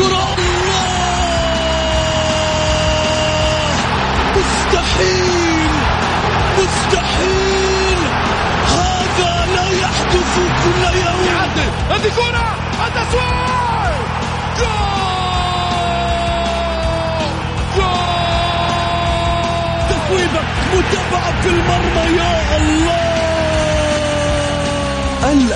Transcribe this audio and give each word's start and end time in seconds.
الكرة 0.00 0.34
الله. 0.38 0.86
مستحيل 4.36 5.70
مستحيل. 6.58 7.98
هذا 8.66 9.46
لا 9.54 9.66
يحدث 9.70 10.34
كل 10.64 10.82
يوم 10.98 11.24
هذه 11.90 12.08
كرة 12.16 12.48
التسويق 12.86 13.94
جول! 14.58 15.12
جول! 17.76 18.10
تسويبة 19.90 20.42
متابعة 20.74 21.40
في 21.42 21.48
المرمى 21.48 22.16
يا 22.16 22.56
الله. 22.56 23.29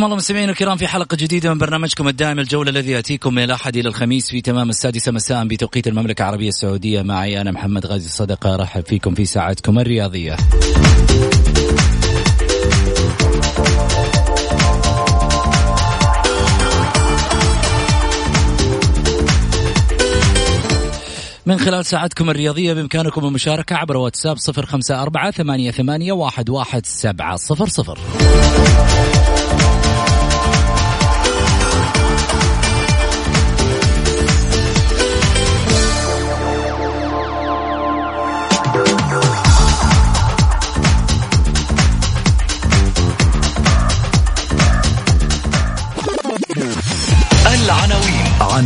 حياكم 0.00 0.12
الله 0.12 0.16
مستمعينا 0.16 0.52
الكرام 0.52 0.76
في 0.76 0.86
حلقة 0.86 1.16
جديدة 1.16 1.52
من 1.52 1.58
برنامجكم 1.58 2.08
الدائم 2.08 2.38
الجولة 2.38 2.70
الذي 2.70 2.90
يأتيكم 2.90 3.34
من 3.34 3.42
الأحد 3.42 3.76
إلى 3.76 3.88
الخميس 3.88 4.30
في 4.30 4.40
تمام 4.40 4.70
السادسة 4.70 5.12
مساء 5.12 5.46
بتوقيت 5.46 5.86
المملكة 5.86 6.22
العربية 6.22 6.48
السعودية. 6.48 7.02
معي 7.02 7.40
أنا 7.40 7.50
محمد 7.50 7.86
غازي 7.86 8.06
الصدقة 8.06 8.54
أرحب 8.54 8.86
فيكم 8.86 9.14
في 9.14 9.24
ساعتكم 9.24 9.78
الرياضية. 9.78 10.36
من 21.46 21.58
خلال 21.58 21.86
ساعتكم 21.86 22.30
الرياضية 22.30 22.72
بإمكانكم 22.72 23.26
المشاركة 23.26 23.76
عبر 23.76 23.96
واتساب 23.96 24.36
صفر 24.36 24.66
خمسة 24.66 25.02
أربعة 25.02 25.30
ثمانية, 25.30 25.70
ثمانية 25.70 26.12
واحد, 26.12 26.50
واحد 26.50 26.86
سبعة 26.86 27.36
صفر 27.36 27.68
صفر. 27.68 27.98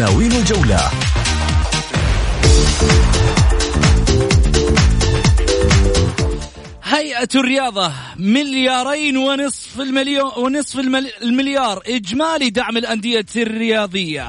عناوين 0.05 0.33
الجولة. 0.33 0.81
هيئة 6.85 7.29
الرياضة 7.35 7.93
مليارين 8.17 9.17
ونصف 9.17 9.81
المليون 9.81 10.31
ونصف 10.37 10.79
المل- 10.81 11.13
المليار 11.23 11.83
إجمالي 11.87 12.51
دعم 12.51 12.77
الأندية 12.77 13.27
الرياضية. 13.37 14.27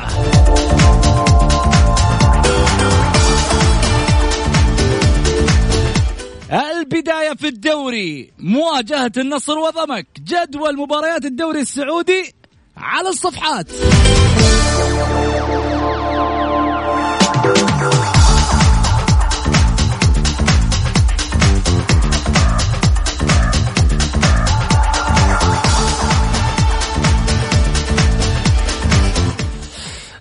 البداية 6.51 7.33
في 7.33 7.47
الدوري 7.47 8.31
مواجهة 8.39 9.11
النصر 9.17 9.57
وضمك 9.57 10.07
جدول 10.19 10.77
مباريات 10.77 11.25
الدوري 11.25 11.61
السعودي 11.61 12.33
على 12.77 13.09
الصفحات. 13.09 13.67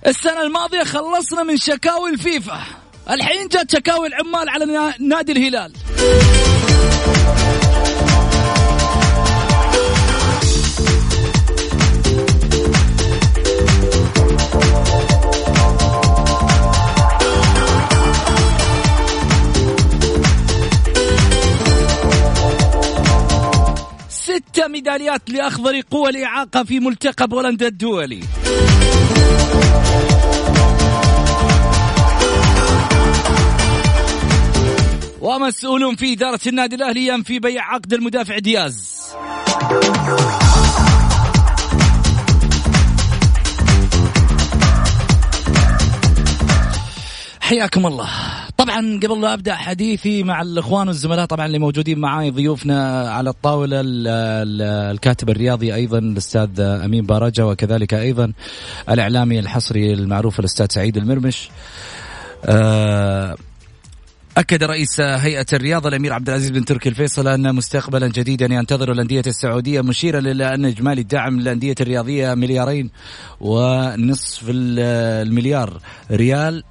السنة 0.07 0.43
الماضية 0.43 0.85
خلصنا 0.85 1.43
من 1.43 1.57
شكاوي 1.57 2.11
الفيفا. 2.11 2.61
الحين 3.11 3.49
جت 3.49 3.73
شكاوي 3.77 4.07
العمال 4.07 4.49
على 4.49 4.65
نا- 4.65 4.95
نادي 5.01 5.33
الهلال. 5.33 5.73
ميداليات 24.75 25.31
لأخضر 25.31 25.81
قوى 25.91 26.11
الإعاقة 26.11 26.65
في 26.65 26.81
ملتقى 26.81 27.29
بولندا 27.29 27.67
الدولي. 27.67 28.21
ومسؤول 35.21 35.97
في 35.97 36.13
إدارة 36.13 36.41
النادي 36.47 36.77
الأهلي 36.77 37.07
ينفي 37.07 37.39
بيع 37.39 37.63
عقد 37.75 37.93
المدافع 37.93 38.39
دياز. 38.39 39.05
حياكم 47.41 47.87
الله. 47.87 48.11
طبعا 48.75 49.01
قبل 49.03 49.21
لا 49.21 49.35
أبدأ 49.35 49.55
حديثي 49.55 50.23
مع 50.23 50.43
الإخوان 50.43 50.89
والزملاء 50.89 51.25
طبعا 51.27 51.47
اللي 51.47 51.59
موجودين 51.59 51.99
معاي 51.99 52.31
ضيوفنا 52.31 53.11
على 53.11 53.31
الطاولة 53.31 53.81
ال- 53.81 54.09
ال- 54.09 54.63
الكاتب 54.95 55.31
الرياضي 55.31 55.75
أيضا 55.75 55.99
الأستاذ 55.99 56.61
أمين 56.61 57.07
بارجه 57.07 57.47
وكذلك 57.47 57.95
أيضا 57.95 58.33
الإعلامي 58.91 59.39
الحصري 59.39 59.93
المعروف 59.93 60.41
الأستاذ 60.41 60.67
سعيد 60.71 60.97
المرمش. 60.97 61.49
آه، 62.45 63.37
أكد 64.37 64.65
رئيس 64.65 65.01
هيئة 65.01 65.47
الرياضة 65.53 65.89
الأمير 65.89 66.13
عبد 66.13 66.29
العزيز 66.29 66.51
بن 66.51 66.65
تركي 66.65 66.89
الفيصل 66.89 67.29
أن 67.29 67.55
مستقبلا 67.55 68.09
جديدا 68.09 68.47
ينتظر 68.47 68.93
الأندية 68.93 69.23
السعودية 69.27 69.81
مشيرا 69.81 70.19
إلى 70.19 70.55
أن 70.55 70.65
إجمالي 70.65 71.01
الدعم 71.01 71.41
للأندية 71.41 71.75
الرياضية 71.81 72.35
مليارين 72.35 72.91
ونصف 73.41 74.43
ال- 74.49 74.81
المليار 75.29 75.81
ريال. 76.11 76.65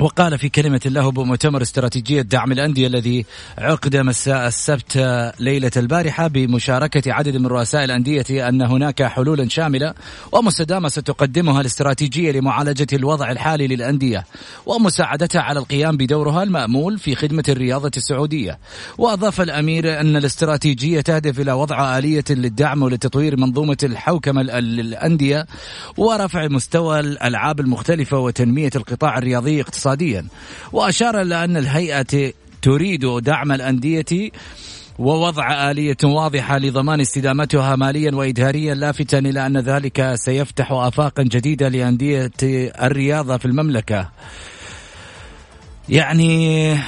وقال 0.00 0.38
في 0.38 0.48
كلمة 0.48 0.80
له 0.84 1.10
بمؤتمر 1.10 1.62
استراتيجية 1.62 2.22
دعم 2.22 2.52
الأندية 2.52 2.86
الذي 2.86 3.26
عقد 3.58 3.96
مساء 3.96 4.46
السبت 4.46 4.96
ليلة 5.40 5.70
البارحة 5.76 6.26
بمشاركة 6.28 7.12
عدد 7.12 7.36
من 7.36 7.46
رؤساء 7.46 7.84
الأندية 7.84 8.48
أن 8.48 8.62
هناك 8.62 9.02
حلولا 9.02 9.48
شاملة 9.48 9.94
ومستدامة 10.32 10.88
ستقدمها 10.88 11.60
الاستراتيجية 11.60 12.32
لمعالجة 12.32 12.86
الوضع 12.92 13.30
الحالي 13.30 13.66
للأندية 13.66 14.24
ومساعدتها 14.66 15.40
على 15.42 15.58
القيام 15.60 15.96
بدورها 15.96 16.42
المأمول 16.42 16.98
في 16.98 17.14
خدمة 17.14 17.44
الرياضة 17.48 17.90
السعودية. 17.96 18.58
وأضاف 18.98 19.40
الأمير 19.40 20.00
أن 20.00 20.16
الاستراتيجية 20.16 21.00
تهدف 21.00 21.40
إلى 21.40 21.52
وضع 21.52 21.98
آلية 21.98 22.24
للدعم 22.30 22.82
ولتطوير 22.82 23.36
منظومة 23.40 23.76
الحوكمة 23.82 24.40
ال- 24.40 24.64
للأندية 24.76 25.46
ورفع 25.96 26.48
مستوى 26.48 27.00
الألعاب 27.00 27.60
المختلفة 27.60 28.18
وتنمية 28.18 28.70
القطاع 28.76 29.18
الرياضي 29.18 29.62
اقتصاديا. 29.82 30.26
وأشار 30.72 31.22
إلى 31.22 31.44
أن 31.44 31.56
الهيئة 31.56 32.32
تريد 32.62 33.06
دعم 33.06 33.52
الأندية 33.52 34.30
ووضع 34.98 35.70
آلية 35.70 35.96
واضحة 36.04 36.58
لضمان 36.58 37.00
استدامتها 37.00 37.76
ماليا 37.76 38.14
وإداريا 38.14 38.74
لافتا 38.74 39.18
إلى 39.18 39.46
أن 39.46 39.58
ذلك 39.58 40.14
سيفتح 40.14 40.72
آفاقا 40.72 41.22
جديدة 41.22 41.68
لأندية 41.68 42.30
الرياضة 42.82 43.36
في 43.36 43.44
المملكة. 43.44 44.08
يعني 45.88 46.78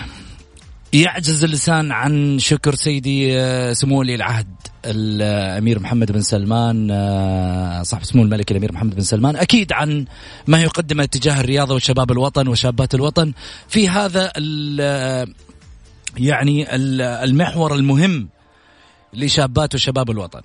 يعجز 0.92 1.44
اللسان 1.44 1.92
عن 1.92 2.38
شكر 2.38 2.74
سيدي 2.74 3.34
سمو 3.74 3.98
ولي 3.98 4.14
العهد. 4.14 4.54
الأمير 4.86 5.80
محمد 5.80 6.12
بن 6.12 6.20
سلمان 6.20 6.90
آه، 6.90 7.82
صاحب 7.82 8.04
سمو 8.04 8.22
الملك 8.22 8.50
الأمير 8.50 8.72
محمد 8.72 8.94
بن 8.94 9.02
سلمان 9.02 9.36
أكيد 9.36 9.72
عن 9.72 10.04
ما 10.46 10.62
يقدمه 10.62 11.04
تجاه 11.04 11.40
الرياضة 11.40 11.74
وشباب 11.74 12.10
الوطن 12.10 12.48
وشابات 12.48 12.94
الوطن 12.94 13.32
في 13.68 13.88
هذا 13.88 14.32
ال 14.36 15.34
يعني 16.16 16.74
المحور 17.24 17.74
المهم 17.74 18.28
لشابات 19.12 19.74
وشباب 19.74 20.10
الوطن. 20.10 20.40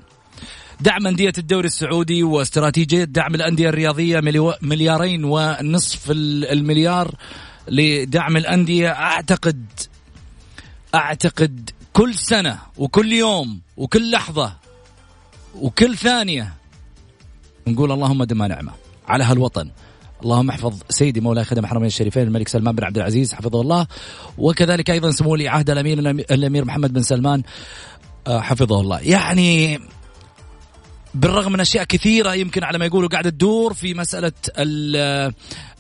دعم 0.82 1.08
أندية 1.08 1.34
الدوري 1.38 1.68
السعودي 1.68 2.24
واستراتيجية 2.24 3.04
دعم 3.04 3.36
الأندية 3.36 3.70
الرياضية 3.70 4.20
مليارين 4.62 5.24
ونصف 5.24 6.12
المليار 6.12 7.16
لدعم 7.68 8.38
الأندية 8.38 8.90
أعتقد 8.90 9.66
أعتقد 10.96 11.70
كل 11.94 12.16
سنة 12.16 12.60
وكل 12.78 13.14
يوم 13.14 13.62
وكل 13.78 14.12
لحظة 14.12 14.54
وكل 15.56 15.98
ثانية 15.98 16.54
نقول 17.68 17.92
اللهم 17.92 18.24
دم 18.24 18.44
نعمة 18.44 18.72
على 19.08 19.24
هالوطن. 19.24 19.72
اللهم 20.24 20.50
احفظ 20.50 20.82
سيدي 20.90 21.22
مولاي 21.22 21.46
خدم 21.46 21.64
الحرمين 21.64 21.88
الشريفين 21.88 22.24
الملك 22.24 22.48
سلمان 22.48 22.76
بن 22.76 22.84
عبد 22.84 22.98
العزيز 22.98 23.34
حفظه 23.34 23.62
الله. 23.62 23.88
وكذلك 24.38 24.90
أيضا 24.90 25.12
سمو 25.12 25.36
لي 25.36 25.48
عهد 25.48 25.70
الأمير 25.70 26.00
الأمير 26.10 26.66
محمد 26.66 26.94
بن 26.94 27.02
سلمان 27.02 27.44
آه، 28.28 28.40
حفظه 28.40 28.82
الله. 28.82 29.00
يعني 29.00 29.80
بالرغم 31.14 31.52
من 31.52 31.60
أشياء 31.60 31.84
كثيرة 31.84 32.34
يمكن 32.34 32.64
على 32.64 32.78
ما 32.78 32.86
يقولوا 32.86 33.10
قاعدة 33.10 33.30
تدور 33.30 33.74
في 33.74 33.94
مسألة 33.94 34.32
آه، 34.58 35.34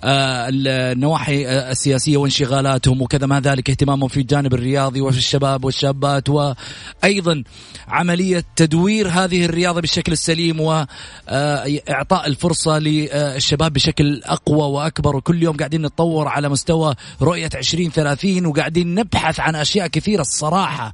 النواحي 0.04 1.46
السياسية 1.72 2.18
وانشغالاتهم 2.18 3.02
وكذا 3.02 3.28
ما 3.28 3.40
ذلك 3.40 3.70
اهتمامهم 3.70 4.08
في 4.08 4.20
الجانب 4.20 4.54
الرياضي 4.54 5.02
وفي 5.02 5.18
الشباب 5.18 5.66
والشابات 5.66 6.30
وأيضا 6.30 7.44
عملية 7.88 8.44
تدوير 8.56 9.08
هذه 9.08 9.46
الرياضة 9.46 9.81
بالشكل 9.81 10.12
السليم 10.12 10.62
واعطاء 10.62 12.28
الفرصة 12.28 12.80
للشباب 12.80 13.74
بشكل 13.74 14.22
أقوى 14.24 14.72
وأكبر. 14.72 15.16
وكل 15.16 15.44
يوم 15.44 15.58
قاعدين 15.58 15.81
نتطور 15.81 16.28
على 16.28 16.50
مستوى 16.50 16.96
رؤية 17.22 17.50
2030 17.56 18.46
وقاعدين 18.46 18.96
نبحث 18.96 19.40
عن 19.40 19.56
أشياء 19.56 19.88
كثيرة 19.88 20.22
الصراحة. 20.22 20.94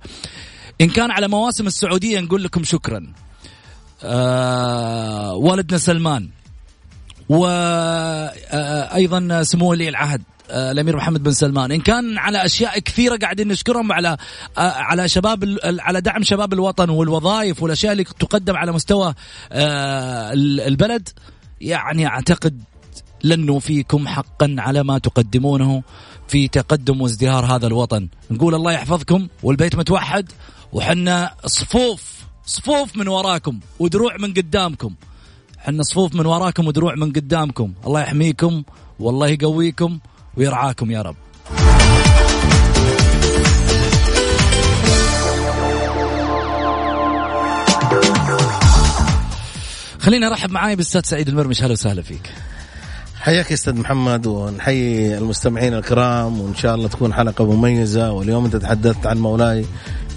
إن 0.82 0.90
كان 0.90 1.12
على 1.12 1.28
مواسم 1.28 1.68
السعودية 1.68 2.20
نقول 2.20 2.44
لكم 2.44 2.64
شكرا. 2.64 3.25
آه 4.04 5.34
والدنا 5.34 5.78
سلمان 5.78 6.30
وأيضا 7.30 9.28
آه، 9.32 9.44
سمو 9.44 9.70
ولي 9.70 9.90
العهد 9.90 10.22
آه، 10.50 10.72
الأمير 10.72 10.96
محمد 10.96 11.24
بن 11.24 11.32
سلمان. 11.32 11.72
إن 11.72 11.82
كان 11.82 12.18
على 12.18 12.46
أشياء 12.46 12.80
كثيرة 12.80 13.18
قاعدين 13.18 13.48
نشكرهم 13.48 13.92
على 13.92 14.18
على 14.58 15.08
شباب 15.08 15.58
على 15.64 16.02
دعم 16.02 16.24
شباب 16.24 16.54
الوطن 16.54 16.90
والوظائف 16.90 17.64
والأشياء 17.64 17.92
اللي 17.92 18.04
تقدم 18.04 18.56
على 18.56 18.72
مستوى 18.72 19.14
البلد 20.68 21.10
يعني 21.62 22.08
أعتقد 22.08 22.64
لن 23.24 23.46
نوفيكم 23.46 24.08
حقا 24.08 24.56
على 24.60 24.84
ما 24.84 24.98
تقدمونه 24.98 25.84
في 26.28 26.48
تقدم 26.48 27.02
وازدهار 27.02 27.56
هذا 27.56 27.68
الوطن. 27.68 28.08
نقول 28.32 28.56
الله 28.56 28.72
يحفظكم 28.72 29.28
والبيت 29.44 29.76
متوحد 29.76 30.32
وحنا 30.74 31.34
صفوف. 31.46 32.25
صفوف 32.46 32.98
من 32.98 33.08
وراكم 33.08 33.60
ودروع 33.80 34.18
من 34.18 34.34
قدامكم. 34.34 34.96
حنا 35.58 35.84
صفوف 35.84 36.16
من 36.16 36.26
وراكم 36.26 36.68
ودروع 36.68 36.96
من 36.96 37.14
قدامكم. 37.14 37.74
الله 37.88 38.02
يحميكم 38.02 38.64
والله 39.00 39.28
يقويكم 39.28 40.00
ويرعاكم 40.38 40.92
يا 40.92 41.02
رب. 41.02 41.16
خلينا 50.00 50.28
ارحب 50.28 50.52
معاي 50.52 50.76
بالأستاذ 50.76 51.02
سعيد 51.02 51.30
المرمش. 51.30 51.62
أهلا 51.62 51.72
وسهلا 51.72 52.02
فيك. 52.02 52.32
حياك 53.20 53.50
يا 53.50 53.56
أستاذ 53.56 53.76
محمد 53.76 54.28
ونحيي 54.28 55.18
المستمعين 55.18 55.74
الكرام 55.74 56.42
وإن 56.42 56.56
شاء 56.56 56.76
الله 56.76 56.88
تكون 56.88 57.14
حلقة 57.14 57.46
مميزة 57.46 58.12
واليوم 58.12 58.46
أنت 58.46 58.56
تحدثت 58.56 59.06
عن 59.06 59.18
مولاي 59.18 59.66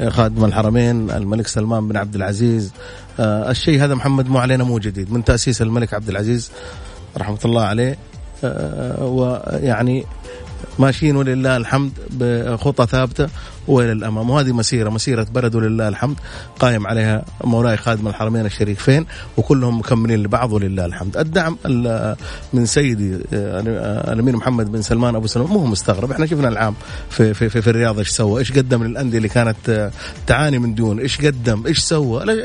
خادم 0.08 0.44
الحرمين 0.44 1.10
الملك 1.10 1.46
سلمان 1.46 1.88
بن 1.88 1.96
عبد 1.96 2.14
العزيز. 2.14 2.72
آه 3.20 3.50
الشيء 3.50 3.84
هذا 3.84 3.94
محمد 3.94 4.28
مو 4.28 4.38
علينا 4.38 4.64
مو 4.64 4.78
جديد. 4.78 5.12
من 5.12 5.24
تأسيس 5.24 5.62
الملك 5.62 5.94
عبد 5.94 6.08
العزيز 6.08 6.50
رحمة 7.16 7.38
الله 7.44 7.62
عليه. 7.62 7.98
آه 8.44 9.04
ويعني 9.04 10.04
ماشيين 10.78 11.16
ولله 11.16 11.56
الحمد 11.56 11.92
بخطى 12.10 12.86
ثابتة. 12.86 13.28
وإلى 13.69 13.93
الأمام. 13.93 14.31
وهذه 14.31 14.53
مسيرة 14.53 14.91
مسيرة 14.91 15.26
بلد 15.35 15.55
ولله 15.55 15.88
الحمد. 15.88 16.17
قائم 16.59 16.87
عليها 16.87 17.25
مولاي 17.44 17.76
خادم 17.76 18.09
الحرمين 18.09 18.47
الشريفين 18.47 19.06
وكلهم 19.37 19.79
مكملين 19.79 20.23
لبعض 20.23 20.53
ولله 20.53 20.85
الحمد. 20.85 21.17
الدعم 21.17 21.56
من 22.53 22.67
سيدي 22.67 23.15
آه، 23.32 24.12
الأمير 24.12 24.37
محمد 24.37 24.73
بن 24.73 24.82
سلمان 24.82 25.15
أبو 25.15 25.26
سلمان 25.26 25.50
مو 25.50 25.67
مستغرب. 25.67 26.12
إحنا 26.12 26.26
شفنا 26.26 26.49
العام 26.49 26.75
في 27.11 27.35
في 27.35 27.49
في, 27.49 27.62
في 27.62 27.70
الرياض 27.70 27.99
إيش 27.99 28.09
سوى 28.09 28.41
إيش 28.41 28.53
قدم 28.53 28.85
للأندية 28.85 29.19
اللي 29.19 29.29
كانت 29.29 29.69
آه، 29.69 29.91
تعاني 30.26 30.59
من 30.59 30.75
ديون 30.75 30.99
إيش 30.99 31.20
قدم 31.26 31.67
إيش 31.67 31.79
سوى. 31.79 32.44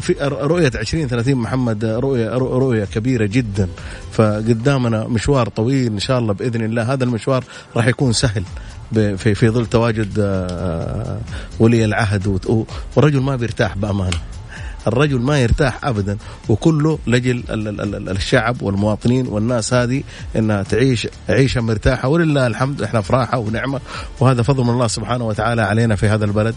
في 0.00 0.14
رؤية 0.22 0.72
2030 0.74 1.34
محمد 1.34 1.84
رؤية 1.84 2.28
رؤية 2.30 2.84
كبيرة 2.84 3.26
جدا. 3.26 3.68
فقدامنا 4.12 5.04
مشوار 5.08 5.48
طويل 5.48 5.92
إن 5.92 5.98
شاء 5.98 6.18
الله 6.18 6.32
بإذن 6.34 6.64
الله. 6.64 6.92
هذا 6.92 7.04
المشوار 7.04 7.44
راح 7.76 7.86
يكون 7.86 8.12
سهل. 8.12 8.42
في 8.92 9.34
في 9.34 9.48
ظل 9.48 9.66
تواجد 9.66 10.18
آه، 10.18 11.18
ولي 11.58 11.84
العهد 11.84 12.40
والرجل 12.96 13.20
ما 13.20 13.36
بيرتاح 13.36 13.76
بأمانة. 13.76 14.16
الرجل 14.86 15.20
ما 15.20 15.40
يرتاح 15.40 15.84
ابدا 15.84 16.16
وكله 16.48 16.98
لجل 17.06 17.42
الشعب 18.08 18.62
والمواطنين 18.62 19.26
والناس 19.26 19.74
هذه 19.74 20.02
إنها 20.36 20.62
تعيش 20.62 21.08
عيشة 21.28 21.60
مرتاحة. 21.60 22.08
ولله 22.08 22.46
الحمد 22.46 22.82
إحنا 22.82 23.00
في 23.00 23.12
راحه 23.12 23.38
ونعمة. 23.38 23.80
وهذا 24.20 24.42
فضل 24.42 24.64
من 24.64 24.70
الله 24.70 24.86
سبحانه 24.86 25.26
وتعالى 25.26 25.62
علينا 25.62 25.96
في 25.96 26.08
هذا 26.08 26.24
البلد. 26.24 26.54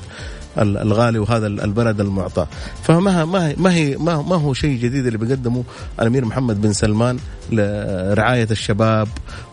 الغالي 0.61 1.19
وهذا 1.19 1.47
البلد 1.47 2.01
المعطى. 2.01 2.47
فما 2.83 3.25
ما 3.25 3.53
ما 3.57 3.73
هي 3.73 3.97
ما, 3.97 4.35
هو 4.35 4.53
شيء 4.53 4.77
جديد 4.77 5.05
اللي 5.05 5.17
بيقدمه 5.17 5.63
الأمير 5.99 6.25
محمد 6.25 6.61
بن 6.61 6.73
سلمان 6.73 7.17
لرعاية 7.51 8.47
الشباب 8.51 9.07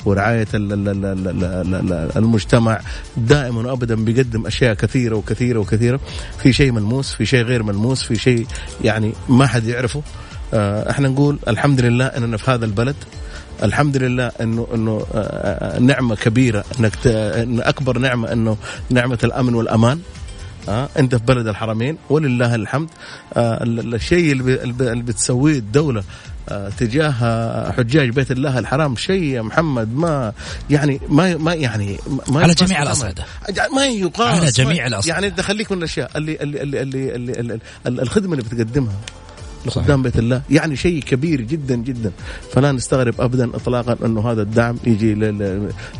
ورعاية 0.04 0.46
المجتمع. 2.16 2.80
دائما 3.16 3.70
وابدا 3.70 3.94
بيقدم 3.94 4.46
أشياء 4.46 4.74
كثيرة 4.74 5.16
وكثيرة 5.16 5.58
وكثيرة. 5.58 6.00
في 6.38 6.52
شيء 6.52 6.72
ملموس 6.72 7.12
في 7.12 7.26
شيء 7.26 7.44
غير 7.44 7.62
ملموس 7.62 8.02
في 8.02 8.16
شيء 8.16 8.46
يعني 8.84 9.12
ما 9.28 9.46
حد 9.46 9.64
يعرفه. 9.64 10.02
آه، 10.54 10.90
إحنا 10.90 11.08
نقول 11.08 11.38
الحمد 11.48 11.80
لله 11.80 12.06
إننا 12.06 12.36
في 12.36 12.50
هذا 12.50 12.64
البلد. 12.64 12.96
الحمد 13.62 13.96
لله 13.96 14.26
انه 14.40 14.66
إنه 14.74 15.06
آه، 15.14 15.78
نعمة 15.78 16.14
كبيرة 16.14 16.64
إنك 16.80 17.06
أكبر 17.60 17.98
نعمة 17.98 18.32
إنه 18.32 18.56
نعمة 18.90 19.18
الأمن 19.24 19.54
والأمان. 19.54 20.00
آه 20.68 20.88
انت 20.98 21.14
في 21.14 21.24
بلد 21.24 21.46
الحرمين. 21.46 21.96
ولله 22.10 22.54
الحمد. 22.54 22.88
آه 23.34 23.58
الشيء 23.64 24.32
اللي 24.32 25.02
بتسويه 25.02 25.58
الدولة 25.58 26.04
آه 26.48 26.68
تجاه 26.68 27.72
حجاج 27.72 28.08
بيت 28.08 28.30
الله 28.30 28.58
الحرام 28.58 28.96
شيء 28.96 29.22
يا 29.22 29.42
محمد 29.42 29.94
ما 29.94 30.32
يعني 30.70 31.00
ما 31.08 31.36
ما 31.36 31.54
يعني 31.54 31.98
ما 32.28 32.42
على 32.42 32.54
جميع 32.54 32.82
الأصعدة. 32.82 33.24
ما 33.76 33.86
يقاس 33.86 34.40
على 34.40 34.50
جميع 34.50 34.86
الأصعدة. 34.86 35.14
يعني 35.14 35.26
انت 35.26 35.40
خليك 35.40 35.72
من 35.72 35.78
الأشياء 35.78 36.10
اللي 36.16 36.36
اللي 36.40 36.62
اللي, 36.62 36.82
اللي, 36.82 37.14
اللي, 37.14 37.58
اللي 37.86 38.02
الخدمة 38.02 38.32
اللي 38.32 38.44
بتقدمها. 38.44 38.94
لقدام 39.66 40.02
بيت 40.02 40.18
الله. 40.18 40.42
يعني 40.50 40.76
شيء 40.76 41.02
كبير 41.02 41.40
جدا 41.40 41.74
جدا. 41.74 42.12
فلا 42.52 42.72
نستغرب 42.72 43.20
ابدا 43.20 43.56
اطلاقا 43.56 43.96
أنه 44.04 44.30
هذا 44.30 44.42
الدعم 44.42 44.76
يجي 44.86 45.14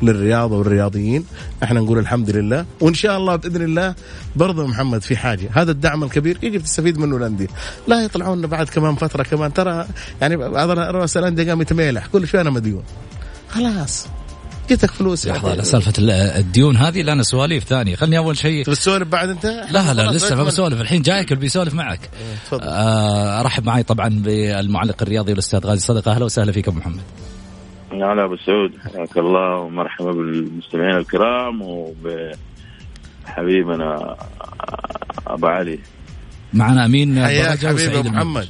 للرياضه 0.02 0.56
والرياضيين. 0.56 1.24
إحنا 1.62 1.80
نقول 1.80 1.98
الحمد 1.98 2.30
لله. 2.30 2.66
وإن 2.80 2.94
شاء 2.94 3.16
الله 3.16 3.36
بإذن 3.36 3.62
الله 3.62 3.94
برضه 4.36 4.66
محمد 4.66 5.02
في 5.02 5.16
حاجة. 5.16 5.48
هذا 5.52 5.70
الدعم 5.70 6.04
الكبير 6.04 6.38
يجب 6.42 6.62
تستفيد 6.62 6.98
منه 6.98 7.16
الأندية. 7.16 7.48
لا 7.88 8.04
يطلعون 8.04 8.46
بعد 8.46 8.68
كمان 8.68 8.94
فترة 8.94 9.22
كمان. 9.22 9.52
ترى 9.52 9.86
يعني 10.20 10.36
بعض 10.36 10.70
رؤساء 10.70 11.22
الأندية 11.22 11.48
قام 11.48 11.60
يتميلح 11.60 12.06
كل 12.06 12.28
شوي 12.28 12.40
أنا 12.40 12.50
مديون. 12.50 12.82
خلاص. 13.48 14.06
جتك 14.70 14.90
فلوس 14.90 15.26
لحظه 15.26 15.50
على 15.50 15.64
سالفة 15.64 15.92
الديون 16.38 16.76
هذه 16.76 17.02
لنا 17.02 17.22
سواليف 17.22 17.64
ثانية. 17.64 17.96
خلني 17.96 18.18
أول 18.18 18.36
شيء 18.36 18.64
تسولف 18.64 19.08
بعد 19.08 19.28
أنت؟ 19.28 19.44
لا 19.70 19.94
لا 19.94 20.10
لسه 20.10 20.36
ما 20.36 20.44
بسولف. 20.44 20.80
الحين 20.80 21.02
جايك 21.02 21.32
اللي 21.32 21.40
بيسولف 21.40 21.74
معك. 21.74 22.00
إيه، 22.00 22.34
تفضل. 22.46 22.62
آه 22.62 23.40
ارحب 23.40 23.64
معي 23.66 23.82
طبعا 23.82 24.08
بالمعلق 24.08 25.02
الرياضي 25.02 25.32
الاستاذ 25.32 25.66
غازي 25.66 25.80
صدقة. 25.80 26.12
أهلا 26.12 26.24
وسهلا 26.24 26.52
فيك 26.52 26.68
أبو 26.68 26.78
محمد. 26.78 27.02
هلا 27.92 28.24
أبو 28.24 28.36
سعود. 28.36 28.72
حياك 28.94 29.16
الله 29.16 29.56
ومرحبا 29.56 30.12
بالمستمعين 30.12 30.96
الكرام 30.96 31.62
وبحبيبنا 33.26 34.16
أبو 35.26 35.46
علي. 35.46 35.78
معنا 36.52 36.84
أمين 36.84 37.24
حياك 37.24 37.66
حبيبي 37.66 38.02
محمد. 38.02 38.48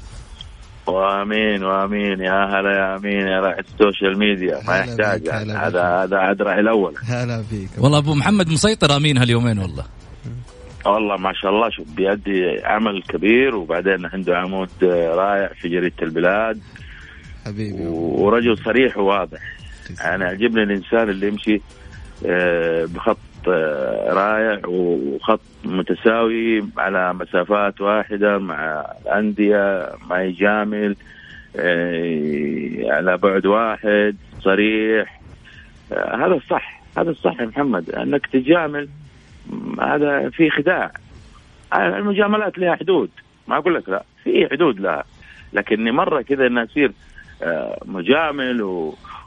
وامين 0.86 1.64
وامين. 1.64 2.20
يا 2.20 2.44
هلا 2.44 2.72
يا 2.76 2.96
امين 2.96 3.26
يا 3.26 3.40
راعي 3.40 3.60
ال 3.61 3.69
social 3.69 4.18
media. 4.18 4.61
ما 4.66 4.78
يحتاج 4.78 5.26
يعني. 5.26 5.52
هذا 5.52 5.82
هذا 5.82 6.16
عاد 6.16 6.42
راعي 6.42 6.60
الأول. 6.60 6.94
هلا 7.08 7.42
فيك 7.42 7.68
والله 7.78 7.98
أبو 7.98 8.14
محمد 8.14 8.48
مسيطر 8.48 8.96
أمين 8.96 9.18
هاليومين 9.18 9.58
والله. 9.58 9.84
والله 10.86 11.16
ما 11.16 11.32
شاء 11.34 11.50
الله 11.50 11.70
شوف 11.70 11.86
بيأدي 11.96 12.60
عمل 12.64 13.02
كبير 13.02 13.54
وبعدين 13.56 14.06
عنده 14.12 14.36
عمود 14.36 14.68
رائع 15.14 15.50
في 15.60 15.68
جريدة 15.68 16.02
البلاد. 16.02 16.60
حبيبي. 17.46 17.86
ورجل 17.86 18.58
صريح 18.64 18.98
وواضح. 18.98 19.40
أنا 20.04 20.24
يعجبني 20.24 20.62
الإنسان 20.62 21.10
اللي 21.10 21.28
يمشي 21.28 21.60
آه، 22.26 22.84
بخط 22.84 23.18
آه، 23.48 24.12
رائع 24.12 24.60
وخط 24.66 25.40
متساوي 25.64 26.64
على 26.78 27.14
مسافات 27.14 27.80
واحدة 27.80 28.38
مع 28.38 28.86
الأندية 29.02 29.90
ما 30.10 30.22
يجامل 30.22 30.96
آه، 31.56 32.92
على 32.92 33.16
بعد 33.16 33.46
واحد 33.46 34.16
صريح. 34.40 35.20
آه، 35.92 36.16
هذا 36.16 36.34
الصح 36.34 36.82
هذا 36.98 37.10
الصح 37.10 37.40
يا 37.40 37.46
محمد 37.46 37.90
أنك 37.90 38.26
تجامل. 38.26 38.88
هذا 39.80 40.30
في 40.30 40.50
خداع. 40.50 40.92
المجاملات 41.74 42.58
لها 42.58 42.76
حدود. 42.76 43.10
ما 43.48 43.56
أقول 43.56 43.74
لك 43.74 43.88
لا 43.88 44.04
في 44.24 44.48
حدود 44.50 44.80
لها. 44.80 45.04
لكني 45.52 45.90
مرة 45.90 46.22
كذا 46.22 46.64
تصير 46.64 46.92
آه، 47.42 47.78
مجامل. 47.84 48.62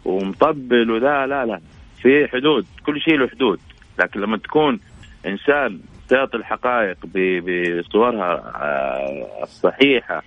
ومطبل 0.06 0.92
وذا 0.92 1.26
لا 1.26 1.46
لا. 1.46 1.60
في 2.02 2.28
حدود 2.28 2.66
كل 2.86 3.02
شيء 3.02 3.18
له 3.18 3.28
حدود. 3.28 3.60
لكن 4.00 4.20
لما 4.20 4.38
تكون 4.38 4.80
إنسان 5.26 5.80
تعطي 6.10 6.38
الحقائق 6.38 6.98
بصورها 7.06 8.34
آه، 8.56 9.44
الصحيحة 9.44 10.24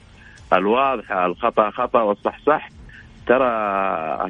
الواضحة 0.53 1.27
الخطأ 1.27 1.71
خطأ 1.71 2.03
والصح 2.03 2.39
صح 2.47 2.69
ترى 3.27 3.49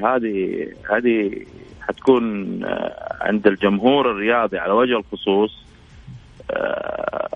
هذه 0.04 0.66
هذه 0.90 1.44
حتكون 1.88 2.24
آه، 2.64 3.16
عند 3.20 3.46
الجمهور 3.46 4.10
الرياضي 4.10 4.58
على 4.58 4.72
وجه 4.72 4.96
الخصوص 4.98 5.66
آه، 6.50 7.28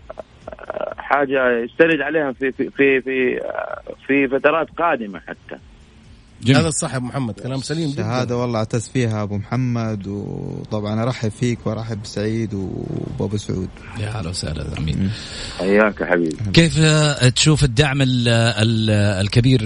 حاجة 0.98 1.58
يستند 1.58 2.00
عليها 2.00 2.32
في 2.32 2.52
في 2.52 2.70
في 2.70 3.00
في, 3.00 3.40
في 4.06 4.28
فترات 4.28 4.70
قادمة 4.70 5.20
حتى. 5.20 5.58
جميل. 6.44 6.60
هذا 6.60 6.68
الصح 6.68 6.92
يا 6.92 6.96
أبو 6.96 7.06
محمد 7.06 7.40
كلام 7.40 7.58
سليم 7.58 7.90
جدا. 7.90 8.02
شهادة 8.02 8.36
والله 8.36 8.58
أعتز 8.58 8.88
فيها 8.88 9.22
أبو 9.22 9.36
محمد 9.36 10.06
وطبعا 10.06 11.02
أرحب 11.02 11.28
فيك 11.28 11.66
وأرحب 11.66 12.02
بسعيد 12.02 12.54
وبابو 12.54 13.36
سعود. 13.36 13.68
يا 14.00 14.08
هلا 14.08 14.30
وسهلا 14.30 14.78
أمين. 14.78 15.10
حياك 15.58 16.00
يا 16.00 16.06
حبيبي. 16.06 16.36
كيف 16.52 16.78
تشوف 17.34 17.64
الدعم 17.64 18.02
ال 18.02 18.28
ال 18.28 18.90
الكبير 18.90 19.60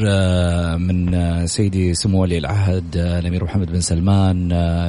من 0.78 1.47
سيدي 1.47 1.94
سمو 1.94 2.23
ولي 2.23 2.38
العهد 2.38 2.97
الأمير 2.97 3.44
محمد 3.44 3.73
بن 3.73 3.80
سلمان 3.80 4.49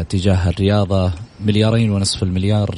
تجاه 0.09 0.49
الرياضة؟ 0.49 1.11
مليارين 1.45 1.91
ونصف 1.91 2.23
المليار 2.23 2.69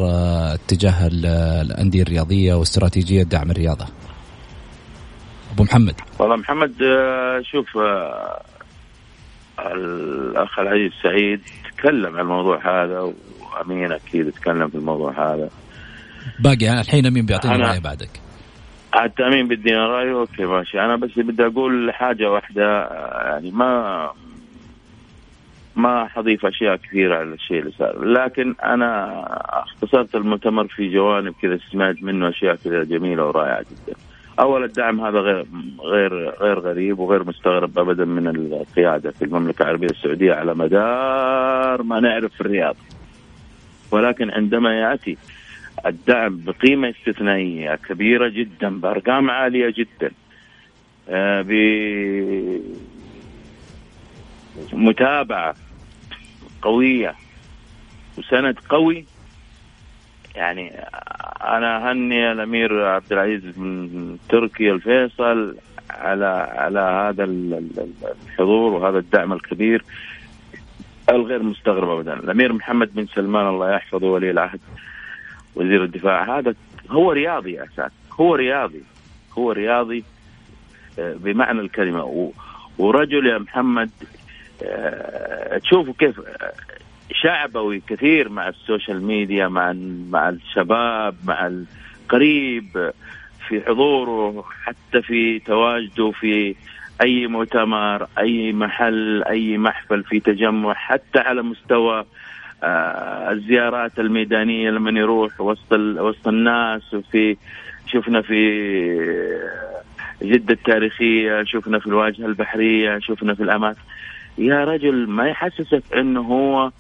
تجاه 0.67 1.07
ال- 1.07 1.25
الأندية 1.65 2.01
الرياضية 2.01 2.53
واستراتيجية 2.53 3.23
دعم 3.23 3.51
الرياضة. 3.51 3.85
أبو 5.53 5.63
محمد. 5.63 5.95
والله 6.19 6.35
محمد 6.35 6.73
شوف 7.51 7.67
الأخ 9.67 10.59
العزيز 10.59 10.91
سعيد 11.03 11.41
تكلم 11.77 12.13
عن 12.15 12.19
الموضوع 12.19 12.57
هذا 12.83 13.13
وأمين 13.41 13.91
أكيد 13.91 14.31
تكلم 14.31 14.67
في 14.67 14.75
الموضوع 14.75 15.11
هذا. 15.11 15.49
باقي 16.39 16.81
الحين 16.81 17.11
مين 17.13 17.25
بيعطينا 17.25 17.57
أنا- 17.57 17.69
رأي 17.69 17.79
بعدك. 17.79 18.09
حتى 18.93 19.23
أمين 19.27 19.47
بدينا 19.47 19.87
رايه 19.87 20.11
أوكي 20.13 20.45
ماشي. 20.45 20.79
أنا 20.79 20.95
بس 20.95 21.09
بدي 21.19 21.45
أقول 21.45 21.91
حاجة 21.93 22.31
واحدة 22.31 22.87
يعني 23.25 23.51
ما 23.51 24.09
ما 25.75 26.07
حضيف 26.07 26.45
أشياء 26.45 26.75
كثيرة 26.75 27.15
على 27.15 27.33
الشيء 27.33 27.59
اللي 27.59 27.71
صار. 27.79 28.05
لكن 28.05 28.55
أنا 28.63 29.23
اختصرت 29.63 30.15
المؤتمر 30.15 30.67
في 30.67 30.89
جوانب 30.93 31.33
كذا 31.41 31.59
سمعت 31.71 31.95
منه 32.03 32.29
أشياء 32.29 32.55
كذا 32.55 32.83
جميلة 32.83 33.25
ورائعة 33.25 33.61
جدا. 33.61 33.97
اول 34.41 34.63
الدعم 34.63 35.01
هذا 35.01 35.19
غير 35.19 35.45
غير 35.79 36.29
غير 36.29 36.59
غريب 36.59 36.99
وغير 36.99 37.23
مستغرب 37.23 37.79
ابدا 37.79 38.05
من 38.05 38.27
القيادة 38.27 39.11
في 39.11 39.25
المملكة 39.25 39.63
العربية 39.63 39.87
السعودية 39.87 40.33
على 40.33 40.53
مدار 40.53 41.83
ما 41.83 41.99
نعرف 41.99 42.33
في 42.33 42.41
الرياض. 42.41 42.75
ولكن 43.91 44.31
عندما 44.31 44.79
يأتي 44.79 45.17
الدعم 45.85 46.41
بقيمة 46.45 46.89
استثنائية 46.89 47.75
كبيرة 47.75 48.27
جدا 48.27 48.79
بأرقام 48.79 49.29
عالية 49.29 49.73
جدا 49.77 50.11
آه، 51.09 51.41
بمتابعه 54.71 55.55
قوية 56.61 57.15
وسند 58.17 58.59
قوي 58.69 59.05
يعني 60.35 60.71
أنا 61.43 61.91
هني 61.91 62.31
الأمير 62.31 62.85
عبد 62.85 63.13
العزيز 63.13 63.57
من 63.59 64.17
تركيا 64.29 64.73
الفيصل 64.73 65.55
على 65.89 66.25
على 66.55 66.79
هذا 66.79 67.23
ال- 67.23 67.53
ال- 67.53 67.93
الحضور 68.27 68.71
وهذا 68.73 68.97
الدعم 68.97 69.33
الكبير 69.33 69.83
الغير 71.09 71.43
مستغرب 71.43 71.89
ابدا. 71.89 72.13
الأمير 72.13 72.53
محمد 72.53 72.93
بن 72.93 73.05
سلمان 73.05 73.47
الله 73.47 73.75
يحفظه 73.75 74.07
ولي 74.07 74.31
العهد 74.31 74.59
وزير 75.55 75.83
الدفاع. 75.83 76.39
هذا 76.39 76.53
هو 76.89 77.11
رياضي 77.11 77.51
يا 77.53 77.63
أساس 77.73 77.91
هو 78.19 78.35
رياضي 78.35 78.83
هو 79.37 79.51
رياضي 79.51 80.03
آه، 80.99 81.13
بمعنى 81.13 81.59
الكلمة. 81.61 82.31
ورجل 82.77 83.27
يا 83.27 83.37
محمد 83.37 83.89
آه، 84.63 85.57
تشوفوا 85.57 85.93
كيف 85.99 86.19
آه، 86.19 86.53
شعبوي 87.13 87.81
كثير 87.87 88.29
مع 88.29 88.47
السوشيال 88.47 89.03
ميديا 89.03 89.47
مع 89.47 89.73
مع 90.09 90.29
الشباب 90.29 91.15
مع 91.25 91.47
القريب 91.47 92.91
في 93.47 93.61
حضوره 93.61 94.43
حتى 94.63 95.01
في 95.01 95.39
تواجده 95.39 96.11
في 96.11 96.55
أي 97.01 97.27
مؤتمر 97.27 98.07
أي 98.19 98.53
محل 98.53 99.23
أي 99.23 99.57
محفل 99.57 100.03
في 100.03 100.19
تجمع 100.19 100.73
حتى 100.73 101.19
على 101.19 101.41
مستوى 101.41 102.05
آه، 102.63 103.31
الزيارات 103.31 103.99
الميدانية 103.99 104.69
لما 104.69 104.99
يروح 104.99 105.41
وسط 105.41 105.73
وسط 105.73 106.27
الناس 106.27 106.93
وفي 106.93 107.37
شفنا 107.87 108.21
في 108.21 108.37
جدة 110.23 110.53
التاريخية 110.53 111.43
شفنا 111.43 111.79
في 111.79 111.87
الواجهة 111.87 112.25
البحرية 112.25 112.99
شفنا 112.99 113.33
في 113.33 113.43
الأماكن. 113.43 113.79
يا 114.37 114.63
رجل 114.63 115.07
ما 115.07 115.27
يحسسك 115.27 115.83
إنه 115.95 116.21
هو 116.21 116.61
آه، 116.65 116.71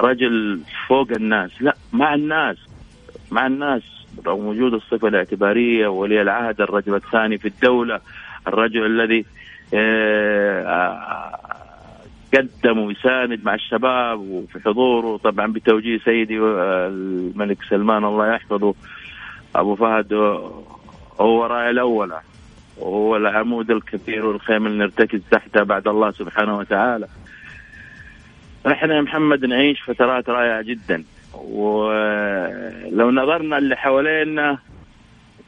رجل 0.00 0.60
فوق 0.88 1.08
الناس. 1.10 1.50
لا 1.60 1.76
مع 1.92 2.14
الناس 2.14 2.56
مع 3.30 3.46
الناس. 3.46 3.82
رغم 4.26 4.46
وجود 4.46 4.74
الصفة 4.74 5.08
الاعتبارية 5.08 5.88
ولي 5.88 6.22
العهد 6.22 6.60
الرجل 6.60 6.94
الثاني 6.94 7.38
في 7.38 7.48
الدولة 7.48 8.00
الرجل 8.46 8.86
الذي 8.86 9.24
آه، 9.74 10.62
آه، 10.62 11.38
قدم 12.34 12.78
ويساند 12.78 13.44
مع 13.44 13.54
الشباب 13.54 14.20
وفي 14.20 14.60
حضوره. 14.60 15.16
طبعا 15.16 15.46
بتوجيه 15.46 15.98
سيدي 15.98 16.40
آه، 16.40 16.88
الملك 16.88 17.58
سلمان 17.70 18.04
الله 18.04 18.34
يحفظه 18.34 18.74
أبو 19.54 19.74
فهد 19.74 20.12
آه، 20.12 20.62
هو 21.20 21.46
راعي 21.46 21.70
الأولى 21.70 22.20
وهو 22.78 23.16
العمود 23.16 23.70
الكبير 23.70 24.26
والخيم 24.26 24.66
اللي 24.66 24.78
نرتكز 24.78 25.20
تحته 25.30 25.62
بعد 25.62 25.88
الله 25.88 26.10
سبحانه 26.10 26.58
وتعالى. 26.58 27.06
إحنا 28.66 28.96
يا 28.96 29.00
محمد 29.00 29.44
نعيش 29.44 29.82
فترات 29.82 30.28
رائعة 30.28 30.62
جدا. 30.62 31.04
ولو 31.34 33.10
نظرنا 33.10 33.58
اللي 33.58 33.76
حوالينا 33.76 34.58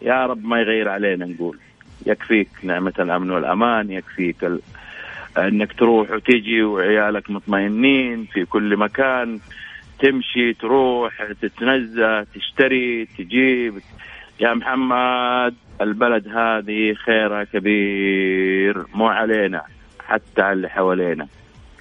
يا 0.03 0.27
رب 0.27 0.45
ما 0.45 0.61
يغير 0.61 0.89
علينا 0.89 1.27
نقول. 1.27 1.59
يكفيك 2.07 2.49
نعمة 2.63 2.93
الأمن 2.99 3.31
والأمان 3.31 3.91
يكفيك 3.91 4.45
ال... 4.45 4.61
أنك 5.39 5.73
تروح 5.73 6.11
وتجي 6.11 6.63
وعيالك 6.63 7.31
مطمئنين 7.31 8.25
في 8.25 8.45
كل 8.45 8.77
مكان. 8.77 9.41
تمشي 9.99 10.53
تروح 10.53 11.33
تتنزه 11.43 12.23
تشتري 12.23 13.09
تجيب. 13.19 13.79
يا 14.41 14.55
محمد 14.55 15.55
البلد 15.81 16.29
هذه 16.29 16.95
خيرها 16.95 17.45
كبير. 17.45 18.85
مو 18.95 19.07
علينا 19.07 19.63
حتى 20.07 20.43
على 20.43 20.53
اللي 20.53 20.69
حوالينا. 20.69 21.27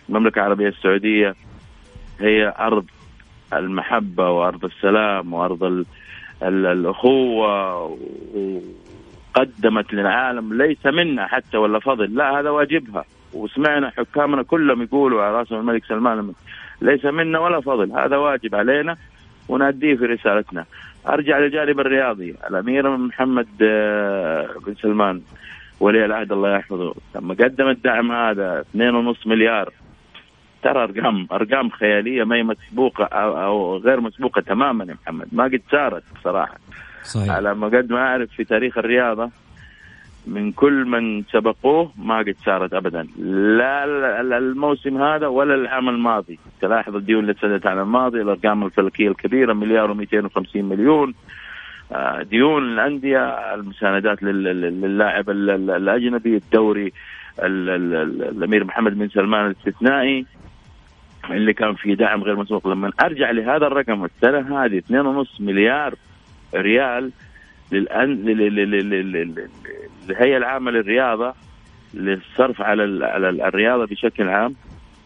المملكة 0.10 0.40
العربية 0.40 0.68
السعودية 0.68 1.36
هي 2.20 2.54
أرض 2.60 2.86
المحبة 3.54 4.30
وأرض 4.30 4.66
السلام 4.66 5.34
وأرض 5.34 5.64
ال 5.64 5.86
ال 6.44 6.66
الأخوة 6.66 7.76
وقدمت 9.36 9.94
للعالم 9.94 10.54
ليس 10.54 10.86
منا 10.86 11.28
حتى 11.28 11.58
ولا 11.58 11.80
فضل. 11.80 12.16
لا 12.16 12.40
هذا 12.40 12.50
واجبها. 12.50 13.06
وسمعنا 13.34 13.90
حكامنا 13.90 14.44
كلهم 14.44 14.82
يقولوا 14.82 15.24
على 15.24 15.36
رأسهم 15.36 15.60
الملك 15.60 15.86
سلمان 15.86 16.34
ليس 16.82 17.06
منا 17.06 17.40
ولا 17.40 17.62
فضل. 17.62 17.92
هذا 17.92 18.18
واجب 18.18 18.56
علينا 18.56 18.98
ونأديه 19.50 19.96
في 19.96 20.06
رسالتنا. 20.06 20.66
أرجع 21.08 21.40
للجانب 21.40 21.80
الرياضي. 21.80 22.36
الأمير 22.50 22.98
محمد 22.98 23.48
بن 24.68 24.76
سلمان 24.82 25.22
ولي 25.80 26.06
العهد 26.06 26.32
الله 26.32 26.56
يحفظه 26.56 26.96
لما 27.16 27.34
قدم 27.34 27.68
الدعم 27.68 28.12
هذا 28.12 28.64
2.5 28.76 29.28
مليار 29.28 29.74
ترى 30.64 30.84
أرقام 30.84 31.28
أرقام 31.32 31.70
خيالية 31.70 32.24
ما 32.24 32.36
هي 32.36 32.44
مسبوقة 32.44 33.04
أو, 33.06 33.78
غير 33.78 34.02
مسبوقة 34.02 34.42
تماما 34.42 34.86
يا 34.86 34.96
محمد. 35.04 35.28
ما 35.32 35.44
قد 35.44 35.62
صارت 35.72 36.04
بصراحة. 36.16 36.58
صحيح. 37.04 37.30
على 37.30 37.56
ما 37.56 37.68
قد 37.68 37.92
ما 37.92 38.00
أعرف 38.00 38.30
في 38.32 38.44
تاريخ 38.44 38.78
الرياضة 38.78 39.30
من 40.28 40.52
كل 40.52 40.86
من 40.86 41.24
سبقوه 41.24 41.92
ما 41.98 42.18
قد 42.18 42.36
صارت 42.46 42.74
ابدا. 42.74 43.08
لا 43.58 43.84
ال- 43.86 44.34
الموسم 44.34 45.02
هذا 45.02 45.28
ولا 45.28 45.56
العام 45.56 45.90
الماضي. 45.90 46.40
تلاحظ 46.62 46.96
الديون 46.96 47.22
اللي 47.24 47.34
سدت 47.42 47.66
على 47.68 47.82
الماضي 47.82 48.22
الأرقام 48.22 48.64
الفلكية 48.66 49.08
الكبيرة 49.10 49.54
مليار 49.54 49.94
و250 49.94 50.56
مليون. 50.56 51.14
آه، 51.92 52.22
ديون 52.22 52.64
الأندية 52.64 53.28
المساندات 53.54 54.24
لل- 54.24 54.44
لل- 54.44 54.82
للاعب 54.82 55.30
ال- 55.30 55.50
ال- 55.50 55.72
الأجنبي 55.72 56.36
الدوري 56.36 56.94
ال- 57.40 57.70
ال- 57.70 57.96
ال- 57.96 58.24
الأمير 58.38 58.64
محمد 58.64 58.98
بن 58.98 59.10
سلمان 59.10 59.46
الاستثنائي. 59.46 60.26
اللي 61.32 61.54
كان 61.54 61.74
في 61.76 61.96
دعم 61.96 62.24
غير 62.24 62.36
مسبوق. 62.36 62.68
لما 62.68 62.92
أرجع 63.02 63.32
لهذا 63.32 63.68
الرقم 63.68 64.06
السنة 64.06 64.66
هذه 64.66 64.80
2.5 64.80 65.42
مليار 65.42 65.94
ريال 66.56 67.12
للأن... 67.72 68.10
لل- 68.16 68.38
لل- 68.38 68.56
لل- 68.72 68.90
لل- 68.90 69.12
لل- 69.12 69.50
للهيئة 70.10 70.38
العامة 70.38 70.72
للرياضة 70.72 71.34
للصرف 71.94 72.62
على 72.62 72.84
ال... 72.84 73.04
على 73.04 73.30
ال- 73.30 73.42
الرياضة 73.42 73.86
بشكل 73.86 74.30
عام. 74.30 74.56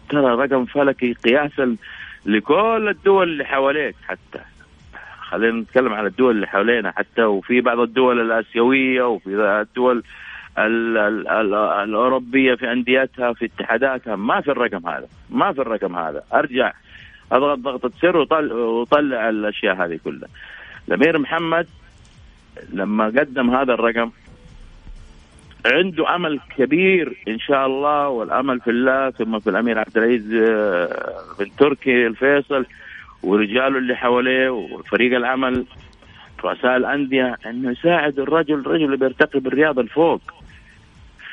ترى 0.09 0.35
رقم 0.35 0.65
فلكي 0.65 1.13
قياسا 1.13 1.75
لكل 2.25 2.87
الدول 2.89 3.29
اللي 3.29 3.45
حواليك 3.45 3.95
حتى. 4.07 4.39
خلينا 5.21 5.61
نتكلم 5.61 5.93
على 5.93 6.07
الدول 6.07 6.35
اللي 6.35 6.47
حوالينا 6.47 6.91
حتى 6.91 7.23
وفي 7.23 7.61
بعض 7.61 7.79
الدول 7.79 8.19
الآسيوية 8.21 9.03
وفي 9.07 9.29
الدول 9.29 9.97
ال 9.97 9.97
ال 9.97 9.97
ال 9.97 10.03
الأوروبية 10.57 12.55
في 12.55 12.71
أنديتها 12.71 13.33
في 13.33 13.45
اتحاداتها. 13.45 14.15
ما 14.15 14.41
في 14.41 14.51
الرقم 14.51 14.87
هذا. 14.89 15.07
ما 15.29 15.53
في 15.53 15.61
الرقم 15.61 15.95
هذا. 15.95 16.23
أرجع 16.33 16.73
أضغط 17.31 17.59
ضغطة 17.59 17.91
سر 18.01 18.17
وطل 18.17 18.53
وطلع 18.53 19.29
الأشياء 19.29 19.75
هذه 19.75 19.99
كلها. 20.03 20.29
الأمير 20.87 21.19
محمد 21.19 21.67
لما 22.73 23.05
قدم 23.05 23.49
هذا 23.49 23.73
الرقم 23.73 24.11
عنده 25.65 26.15
أمل 26.15 26.39
كبير 26.57 27.17
إن 27.27 27.39
شاء 27.39 27.65
الله 27.65 28.07
والأمل 28.09 28.59
في 28.59 28.69
الله 28.69 29.09
ثم 29.09 29.39
في 29.39 29.49
الأمير 29.49 29.79
عبد 29.79 29.97
العزيز 29.97 30.33
آه، 30.33 31.13
بن 31.39 31.49
تركي 31.57 32.07
الفيصل 32.07 32.65
ورجاله 33.23 33.77
اللي 33.77 33.95
حواليه 33.95 34.49
وفريق 34.49 35.15
العمل 35.15 35.65
رؤساء 36.43 36.77
الأندية 36.77 37.37
إنه 37.45 37.71
يساعد 37.71 38.19
الرجل 38.19 38.53
الرجل 38.53 38.85
اللي 38.85 38.97
بيرتقي 38.97 39.39
بالرياضه 39.39 39.81
الفوق. 39.81 40.21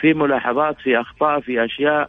في 0.01 0.15
ملاحظات 0.15 0.77
في 0.81 1.01
أخطاء 1.01 1.41
في 1.41 1.65
أشياء 1.65 2.09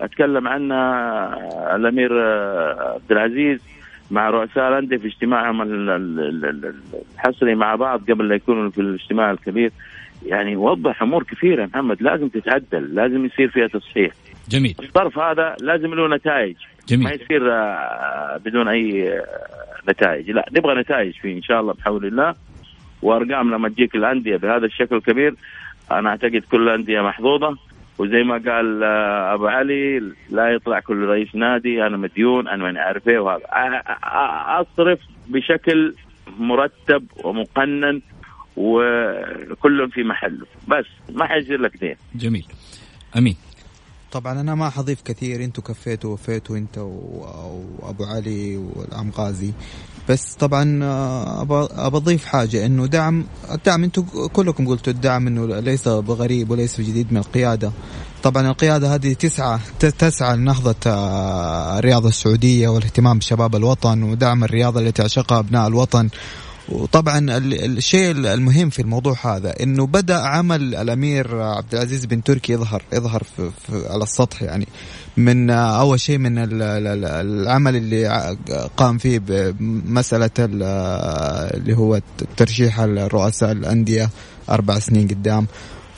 أتكلم 0.00 0.48
عنها 0.48 1.76
الأمير 1.76 2.10
آه، 2.22 2.92
عبد 2.94 3.12
العزيز 3.12 3.60
مع 4.10 4.30
رؤساء 4.30 4.68
الأندية 4.68 4.96
في 4.96 5.06
اجتماعهم 5.06 5.62
ال- 5.62 5.90
ال- 5.90 6.44
ال- 6.44 6.74
الحصري 7.14 7.54
مع 7.54 7.74
بعض 7.74 8.10
قبل 8.10 8.28
لا 8.28 8.34
يكونوا 8.34 8.70
في 8.70 8.80
الاجتماع 8.80 9.30
الكبير. 9.30 9.72
يعني 10.26 10.56
وضح 10.56 11.02
أمور 11.02 11.22
كثيرة 11.22 11.66
محمد 11.66 12.02
لازم 12.02 12.28
تتعدل 12.28 12.94
لازم 12.94 13.24
يصير 13.24 13.48
فيها 13.48 13.66
تصحيح. 13.66 14.12
جميل. 14.48 14.74
الصرف 14.82 15.18
هذا 15.18 15.56
لازم 15.60 15.94
له 15.94 16.08
نتائج. 16.08 16.54
ما 16.56 16.86
جميل 16.88 17.20
يصير 17.22 17.52
آه، 17.52 18.40
بدون 18.44 18.68
أي 18.68 19.08
آه، 19.18 19.24
نتائج. 19.90 20.30
لا 20.30 20.46
نبغى 20.56 20.80
نتائج 20.80 21.12
فيه 21.14 21.36
إن 21.36 21.42
شاء 21.42 21.60
الله 21.60 21.72
بحول 21.72 22.06
الله. 22.06 22.34
وأرقام 23.02 23.54
لما 23.54 23.68
تجيك 23.68 23.94
الأندية 23.94 24.36
بهذا 24.36 24.66
الشكل 24.66 24.96
الكبير 24.96 25.34
أنا 25.90 26.10
أعتقد 26.10 26.42
كل 26.50 26.68
الأندية 26.68 27.00
محظوظة 27.00 27.56
وزي 27.98 28.22
ما 28.22 28.34
قال 28.34 28.82
آه، 28.82 29.34
أبو 29.34 29.46
علي 29.46 29.98
لا 30.30 30.48
يطلع 30.48 30.80
كل 30.80 31.04
رئيس 31.04 31.34
نادي 31.34 31.86
أنا 31.86 31.96
مديون 31.96 32.48
أنا 32.48 32.62
ماني 32.62 32.78
عارف 32.78 33.08
إيه 33.08 33.18
وهذا 33.18 33.42
أصرف 34.60 35.00
بشكل 35.28 35.94
مرتب 36.38 37.06
ومقنن 37.24 38.00
وكل 38.56 39.90
في 39.90 40.02
محله. 40.02 40.46
بس 40.68 40.86
ما 41.12 41.26
حيصير 41.26 41.60
لك 41.60 41.76
دين 41.76 41.96
جميل. 42.14 42.46
أمين. 43.16 43.36
طبعا 44.12 44.40
أنا 44.40 44.54
ما 44.54 44.70
حضيف 44.70 45.02
كثير 45.02 45.44
أنتوا 45.44 45.64
كفيتوا 45.64 46.12
وفيتوا 46.12 46.56
انت 46.56 46.78
وأبو 46.78 48.04
علي 48.04 48.56
والعم 48.56 49.10
غازي. 49.18 49.52
بس 50.08 50.34
طبعا 50.34 50.84
آه، 50.84 51.42
أبى 51.42 51.96
اضيف 51.96 52.24
حاجة 52.24 52.66
إنه 52.66 52.86
دعم 52.86 53.24
الدعم 53.52 53.84
أنتوا 53.84 54.28
كلكم 54.32 54.68
قلتوا 54.68 54.92
الدعم 54.92 55.26
إنه 55.26 55.60
ليس 55.60 55.88
بغريب 55.88 56.50
وليس 56.50 56.80
جديد 56.80 57.12
من 57.12 57.18
القيادة. 57.18 57.72
طبعا 58.22 58.50
القيادة 58.50 58.94
هذه 58.94 59.12
تسعى 59.12 59.58
تسعى 59.78 60.36
لنهضة 60.36 60.76
آه، 60.86 61.78
الرياضة 61.78 62.08
السعودية 62.08 62.68
والاهتمام 62.68 63.18
بشباب 63.18 63.56
الوطن 63.56 64.02
ودعم 64.02 64.44
الرياضة 64.44 64.80
التي 64.80 65.02
تعشقها 65.02 65.38
أبناء 65.38 65.68
الوطن. 65.68 66.08
وطبعا 66.68 67.18
ال- 67.18 67.76
الشيء 67.78 68.10
المهم 68.10 68.70
في 68.70 68.82
الموضوع 68.82 69.16
هذا 69.24 69.54
إنه 69.62 69.86
بدأ 69.86 70.16
عمل 70.20 70.74
الأمير 70.74 71.40
عبد 71.42 71.74
العزيز 71.74 72.04
بن 72.04 72.22
تركي 72.22 72.52
يظهر 72.52 72.82
يظهر 72.92 73.22
في 73.36 73.50
في 73.66 73.88
على 73.88 74.02
السطح 74.02 74.42
يعني. 74.42 74.68
من 75.16 75.50
أول 75.50 76.00
شيء 76.00 76.18
من 76.18 76.38
ال- 76.38 76.62
ال- 76.62 76.86
ال- 76.86 77.04
العمل 77.04 77.76
اللي 77.76 78.36
قام 78.76 78.98
فيه 78.98 79.18
بمساله 79.18 80.30
ال- 80.38 80.62
اللي 81.60 81.76
هو 81.76 82.00
ترشيح 82.36 82.80
الرؤساء 82.80 83.52
الأندية 83.52 84.10
أربع 84.50 84.78
سنين 84.78 85.08
قدام. 85.08 85.46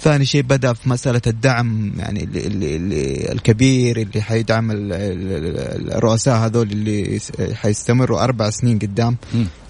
ثاني 0.03 0.25
شيء 0.25 0.43
بدأ 0.43 0.73
في 0.73 0.89
مسألة 0.89 1.21
الدعم 1.27 1.93
يعني 1.99 2.25
اللي 2.25 2.77
اللي 2.77 3.33
الكبير 3.33 3.97
اللي 3.97 4.23
حيدعم 4.23 4.71
ال- 4.71 4.93
ال- 4.93 5.93
الرؤساء 5.93 6.37
هذول 6.37 6.71
اللي 6.73 7.21
حيستمروا 7.55 8.25
أربع 8.25 8.51
سنين 8.51 8.79
قدام. 8.79 9.17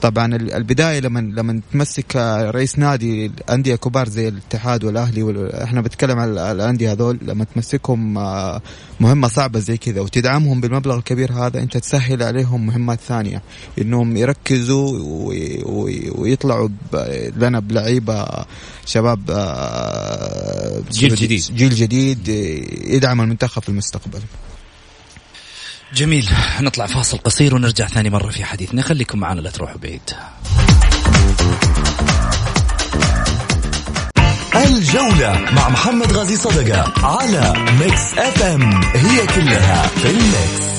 طبعا 0.03 0.35
ال- 0.37 0.53
البداية 0.55 1.01
لما 1.01 1.21
لما 1.21 1.61
تمسك 1.73 2.17
رئيس 2.55 2.79
نادي 2.79 3.31
انديه 3.51 3.75
كبار 3.75 4.09
زي 4.09 4.29
الاتحاد 4.29 4.85
والأهلي 4.85 5.23
وال- 5.23 5.53
إحنا 5.55 5.81
بنتكلم 5.81 6.19
عن 6.19 6.29
ال- 6.29 6.39
الأندية 6.39 6.93
هذول 6.93 7.19
لما 7.23 7.45
تمسكهم 7.45 8.19
آه، 8.19 8.61
مهمة 9.01 9.29
صعبة 9.29 9.59
زي 9.59 9.77
كذا 9.77 10.01
وتدعمهم 10.01 10.61
بالمبلغ 10.61 10.97
الكبير 10.97 11.33
هذا 11.33 11.59
أنت 11.63 11.77
تسهل 11.77 12.23
عليهم 12.23 12.67
مهمات 12.67 13.01
ثانية 13.01 13.43
إنهم 13.79 14.17
يركزوا 14.17 14.99
وي- 15.29 15.63
وي- 15.67 16.11
ويطلعوا 16.15 16.69
ب- 16.93 17.33
لنا 17.37 17.61
بلعيبة 17.61 18.27
شباب 18.87 19.21
آه، 19.31 20.22
جيل 20.91 21.15
جديد. 21.15 21.43
جيل 21.55 21.75
جديد 21.75 22.29
يدعم 22.85 23.21
المنتخب 23.21 23.63
في 23.63 23.69
المستقبل. 23.69 24.21
جميل 25.95 26.29
نطلع 26.61 26.87
فاصل 26.87 27.19
قصير 27.19 27.55
ونرجع 27.55 27.87
ثاني 27.87 28.11
مرة 28.11 28.31
في 28.31 28.45
حديثنا. 28.45 28.83
خليكم 28.83 29.19
معنا 29.19 29.41
لا 29.41 29.51
تروحوا 29.51 29.79
بعيد. 29.79 30.11
الجولة 34.57 35.51
مع 35.53 35.69
محمد 35.69 36.13
غازي 36.13 36.37
صدقة 36.37 37.07
على 37.07 37.55
Mix 37.81 38.19
FM. 38.19 38.85
هي 38.85 39.27
كلها 39.27 39.87
في 39.87 40.11
ال 40.11 40.23
Mix. 40.23 40.72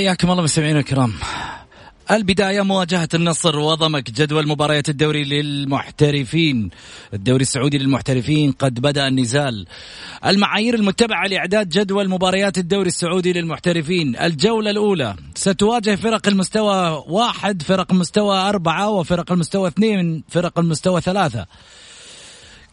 حياكم 0.00 0.30
الله 0.30 0.42
مستمعينا 0.42 0.78
الكرام. 0.78 1.12
البداية 2.10 2.62
مواجهة 2.62 3.08
النصر 3.14 3.58
وضمك 3.58 4.10
جدول 4.10 4.48
مباريات 4.48 4.88
الدوري 4.88 5.24
للمحترفين. 5.24 6.70
الدوري 7.14 7.42
السعودي 7.42 7.78
للمحترفين 7.78 8.52
قد 8.52 8.80
بدأ 8.80 9.08
النزال. 9.08 9.66
المعايير 10.26 10.74
المتبعة 10.74 11.26
لإعداد 11.26 11.68
جدول 11.68 12.08
مباريات 12.08 12.58
الدوري 12.58 12.88
السعودي 12.88 13.32
للمحترفين. 13.32 14.16
الجولة 14.16 14.70
الأولى 14.70 15.16
ستواجه 15.34 15.96
فرق 15.96 16.28
المستوى 16.28 17.04
واحد 17.08 17.62
فرق 17.62 17.92
المستوى 17.92 18.36
أربعة 18.36 18.88
وفرق 18.88 19.32
المستوى 19.32 19.68
اثنين 19.68 20.24
فرق 20.28 20.58
المستوى 20.58 21.00
ثلاثة. 21.00 21.46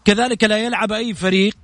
كذلك 0.05 0.43
لا 0.43 0.57
يلعب 0.57 0.91
أي 0.91 1.13
فريق 1.13 1.57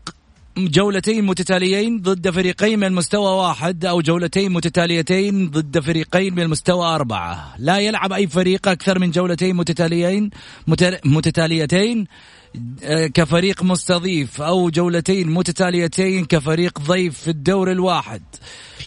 جولتين 0.57 1.25
متتاليين 1.25 2.01
ضد 2.01 2.29
فريقين 2.29 2.79
من 2.79 2.87
المستوى 2.87 3.31
واحد 3.37 3.85
أو 3.85 4.01
جولتين 4.01 4.51
متتاليتين 4.51 5.49
ضد 5.49 5.79
فريقين 5.79 6.33
من 6.35 6.41
المستوى 6.41 6.85
أربعة. 6.85 7.55
لا 7.59 7.77
يلعب 7.79 8.13
أي 8.13 8.27
فريق 8.27 8.67
أكثر 8.67 8.99
من 8.99 9.11
جولتين 9.11 9.55
متتاليين 9.55 10.29
مت- 10.67 10.99
متتاليتين 11.05 12.07
آه، 12.83 13.07
كفريق 13.07 13.63
مستضيف 13.63 14.41
أو 14.41 14.69
جولتين 14.69 15.29
متتاليتين 15.29 16.25
كفريق 16.25 16.79
ضيف 16.79 17.19
في 17.19 17.27
الدور 17.27 17.71
الواحد. 17.71 18.21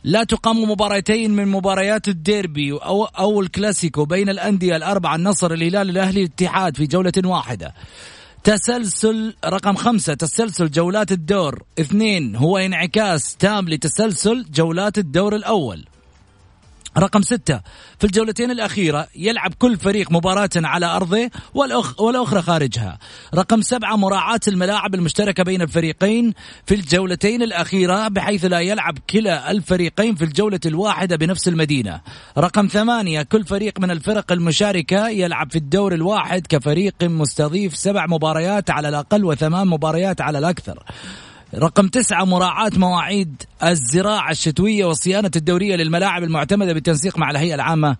لا 0.05 0.25
تقام 0.25 0.71
مباراتين 0.71 1.31
من 1.31 1.49
مباريات 1.49 2.09
الديربي 2.09 2.73
أو, 2.73 3.05
أو 3.05 3.41
الكلاسيكو 3.41 4.05
بين 4.05 4.29
الأندية 4.29 4.77
الأربعة 4.77 5.17
النصر 5.17 5.53
الهلال 5.53 5.91
الأهلي 5.91 6.21
الاتحاد 6.21 6.77
في 6.77 6.87
جولة 6.87 7.13
واحدة. 7.25 7.75
تسلسل 8.47 9.35
رقم 9.45 9.75
خمسة 9.75 10.15
تسلسل 10.15 10.71
جولات 10.71 11.13
الدور. 11.13 11.63
اثنين 11.81 12.37
هو 12.37 12.59
انعكاس 12.59 13.37
تام 13.37 13.69
لتسلسل 13.69 14.47
جولات 14.55 14.99
الدور 14.99 15.37
الأول. 15.37 15.85
رقم 16.99 17.23
ستة. 17.23 17.61
في 17.99 18.05
الجولتين 18.05 18.51
الأخيرة 18.51 19.09
يلعب 19.17 19.55
كل 19.59 19.77
فريق 19.77 20.13
مباراة 20.13 20.51
على 20.57 20.87
أرضه 20.87 21.31
والأخ 21.55 22.01
والأخرى 22.01 22.43
خارجها. 22.43 22.99
رقم 23.35 23.61
سبعة 23.63 23.97
مراعاة 23.97 24.41
الملاعب 24.49 24.95
المشتركة 24.95 25.43
بين 25.43 25.63
الفريقين 25.63 26.35
في 26.67 26.75
الجولتين 26.75 27.43
الأخيرة 27.43 28.09
بحيث 28.09 28.45
لا 28.45 28.61
يلعب 28.61 28.99
كلا 29.11 29.51
الفريقين 29.51 30.15
في 30.15 30.25
الجولة 30.25 30.61
الواحدة 30.67 31.17
بنفس 31.17 31.49
المدينة. 31.49 32.01
رقم 32.39 32.67
ثمانية 32.67 33.23
كل 33.23 33.45
فريق 33.45 33.81
من 33.81 33.91
الفرق 33.91 34.33
المشاركة 34.33 35.09
يلعب 35.09 35.51
في 35.51 35.57
الدور 35.57 35.95
الواحد 35.95 36.47
كفريق 36.47 36.95
مستضيف 37.03 37.77
سبع 37.77 38.07
مباريات 38.07 38.71
على 38.71 38.89
الأقل 38.89 39.25
وثمان 39.25 39.67
مباريات 39.67 40.21
على 40.21 40.39
الأكثر. 40.39 40.83
رقم 41.59 41.89
تسعة 41.89 42.25
مراعاة 42.25 42.73
مواعيد 42.77 43.43
الزراعة 43.65 44.31
الشتوية 44.31 44.85
والصيانة 44.85 45.31
الدورية 45.37 45.77
للملاعب 45.77 46.23
المعتمدة 46.23 46.73
بالتنسيق 46.73 47.19
مع 47.19 47.31
الهيئة 47.31 47.55
العامة 47.55 47.97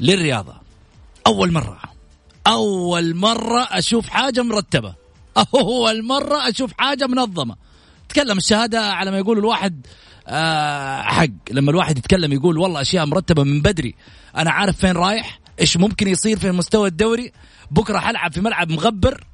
للرياضة. 0.00 0.54
أول 1.26 1.52
مرة 1.52 1.78
أول 2.46 3.16
مرة 3.16 3.68
أشوف 3.70 4.08
حاجة 4.08 4.42
مرتبة. 4.42 4.94
أول 5.54 6.04
مرة 6.04 6.48
أشوف 6.48 6.72
حاجة 6.78 7.06
منظمة. 7.06 7.56
تكلم 8.08 8.38
الشهادة 8.38 8.80
على 8.80 9.10
ما 9.10 9.18
يقول 9.18 9.38
الواحد 9.38 9.86
آه 10.28 11.02
حق. 11.02 11.26
لما 11.50 11.70
الواحد 11.70 11.98
يتكلم 11.98 12.32
يقول 12.32 12.58
والله 12.58 12.80
أشياء 12.80 13.06
مرتبة 13.06 13.44
من 13.44 13.60
بدري. 13.60 13.94
أنا 14.36 14.50
عارف 14.50 14.76
فين 14.76 14.92
رايح 14.92 15.40
إيش 15.60 15.76
ممكن 15.76 16.08
يصير 16.08 16.38
في 16.38 16.46
المستوى 16.46 16.88
الدوري. 16.88 17.32
بكرة 17.70 17.98
حلعب 17.98 18.32
في 18.32 18.40
ملعب 18.40 18.70
مغبر. 18.70 19.24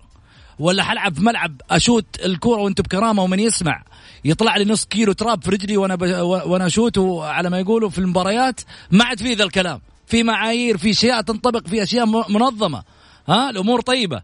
ولا 0.59 0.83
حلعب 0.83 1.15
في 1.15 1.25
ملعب 1.25 1.61
أشوت 1.71 2.07
الكورة 2.25 2.61
وأنت 2.61 2.81
بكرامة 2.81 3.23
ومن 3.23 3.41
يسمع. 3.41 3.83
يطلع 4.25 4.57
لي 4.57 4.65
نص 4.65 4.85
كيلو 4.85 5.13
تراب 5.13 5.45
في 5.45 5.51
رجلي 5.51 5.77
وأنا. 5.77 6.23
وأنا 6.23 6.67
أشوت 6.67 6.99
على 7.23 7.51
ما 7.51 7.59
يقولوا 7.59 7.91
في 7.91 7.99
المباريات 7.99 8.61
ما 8.91 9.05
عاد 9.05 9.19
في 9.19 9.35
ذا 9.35 9.45
الكلام. 9.45 9.81
في 10.07 10.23
معايير 10.23 10.77
في 10.77 10.91
أشياء 10.91 11.21
تنطبق 11.21 11.67
في 11.67 11.83
أشياء 11.83 12.07
منظمة. 12.07 12.83
ها 13.29 13.51
الأمور 13.51 13.81
طيبة. 13.81 14.23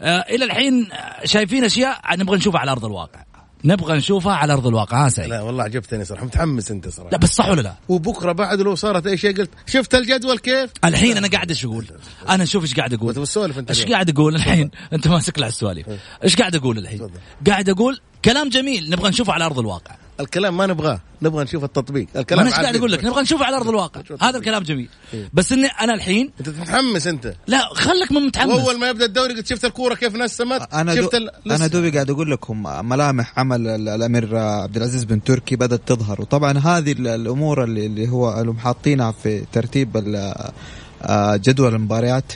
آه 0.00 0.18
إلى 0.18 0.44
الحين 0.44 0.88
شايفين 1.24 1.64
أشياء 1.64 2.00
نبغى 2.16 2.36
نشوفها 2.36 2.60
على 2.60 2.70
أرض 2.70 2.84
الواقع. 2.84 3.24
نبغى 3.64 3.96
نشوفها 3.96 4.32
على 4.32 4.52
أرض 4.52 4.66
الواقع. 4.66 5.06
ها 5.06 5.08
سعيد 5.08 5.30
لا 5.30 5.40
والله 5.40 5.64
عجبتني 5.64 6.04
صراحة. 6.04 6.24
متحمس 6.24 6.70
أنت 6.70 6.88
صراحة. 6.88 7.10
لا 7.10 7.18
بس 7.18 7.28
صح 7.28 7.48
ولا 7.48 7.60
لا؟ 7.60 7.74
وبكرة 7.88 8.32
بعد 8.32 8.60
لو 8.60 8.74
صارت 8.74 9.06
أي 9.06 9.16
شيء 9.16 9.36
قلت 9.36 9.50
شفت 9.66 9.94
الجدول 9.94 10.38
كيف؟ 10.38 10.70
الحين 10.84 11.16
أنا 11.16 11.28
قاعد 11.28 11.50
إيش 11.50 11.64
أقول؟ 11.64 11.86
أنا 12.28 12.44
شوف 12.44 12.62
إيش 12.62 12.74
قاعد 12.74 12.94
أقول. 12.94 13.08
وتسولف 13.08 13.58
أنت 13.58 13.70
إيش 13.70 13.84
قاعد 13.84 14.10
أقول 14.10 14.34
الحين؟ 14.34 14.70
أنت 14.92 15.08
ماسك 15.08 15.38
لها 15.38 15.48
السواليف. 15.48 15.86
إيش 16.24 16.36
قاعد 16.36 16.56
أقول 16.56 16.78
الحين؟ 16.78 17.10
قاعد 17.46 17.68
أقول 17.68 18.00
كلام 18.24 18.48
جميل. 18.48 18.90
نبغى 18.90 19.08
نشوفه 19.08 19.32
على 19.32 19.44
أرض 19.44 19.58
الواقع. 19.58 19.96
الكلام 20.20 20.56
ما 20.56 20.66
نبغاه. 20.66 21.00
نبغى 21.22 21.44
نشوف 21.44 21.64
التطبيق. 21.64 22.06
الكلام 22.16 22.46
أنا 22.46 22.56
قاعد 22.56 22.76
أقول 22.76 22.92
لك؟ 22.92 23.04
نبغى 23.04 23.22
نشوفه 23.22 23.44
على 23.44 23.56
أرض 23.56 23.68
الواقع. 23.68 24.02
هذا 24.20 24.38
الكلام 24.38 24.62
جميل. 24.62 24.88
إيه. 25.14 25.30
بس 25.32 25.52
إني 25.52 25.66
أنا 25.66 25.94
الحين 25.94 26.32
أنت 26.40 26.48
تتحمس 26.48 27.06
أنت. 27.06 27.34
لا 27.46 27.60
خلك 27.74 28.12
من 28.12 28.22
متحمس. 28.22 28.54
وأول 28.54 28.78
ما 28.78 28.88
يبدأ 28.88 29.04
الدوري 29.04 29.34
قلت 29.34 29.46
شفت 29.46 29.64
الكورة 29.64 29.94
كيف 29.94 30.14
نسمت 30.14 30.74
أنا 30.74 30.94
شفت 30.94 31.12
دو 31.14 31.18
ال... 31.18 31.52
أنا 31.52 31.66
دوبي 31.66 31.90
قاعد 31.90 32.10
أقول 32.10 32.30
لكم 32.30 32.62
ملامح 32.88 33.38
عمل 33.38 33.66
الأمير 33.88 34.36
عبد 34.36 34.76
العزيز 34.76 35.04
بن 35.04 35.24
تركي 35.24 35.56
بدأت 35.56 35.80
تظهر. 35.86 36.20
وطبعا 36.20 36.58
هذه 36.58 36.92
الأمور 36.92 37.64
اللي, 37.64 37.86
اللي 37.86 38.08
هو 38.08 38.40
اللي 38.40 38.54
حاطينها 38.60 39.12
في 39.22 39.44
ترتيب 39.52 39.96
آه، 41.02 41.36
جدول 41.36 41.74
المباريات. 41.74 42.32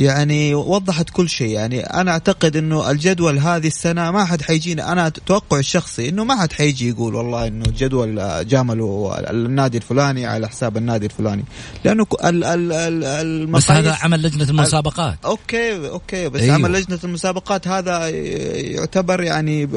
يعني 0.00 0.54
وضحت 0.54 1.10
كل 1.10 1.28
شيء. 1.28 1.48
يعني 1.48 1.80
أنا 1.80 2.10
أعتقد 2.10 2.56
إنه 2.56 2.90
الجدول 2.90 3.38
هذه 3.38 3.66
السنة 3.66 4.10
ما 4.10 4.24
حد 4.24 4.42
حيجينا. 4.42 4.92
أنا 4.92 5.08
توقع 5.08 5.58
الشخصي 5.58 6.08
إنه 6.08 6.24
ما 6.24 6.36
حد 6.36 6.52
حيجي 6.52 6.88
يقول 6.88 7.14
والله 7.14 7.46
إنه 7.46 7.64
الجدول 7.64 8.46
جاملوا 8.48 9.30
النادي 9.30 9.76
الفلاني 9.76 10.26
على 10.26 10.48
حساب 10.48 10.76
النادي 10.76 11.06
الفلاني. 11.06 11.44
لأنه 11.84 12.06
ال 12.24 12.44
ال 12.44 12.72
ال 12.72 13.46
بس 13.46 13.70
هذا 13.70 13.98
عمل 14.02 14.22
لجنة 14.22 14.50
المسابقات. 14.50 15.18
أوكي 15.24 15.88
أوكي 15.88 16.28
بس 16.28 16.40
أيوه. 16.40 16.54
عمل 16.54 16.72
لجنة 16.72 16.98
المسابقات 17.04 17.68
هذا 17.68 18.08
يعتبر 18.08 19.22
يعني 19.22 19.68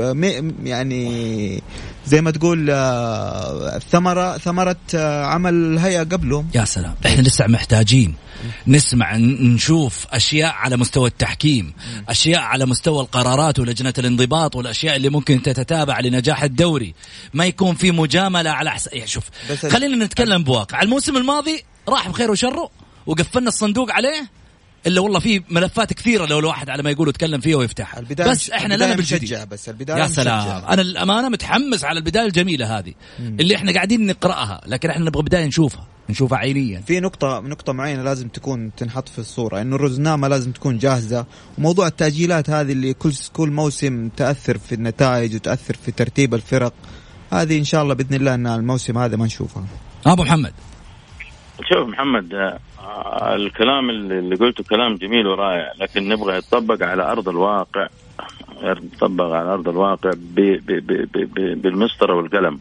يعني 0.63 1.63
زي 2.09 2.21
ما 2.21 2.31
تقول 2.31 2.67
آه، 2.69 3.79
ثمرة 3.91 4.37
ثمرة 4.37 4.77
آه، 4.95 5.25
عمل 5.25 5.53
الهيئة 5.53 5.99
قبله 6.03 6.45
يا 6.55 6.65
سلام. 6.65 6.95
إحنا 7.05 7.21
لسه 7.21 7.47
محتاجين 7.47 8.15
نسمع 8.67 9.17
نشوف 9.17 10.07
أشياء 10.11 10.51
على 10.53 10.77
مستوى 10.77 11.07
التحكيم 11.07 11.73
أشياء 12.09 12.39
على 12.39 12.65
مستوى 12.65 13.01
القرارات 13.01 13.59
ولجنة 13.59 13.93
الانضباط 13.97 14.55
والأشياء 14.55 14.95
اللي 14.95 15.09
ممكن 15.09 15.41
تتتابع 15.41 15.99
لنجاح 15.99 16.43
الدوري. 16.43 16.93
ما 17.33 17.45
يكون 17.45 17.75
في 17.75 17.91
مجاملة 17.91 18.49
على 18.49 18.71
حساب 18.71 18.93
يعني 18.93 19.07
شوف 19.07 19.23
خلينا 19.71 20.05
نتكلم 20.05 20.43
بواقع. 20.43 20.81
الموسم 20.81 21.17
الماضي 21.17 21.63
راح 21.89 22.09
بخير 22.09 22.31
وشره 22.31 22.69
وقفلنا 23.05 23.47
الصندوق 23.47 23.91
عليه 23.91 24.38
إلا 24.87 25.01
والله 25.01 25.19
في 25.19 25.43
ملفات 25.49 25.93
كثيرة 25.93 26.25
لو 26.25 26.39
الواحد 26.39 26.69
على 26.69 26.83
ما 26.83 26.91
يقول 26.91 27.09
يتكلم 27.09 27.39
فيها 27.39 27.57
ويفتحها 27.57 28.01
بس 28.01 28.49
إحنا 28.49 28.73
لنا 28.73 28.95
بالجديد 28.95 29.49
بس 29.51 29.69
البداية 29.69 30.01
يا 30.01 30.07
سلام 30.07 30.39
مشجع. 30.39 30.73
أنا 30.73 30.81
الأمانة 30.81 31.29
متحمس 31.29 31.83
على 31.83 31.99
البداية 31.99 32.25
الجميلة 32.25 32.79
هذه 32.79 32.93
مم. 33.19 33.37
اللي 33.39 33.55
إحنا 33.55 33.73
قاعدين 33.73 34.05
نقرأها 34.05 34.61
لكن 34.67 34.89
إحنا 34.89 35.05
نبغى 35.05 35.23
بداية 35.23 35.45
نشوفها 35.45 35.87
نشوفها 36.09 36.37
عينيا 36.37 36.81
في 36.81 36.99
نقطة 36.99 37.39
نقطة 37.39 37.73
معينة 37.73 38.03
لازم 38.03 38.27
تكون 38.27 38.71
تنحط 38.77 39.09
في 39.09 39.19
الصورة 39.19 39.61
إنه 39.61 39.75
الرزنامة 39.75 40.27
لازم 40.27 40.51
تكون 40.51 40.77
جاهزة 40.77 41.25
وموضوع 41.57 41.87
التأجيلات 41.87 42.49
هذه 42.49 42.71
اللي 42.71 42.93
كل 42.93 43.13
كل 43.33 43.51
موسم 43.51 44.09
تأثر 44.17 44.57
في 44.57 44.75
النتائج 44.75 45.35
وتأثر 45.35 45.75
في 45.85 45.91
ترتيب 45.91 46.33
الفرق 46.33 46.73
هذه 47.33 47.57
إن 47.57 47.63
شاء 47.63 47.83
الله 47.83 47.93
بإذن 47.93 48.13
الله 48.15 48.33
إن 48.33 48.47
الموسم 48.47 48.97
هذا 48.97 49.15
ما 49.15 49.25
نشوفها. 49.25 49.65
أبو 50.05 50.23
محمد 50.23 50.53
شوف 51.63 51.87
محمد 51.87 52.57
الكلام 53.21 53.89
اللي 53.89 54.35
قلته 54.35 54.63
كلام 54.63 54.95
جميل 54.95 55.27
ورائع 55.27 55.73
لكن 55.79 56.09
نبغى 56.09 56.37
يتطبق 56.37 56.85
على 56.85 57.11
أرض 57.11 57.29
الواقع 57.29 57.87
يتطبق 58.63 59.25
على 59.25 59.53
أرض 59.53 59.69
الواقع 59.69 60.11
بالمسطرة 61.55 62.13
والقلم. 62.15 62.59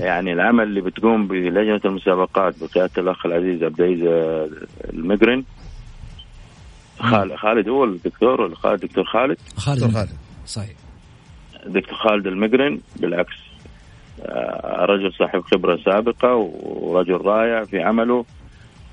يعني 0.00 0.32
العمل 0.32 0.64
اللي 0.64 0.80
بتقوم 0.80 1.26
بلجنة 1.26 1.80
المسابقات 1.84 2.54
بقياده 2.60 2.92
الأخ 3.02 3.26
العزيز 3.26 3.62
عبد 3.62 3.80
العزيز 3.80 4.02
المقرن. 4.94 5.44
خالد 6.98 7.34
خالد 7.34 7.68
هو 7.68 7.84
الدكتور 7.84 8.40
ولا 8.40 8.54
خالد. 8.56 8.80
دكتور 8.80 9.04
خالد؟ 9.04 9.36
خالد 9.56 9.94
خالد. 9.94 10.08
صحيح. 10.46 10.76
دكتور 11.66 11.94
خالد 11.94 12.26
المقرن 12.26 12.80
بالعكس. 12.96 13.34
آه، 13.34 13.41
رجل 14.64 15.12
صاحب 15.12 15.40
خبرة 15.40 15.76
سابقة 15.76 16.34
ورجل 16.62 17.16
رائع 17.16 17.64
في 17.64 17.82
عمله 17.82 18.24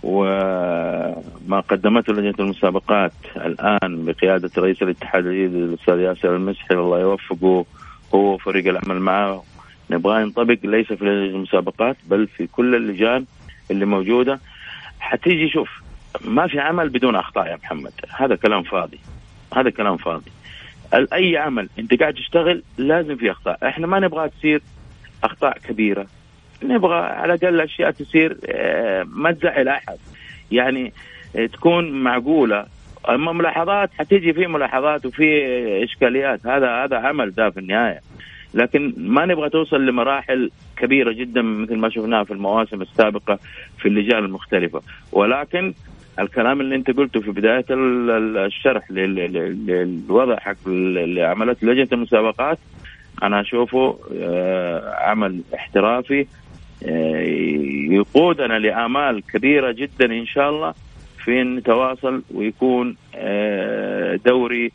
وما 0.04 1.60
قدمته 1.70 2.14
لجنة 2.14 2.34
المسابقات 2.40 3.12
الآن 3.36 4.06
بقيادة 4.06 4.50
رئيس 4.58 4.82
الاتحاد 4.82 5.26
الاستاذ 5.26 6.00
ياسر 6.00 6.36
المسحي 6.36 6.76
الله 6.76 7.00
يوفقه 7.00 7.66
هو 8.16 8.34
وفريق 8.34 8.68
العمل 8.68 9.02
معه. 9.02 9.44
نبغاه 9.90 10.22
ينطبق 10.22 10.58
ليس 10.64 10.88
في 10.88 11.06
لجنة 11.06 11.36
المسابقات 11.36 11.98
بل 12.06 12.28
في 12.28 12.48
كل 12.48 12.76
اللجان 12.76 13.26
اللي 13.72 13.86
موجودة. 13.86 14.40
حتيجي 15.00 15.50
شوف 15.50 15.70
ما 16.26 16.48
في 16.48 16.60
عمل 16.60 16.90
بدون 16.90 17.16
أخطاء 17.16 17.48
يا 17.48 17.56
محمد. 17.56 17.92
هذا 18.18 18.36
كلام 18.36 18.64
فاضي. 18.64 19.00
هذا 19.56 19.70
كلام 19.70 19.98
فاضي. 19.98 20.32
أي 21.14 21.38
عمل 21.38 21.70
أنت 21.80 22.00
قاعد 22.00 22.14
تشتغل 22.14 22.64
لازم 22.78 23.16
في 23.16 23.32
أخطاء. 23.32 23.68
إحنا 23.68 23.88
ما 23.88 24.00
نبغاها 24.00 24.28
تصير 24.28 24.62
أخطاء 25.24 25.58
كبيرة. 25.58 26.08
نبغى 26.64 26.96
على 26.96 27.34
الأقل 27.34 27.62
اشياء 27.62 27.92
تصير 27.92 28.38
آه، 28.46 29.04
ما 29.04 29.32
تزعل 29.32 29.68
أحد. 29.68 29.98
يعني 30.52 30.94
آه، 31.36 31.46
تكون 31.46 31.92
معقولة. 31.92 32.66
أما 33.10 33.32
ملاحظات 33.32 33.90
حتيجي 33.94 34.34
في 34.34 34.48
ملاحظات 34.48 35.06
وفي 35.06 35.24
إشكاليات. 35.84 36.48
هذا 36.48 36.84
هذا 36.84 36.98
عمل 36.98 37.32
ذا 37.32 37.50
في 37.50 37.60
النهاية. 37.60 38.00
لكن 38.54 38.94
ما 38.98 39.26
نبغى 39.26 39.50
توصل 39.50 39.86
لمراحل 39.86 40.52
كبيرة 40.78 41.12
جدا 41.12 41.42
مثل 41.42 41.76
ما 41.76 41.90
شفناها 41.90 42.24
في 42.24 42.32
المواسم 42.34 42.82
السابقة 42.82 43.40
في 43.78 43.88
اللجان 43.88 44.26
المختلفة. 44.26 44.82
ولكن 45.12 45.74
الكلام 46.20 46.62
اللي 46.62 46.76
أنت 46.76 46.92
قلته 46.92 47.22
في 47.22 47.32
بداية 47.32 47.66
الشرح 47.70 48.92
للوضع 48.92 50.40
حق 50.40 50.68
عملته 51.18 51.68
لجنة 51.68 51.88
المسابقات 51.92 52.60
أنا 53.24 53.42
أشوفه 53.42 54.00
آه، 54.22 54.96
عمل 54.96 55.42
احترافي 55.56 56.28
آه، 56.86 57.22
يقودنا 57.92 58.60
لامال 58.60 59.24
كبيرة 59.34 59.72
جدا 59.72 60.06
إن 60.06 60.26
شاء 60.26 60.50
الله 60.50 60.74
في 61.24 61.44
نتواصل 61.44 62.24
ويكون 62.34 62.96
آه، 63.16 64.20
دوري 64.26 64.72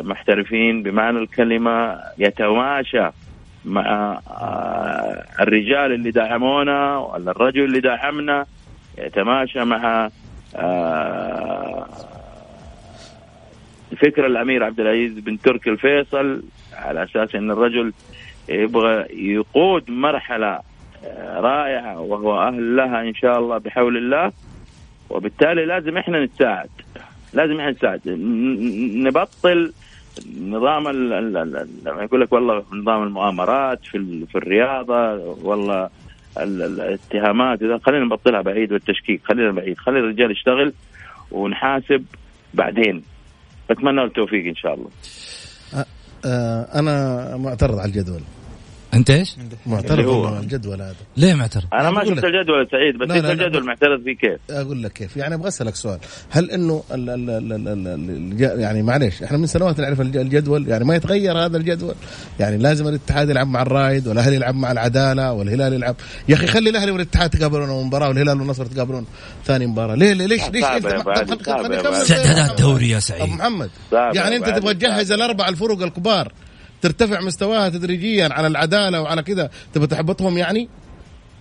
محترفين 0.00 0.82
بمعنى 0.82 1.18
الكلمة 1.18 1.98
يتماشى 2.18 3.08
مع 3.64 4.20
الرجال 5.40 5.92
اللي 5.92 6.10
دعمونا 6.10 6.98
ولا 6.98 7.30
الرجل 7.30 7.64
اللي 7.64 7.80
دعمنا 7.80 8.46
يتماشى 8.98 9.64
مع 9.64 10.08
فكر 13.96 14.26
الأمير 14.26 14.64
عبد 14.64 14.80
العزيز 14.80 15.18
بن 15.18 15.38
تركي 15.38 15.70
الفيصل 15.70 16.42
على 16.78 17.02
أساس 17.04 17.34
إن 17.34 17.50
الرجل 17.50 17.92
يبغى 18.48 19.06
يقود 19.32 19.90
مرحلة 19.90 20.60
آه، 21.04 21.40
رائعة 21.40 22.00
وهو 22.00 22.42
أهل 22.42 22.76
لها 22.76 23.00
إن 23.02 23.14
شاء 23.14 23.38
الله 23.38 23.58
بحول 23.58 23.96
الله. 23.96 24.32
وبالتالي 25.10 25.64
لازم 25.66 25.96
إحنا 25.96 26.24
نتساعد 26.24 26.68
لازم 27.32 27.60
إحنا 27.60 27.70
نتساعد. 27.70 28.00
ن- 28.08 29.02
نبطل 29.02 29.72
نظام 30.40 30.88
لما 30.88 32.02
يقول 32.02 32.20
لك 32.20 32.32
والله 32.32 32.64
نظام 32.72 33.02
المؤامرات 33.02 33.80
في 33.84 34.26
في 34.26 34.38
الرياضة 34.38 35.14
والله 35.42 35.84
ال- 36.38 36.62
ال- 36.62 36.80
الاتهامات 36.80 37.62
إذا 37.62 37.78
خلينا 37.78 38.04
نبطلها 38.04 38.40
بعيد 38.40 38.72
والتشكيك 38.72 39.20
خلينا 39.24 39.50
بعيد 39.52 39.78
خلي 39.78 39.98
الرجال 39.98 40.30
يشتغل 40.30 40.72
ونحاسب 41.30 42.04
بعدين. 42.54 43.02
بتمنى 43.70 44.04
التوفيق 44.04 44.46
إن 44.46 44.54
شاء 44.54 44.74
الله. 44.74 44.90
أنا 46.24 47.36
معترض 47.36 47.78
على 47.78 47.88
الجدول. 47.88 48.20
انت 48.94 49.10
إيش؟ 49.10 49.36
معترض. 49.66 50.26
على 50.26 50.38
الجدول 50.40 50.82
هذا 50.82 50.94
ليه 51.16 51.34
معترض؟ 51.34 51.64
أنا 51.72 51.90
ما 51.90 51.98
أقول 52.02 52.08
شفت 52.16 52.18
لك. 52.18 52.24
الجدول 52.24 52.68
سعيد 52.70 52.98
بس 52.98 53.10
انت. 53.10 53.24
الجدول 53.40 53.64
معترض 53.64 54.02
فيه 54.04 54.16
كيف؟ 54.16 54.40
أقول 54.50 54.82
لك 54.82 54.92
كيف 54.92 55.16
يعني 55.16 55.34
أبغى 55.34 55.48
أسألك 55.48 55.74
سؤال 55.74 55.98
هل 56.30 56.50
إنه 56.50 56.82
ال 56.94 57.10
ال 57.10 57.30
ال 57.30 57.52
ال 57.52 57.68
ال 57.68 57.86
ال 57.88 58.10
الج- 58.10 58.60
يعني 58.60 58.82
معليش 58.82 59.22
إحنا 59.22 59.38
من 59.38 59.46
سنوات 59.46 59.80
نعرف 59.80 60.00
الج- 60.00 60.16
الجدول 60.16 60.68
يعني 60.68 60.84
ما 60.84 60.94
يتغير 60.96 61.38
هذا 61.44 61.56
الجدول 61.56 61.94
يعني 62.40 62.56
لازم 62.56 62.88
الاتحاد 62.88 63.30
يلعب 63.30 63.46
مع 63.46 63.62
الرايد 63.62 64.08
والأهلي 64.08 64.36
يلعب 64.36 64.54
مع 64.54 64.72
العدالة 64.72 65.32
والهلال 65.32 65.72
يلعب 65.72 65.96
يا 66.28 66.34
أخي 66.34 66.46
خلي 66.46 66.70
الأهلي 66.70 66.90
والاتحاد 66.90 67.30
تقابلون 67.30 67.86
مباراة 67.86 68.08
والهلال 68.08 68.40
والنصر 68.40 68.66
تقابلون 68.66 69.06
ثاني 69.44 69.66
مباراة 69.66 69.94
ليه 69.94 70.12
ليه 70.12 70.26
ليش 70.26 70.42
ليش 70.48 70.64
أنت 70.64 70.86
صعبة 70.86 70.88
خليني 70.90 71.74
يا 71.74 72.90
يا 72.90 72.96
أبو 72.96 73.00
سعيد 73.00 73.28
محمد 73.28 73.70
يعني 73.92 74.36
أنت 74.36 74.48
تبغى 74.48 74.74
تجهز 74.74 75.12
الأربع 75.12 75.48
الفرق 75.48 75.82
الكبار 75.82 76.32
ترتفع 76.82 77.20
مستواها 77.20 77.68
تدريجيا 77.68 78.28
على 78.32 78.46
العدالة 78.46 79.02
وعلى 79.02 79.22
كذا 79.22 79.50
تبغى 79.74 79.86
تحبطهم 79.86 80.38
يعني 80.38 80.68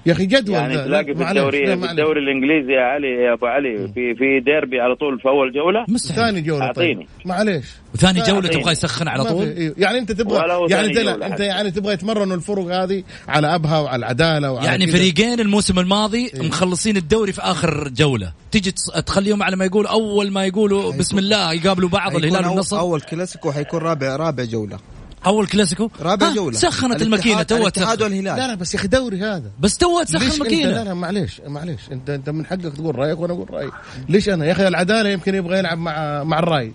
يا 0.05 0.11
أخي 0.11 0.25
جدول 0.25 0.55
يعني. 0.55 0.75
تلاقي 0.77 1.15
في 1.15 1.29
الدوري 1.29 1.65
في. 1.77 1.91
الدوري 1.91 2.19
الإنجليزي 2.19 2.71
يا 2.73 2.81
علي 2.81 3.07
يا 3.07 3.33
أبو 3.33 3.45
علي 3.45 3.77
في 3.93 4.15
في 4.15 4.39
ديربي 4.45 4.79
على 4.79 4.95
طول 4.95 5.19
في 5.19 5.27
أول 5.27 5.53
جولة 5.53 5.85
مستحيل 5.87 6.23
ثاني 6.23 6.41
جولة 6.41 6.71
طيب 6.71 6.87
أعطيني. 6.87 7.07
معلش 7.25 7.65
وثاني 7.93 8.19
لا، 8.19 8.27
جوله. 8.27 8.49
تبغى 8.49 8.71
يسخن 8.71 9.07
على 9.07 9.23
طول 9.23 9.47
إيه. 9.47 9.73
يعني 9.77 9.97
أنت 9.97 10.11
تبغى 10.11 10.67
يعني 10.69 10.87
انت 10.87 11.23
أنت. 11.23 11.39
يعني 11.39 11.71
تبغى 11.71 11.93
يتمرنوا 11.93 12.35
الفرق 12.35 12.65
هذه 12.65 13.03
على 13.27 13.55
أبها 13.55 13.79
وعلى 13.79 13.95
العدالة 13.99 14.51
وعلى 14.51 14.65
يعني 14.65 14.85
كذا. 14.85 14.97
فريقين 14.97 15.39
الموسم 15.39 15.79
الماضي 15.79 16.31
مخلصين 16.35 16.97
الدوري 16.97 17.31
في 17.31 17.41
آخر 17.41 17.89
جولة 17.89 18.33
تيجي 18.51 18.71
تخليهم 19.05 19.43
على 19.43 19.55
ما 19.55 19.65
يقول 19.65 19.85
أول 19.87 20.31
ما 20.31 20.45
يقولوا 20.45 20.91
بسم 20.93 21.17
الله 21.17 21.53
يقابلوا 21.53 21.89
بعض 21.89 22.15
الهلال 22.15 22.45
والنصر 22.47 22.79
أول 22.79 23.01
كلاسيكو 23.01 23.51
حيكون 23.51 23.79
رابع 23.79 24.15
رابع 24.15 24.43
جولة 24.43 24.79
أول 25.25 25.47
كلاسيكو؟ 25.47 25.89
رابع 26.01 26.27
ها، 26.27 26.33
جولة. 26.33 26.57
سخنت 26.57 27.01
الماكينة 27.01 27.43
توها 27.43 27.61
الاتحاد 27.61 27.97
تسخن 27.97 28.03
والهلال. 28.03 28.37
لا 28.37 28.47
لا 28.47 28.55
بس 28.55 28.73
يا 28.73 28.79
أخي 28.79 28.87
دوري 28.87 29.19
هذا. 29.21 29.51
بس 29.59 29.77
ليش 29.77 30.03
تسخن 30.03 30.21
انت 30.23 30.23
لا 30.23 30.33
الماكينه 30.35 30.83
لا 30.83 30.93
معليش 30.93 31.41
معليش. 31.47 31.81
انت 31.91 32.09
أنت 32.09 32.29
من 32.29 32.45
حقك 32.45 32.73
تقول 32.75 32.95
رأيك 32.95 33.19
وأنا 33.19 33.33
أقول 33.33 33.51
رأيي. 33.53 33.71
ليش 34.09 34.29
أنا؟ 34.29 34.45
يا 34.45 34.51
أخي 34.51 34.67
العدالة 34.67 35.09
يمكن 35.09 35.35
يبغى 35.35 35.57
يلعب 35.59 35.77
مع 35.77 36.23
مع 36.23 36.39
الرايد. 36.39 36.73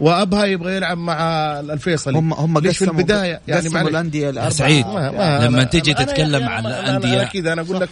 وأبها 0.00 0.44
يبغى 0.44 0.76
يلعب 0.76 0.98
مع 0.98 1.16
الفيصلي. 1.60 2.18
هم 2.18 2.32
هم 2.34 2.58
ليش 2.58 2.78
في 2.78 2.84
البداية؟ 2.84 3.40
يعني 3.48 3.68
معلش. 3.68 3.88
الأندية 3.88 4.24
يا 4.24 4.30
الاربعه 4.30 4.50
سعيد 4.50 4.86
ما 4.86 5.10
ما 5.10 5.46
لما 5.46 5.64
أنا- 5.64 5.68
تتكلم 5.68 6.48
عن. 6.48 6.66
أنا 6.66 7.24
كذا 7.24 7.52
أنا 7.52 7.62
أقول 7.62 7.80
لك 7.80 7.88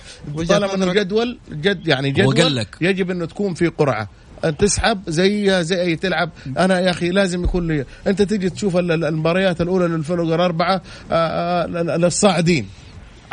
طالما 0.48 0.74
إنه. 0.74 0.86
الجدول 0.86 1.38
جد 1.52 1.88
يعني 1.88 2.10
جدول. 2.10 2.64
يجب 2.80 3.10
انه 3.10 3.26
تكون 3.26 3.54
في 3.54 3.66
قرعة. 3.66 4.08
أن 4.44 4.56
تسحب 4.56 5.00
زي 5.08 5.64
زي 5.64 5.80
اي 5.82 5.96
تلعب. 5.96 6.30
أنا 6.58 6.80
يا 6.80 6.90
أخي 6.90 7.10
لازم 7.10 7.44
يكون 7.44 7.68
لي. 7.68 7.84
أنت 8.06 8.22
تيجي 8.22 8.50
تشوف 8.50 8.76
ال- 8.76 8.92
ال- 8.92 9.04
المباريات 9.04 9.60
الأولى 9.60 9.86
للفرق 9.88 10.24
الأربعة 10.34 10.82
آه، 11.12 11.14
آه، 11.14 11.66
للصاعدين. 11.96 12.66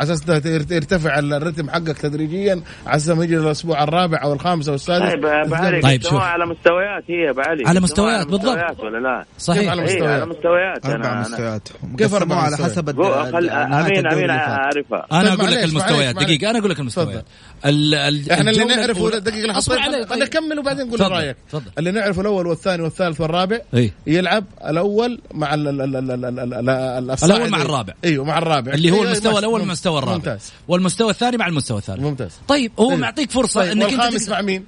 على 0.00 0.12
أساس 0.12 0.46
يرتفع 0.70 1.18
الرتم 1.18 1.70
حقك 1.70 1.98
تدريجيا 1.98 2.62
على 2.86 2.96
أساس 2.96 3.18
يجي 3.18 3.36
الأسبوع 3.36 3.82
الرابع 3.82 4.22
أو 4.22 4.32
الخامس 4.32 4.68
أو 4.68 4.74
السادس. 4.74 5.12
طيب 5.12 5.26
أبو 5.26 5.80
طيب 5.82 6.02
شوف. 6.02 6.14
على 6.14 6.46
مستويات 6.46 7.04
هي 7.08 7.30
أبو 7.30 7.40
علي. 7.40 7.62
على 7.66 7.80
مستويات 7.80 8.26
بالضبط. 8.26 8.80
ولا 8.80 8.98
لا؟ 8.98 9.24
صحيح. 9.38 9.60
إيه، 9.62 9.70
على 9.70 9.82
مستويات. 9.82 10.06
على 10.06 10.26
مستويات 10.26 10.86
أربع 10.86 11.20
مستويات. 11.20 11.68
كيف 11.98 12.14
أربع 12.14 12.36
على 12.36 12.56
حسب 12.56 13.00
أمين 13.00 14.06
أمين 14.06 14.30
أعرفها. 14.30 15.06
أنا 15.12 15.32
أقول 15.32 15.50
لك 15.52 15.64
المستويات. 15.64 16.14
دقيقة 16.14 16.50
أنا 16.50 16.58
أقول 16.58 16.70
لك 16.70 16.80
المستويات. 16.80 17.24
إحنا 17.64 18.50
اللي 18.50 18.64
نعرفه 18.64 19.10
دقيقة 19.18 19.46
لحظه 19.46 19.80
حطيت 19.80 20.08
خلينا 20.08 20.24
نكمل 20.24 20.58
وبعدين 20.58 20.86
نقول 20.86 21.00
رأيك. 21.00 21.36
اللي 21.78 21.90
نعرفه 21.90 22.20
الأول 22.20 22.46
والثاني 22.46 22.82
والثالث 22.82 23.20
والرابع 23.20 23.58
يلعب 24.06 24.44
الأول 24.68 25.20
مع 25.34 25.54
الأول 25.54 27.50
مع 27.50 27.62
الرابع. 27.62 27.94
إيوه 28.04 28.24
مع 28.24 28.38
الرابع. 28.38 28.72
اللي 28.72 28.90
هو 28.90 28.94
إيوه، 28.94 29.06
المستوى 29.06 29.38
الأول 29.38 29.60
والمستوى 29.60 29.85
الرابع. 29.94 30.14
ممتاز. 30.14 30.52
والمستوى 30.68 31.10
الثاني 31.10 31.36
مع 31.36 31.46
المستوى 31.46 31.78
الثالث. 31.78 32.00
ممتاز. 32.00 32.30
طيب 32.48 32.72
هو 32.78 32.90
إيه. 32.90 32.96
معطيك 32.96 33.30
فرصة 33.30 33.60
طيب 33.60 33.70
إنك 33.72 33.92
أنت 33.92 34.30
مع 34.30 34.40
مين؟ 34.40 34.64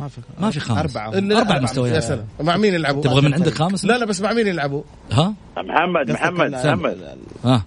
ما 0.00 0.08
في 0.08 0.20
ما 0.40 0.50
في 0.50 0.60
خامس. 0.60 0.96
اللي- 0.96 1.38
أربع 1.38 1.58
مستويات. 1.60 1.94
يا 1.94 2.00
سلام. 2.00 2.26
مع 2.40 2.56
مين 2.56 2.74
يلعبوا؟ 2.74 3.02
تبغى 3.02 3.20
من 3.20 3.34
عندك 3.34 3.54
خامس؟ 3.54 3.84
لا 3.84 3.98
لا 3.98 4.04
بس 4.06 4.20
مع 4.20 4.32
مين 4.32 4.46
يلعبوا؟ 4.46 4.82
ها؟ 5.12 5.34
محمد 5.56 6.10
محمد 6.10 6.50
محمد. 6.50 7.18
ها. 7.44 7.62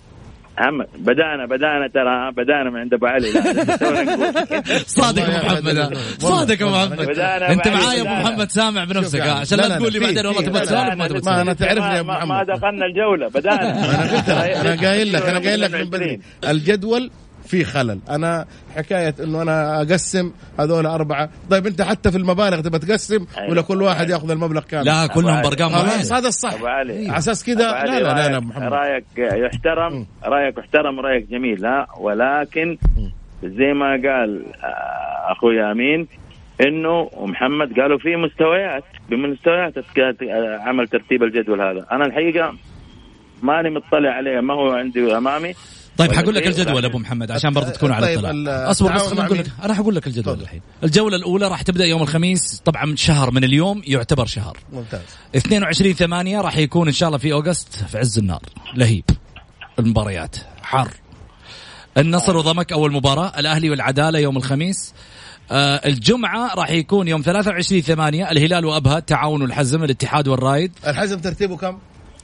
محمد 0.60 0.88
بدانا 0.98 1.46
بدانا 1.46 1.88
ترى 1.88 2.32
بدانا 2.44 2.70
من 2.70 2.80
عند 2.80 2.94
أبو 2.94 3.06
علي 3.06 3.32
لا 3.32 3.42
تونا 3.78 4.04
نقول. 4.04 4.34
صادق 4.86 5.24
أبو 5.24 5.32
يا 5.32 5.38
محمد. 5.44 5.98
صادق 6.20 6.62
أبو. 6.66 6.72
محمد 6.76 7.08
بدانا 7.08 7.52
أنت 7.52 7.68
معايا 7.68 8.02
أبو. 8.02 8.10
محمد 8.10 8.50
سامع 8.52 8.84
بنفسك 8.84 9.22
عشان 9.22 9.58
لا، 9.58 9.78
تقول 9.78 9.94
لي 9.94 10.00
بعدين 10.00 10.26
والله 10.26 10.42
تبغى 10.42 10.62
تسولف 10.62 10.94
ما 10.96 11.08
تبغى 11.08 11.22
ما 11.26 11.42
أنا 11.42 11.54
تسولف 11.54 11.70
تعرفني 11.74 11.96
يا 11.98 12.02
ما- 12.02 12.18
أبو 12.24 12.28
ما 12.28 12.36
محمد. 12.44 12.48
دخلنا 12.58 12.86
الجولة 12.86 13.28
بدانا 13.28 13.70
أنا 13.86 14.12
قلت 14.18 14.30
لك 14.30 14.58
أنا 14.68 14.88
قايل 14.90 15.14
لك 15.14 15.22
أنا 15.22 15.40
قايل 15.48 15.62
لك 15.62 15.74
من 15.74 15.84
بدري 15.90 16.20
22. 16.44 16.52
الجدول 16.56 17.12
في 17.52 17.64
خلل. 17.64 18.00
أنا 18.10 18.46
حكاية 18.76 19.16
إنه 19.24 19.42
أنا 19.42 19.82
أقسم 19.82 20.32
هذول 20.60 20.86
أربعة. 20.86 21.30
طيب 21.50 21.68
أنت 21.68 21.82
حتى 21.82 22.12
في 22.12 22.18
المبالغ 22.18 22.62
تبى 22.62 22.80
تقسم 22.80 23.26
أيوة. 23.38 23.52
ولا 23.52 23.62
كل 23.62 23.82
واحد 23.82 24.10
يأخذ 24.10 24.32
المبلغ 24.32 24.62
كامل؟ 24.62 24.86
لا 24.86 25.08
كلهم. 25.08 25.42
بأرقام 25.42 25.70
خلاص. 25.70 26.12
هذا 26.14 26.28
الصح. 26.28 26.54
أبو 26.54 26.68
علي. 26.68 27.08
على 27.10 27.18
أساس 27.18 27.44
كذا 27.46 27.56
لا 27.56 27.86
لا 27.86 28.00
لا 28.00 28.30
لا 28.30 28.40
رأيك- 28.40 28.44
محمد. 28.44 28.74
رأيك 28.74 29.06
يحترم 29.18 30.06
رأيك 30.24 30.58
يحترم 30.58 30.98
ورأيك 30.98 31.30
جميل 31.30 31.62
لا. 31.62 31.86
ولكن 32.00 32.78
زي 33.44 33.74
ما 33.74 33.90
قال 33.92 34.46
آه، 34.64 35.32
أخوي 35.32 35.72
آمين 35.72 36.08
إنه 36.68 37.10
ومحمد 37.14 37.80
قالوا 37.80 37.98
في 37.98 38.16
مستويات. 38.16 38.84
بمستويات 39.10 39.74
عمل 40.68 40.88
ترتيب 40.88 41.24
الجدول 41.24 41.62
هذا. 41.62 41.86
أنا 41.92 42.06
الحقيقة 42.06 42.54
ماني 43.44 43.70
مطلع 43.70 44.10
عليه 44.10 44.40
ما 44.40 44.54
هو 44.54 44.72
عندي 44.72 45.18
أمامي. 45.18 45.54
طيب 45.98 46.10
ولا 46.10 46.20
حقول 46.20 46.36
لك 46.36 46.44
شيء، 46.44 46.52
الجدول 46.52 46.86
أبو 46.86 46.98
محمد 46.98 47.32
عشان 47.32 47.54
برضه 47.54 47.70
تكون 47.70 47.92
على 47.92 48.06
طيب، 48.06 48.26
اطلاع 48.26 48.72
أصبر 48.72 48.94
بس 48.94 49.02
خليني 49.02 49.26
أقول؟ 49.26 49.38
لك 49.38 49.52
أنا 49.64 49.74
حقول 49.74 49.96
لك 49.96 50.08
الجدول 50.08 50.24
تفضل. 50.24 50.44
الحين. 50.44 50.62
الجولة 50.84 51.16
الأولى 51.16 51.48
راح 51.48 51.62
تبدأ 51.62 51.86
يوم 51.86 52.02
الخميس 52.02 52.62
طبعا 52.66 52.96
شهر 52.96 53.32
من 53.32 53.44
اليوم 53.44 53.82
يعتبر 53.86 54.26
شهر. 54.26 54.58
ممتاز. 54.74 55.02
22 55.36 55.94
8 55.94 56.42
راح 56.42 56.58
يكون 56.58 56.88
إن 56.88 56.94
شاء 56.94 57.10
الله 57.10 57.18
في 57.18 57.34
أوغست 57.34 57.76
في 57.76 57.98
عز 57.98 58.18
النار. 58.18 58.42
لهيب. 58.76 59.04
المباريات. 59.80 60.36
حر 60.62 60.92
النصر 61.98 62.38
وضمك 62.38 62.72
أول 62.72 62.92
مباراة 62.92 63.40
الأهلي 63.40 63.70
والعدالة 63.70 64.20
يوم 64.20 64.38
الخميس. 64.38 64.94
آه 65.52 65.76
الجمعة 65.76 66.56
راح 66.56 66.70
يكون 66.70 67.08
يوم 67.08 67.22
23 67.22 67.82
8 67.82 68.32
الهلال 68.32 68.66
وأبها 68.66 68.98
التعاون 68.98 69.42
والحزم 69.42 69.84
الاتحاد 69.84 70.28
والرايد. 70.28 70.72
الحزم 70.88 71.20
ترتيبه 71.20 71.58
كم؟ 71.58 71.78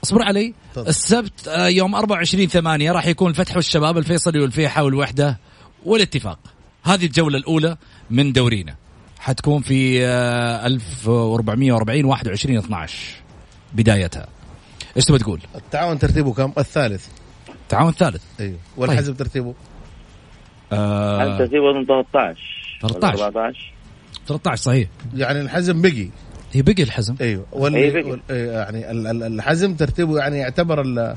اصبر 0.08 0.24
علي. 0.24 0.54
تفضل. 0.74 0.88
السبت 0.88 1.48
آه، 1.48 1.68
يوم 1.68 1.96
24 1.96 2.48
8 2.48 2.92
راح 2.92 3.08
يكون 3.08 3.30
الفتح 3.30 3.56
والشباب 3.56 3.98
الفيصلي 3.98 4.40
والفيحة 4.40 4.84
والوحدة 4.84 5.40
والاتفاق. 5.86 6.40
هذه 6.84 7.06
الجولة 7.06 7.38
الأولى 7.38 7.78
من 8.10 8.32
دورينا. 8.32 8.76
حتكون 9.20 9.62
في 9.62 10.06
آه، 10.06 10.66
1440 10.66 12.06
21 12.06 12.58
12 12.58 12.98
بدايتها. 13.74 14.28
إيش 14.98 15.06
تبغى 15.06 15.20
تقول؟ 15.20 15.42
التعاون 15.56 16.00
ترتيبه 16.00 16.34
كم؟ 16.34 16.54
الثالث. 16.58 17.08
تعاون 17.70 17.92
ثالث 17.92 18.24
أيوه. 18.40 18.58
والحزم 18.78 19.14
ترتيبه؟ 19.14 19.54
آه 20.74 21.24
انت 21.24 21.50
في 21.50 21.60
وزن 21.60 21.86
13 21.86 22.40
13. 22.82 23.26
14 23.26 23.74
13 24.28 24.64
صحيح. 24.64 24.88
يعني 25.16 25.42
الحزم 25.42 25.82
بقي. 25.82 26.10
هي 26.54 26.62
بقي 26.62 26.84
الحزم. 26.84 27.16
أيوه. 27.22 27.46
واللي 27.52 27.90
بقي. 27.92 28.04
وال- 28.12 28.22
إيه 28.30 28.52
يعني 28.52 28.92
ال- 28.92 29.08
ال- 29.08 29.24
الحزم 29.24 29.76
ترتيبه 29.76 30.18
يعني 30.18 30.38
يعتبر 30.38 30.82
ال- 30.82 31.16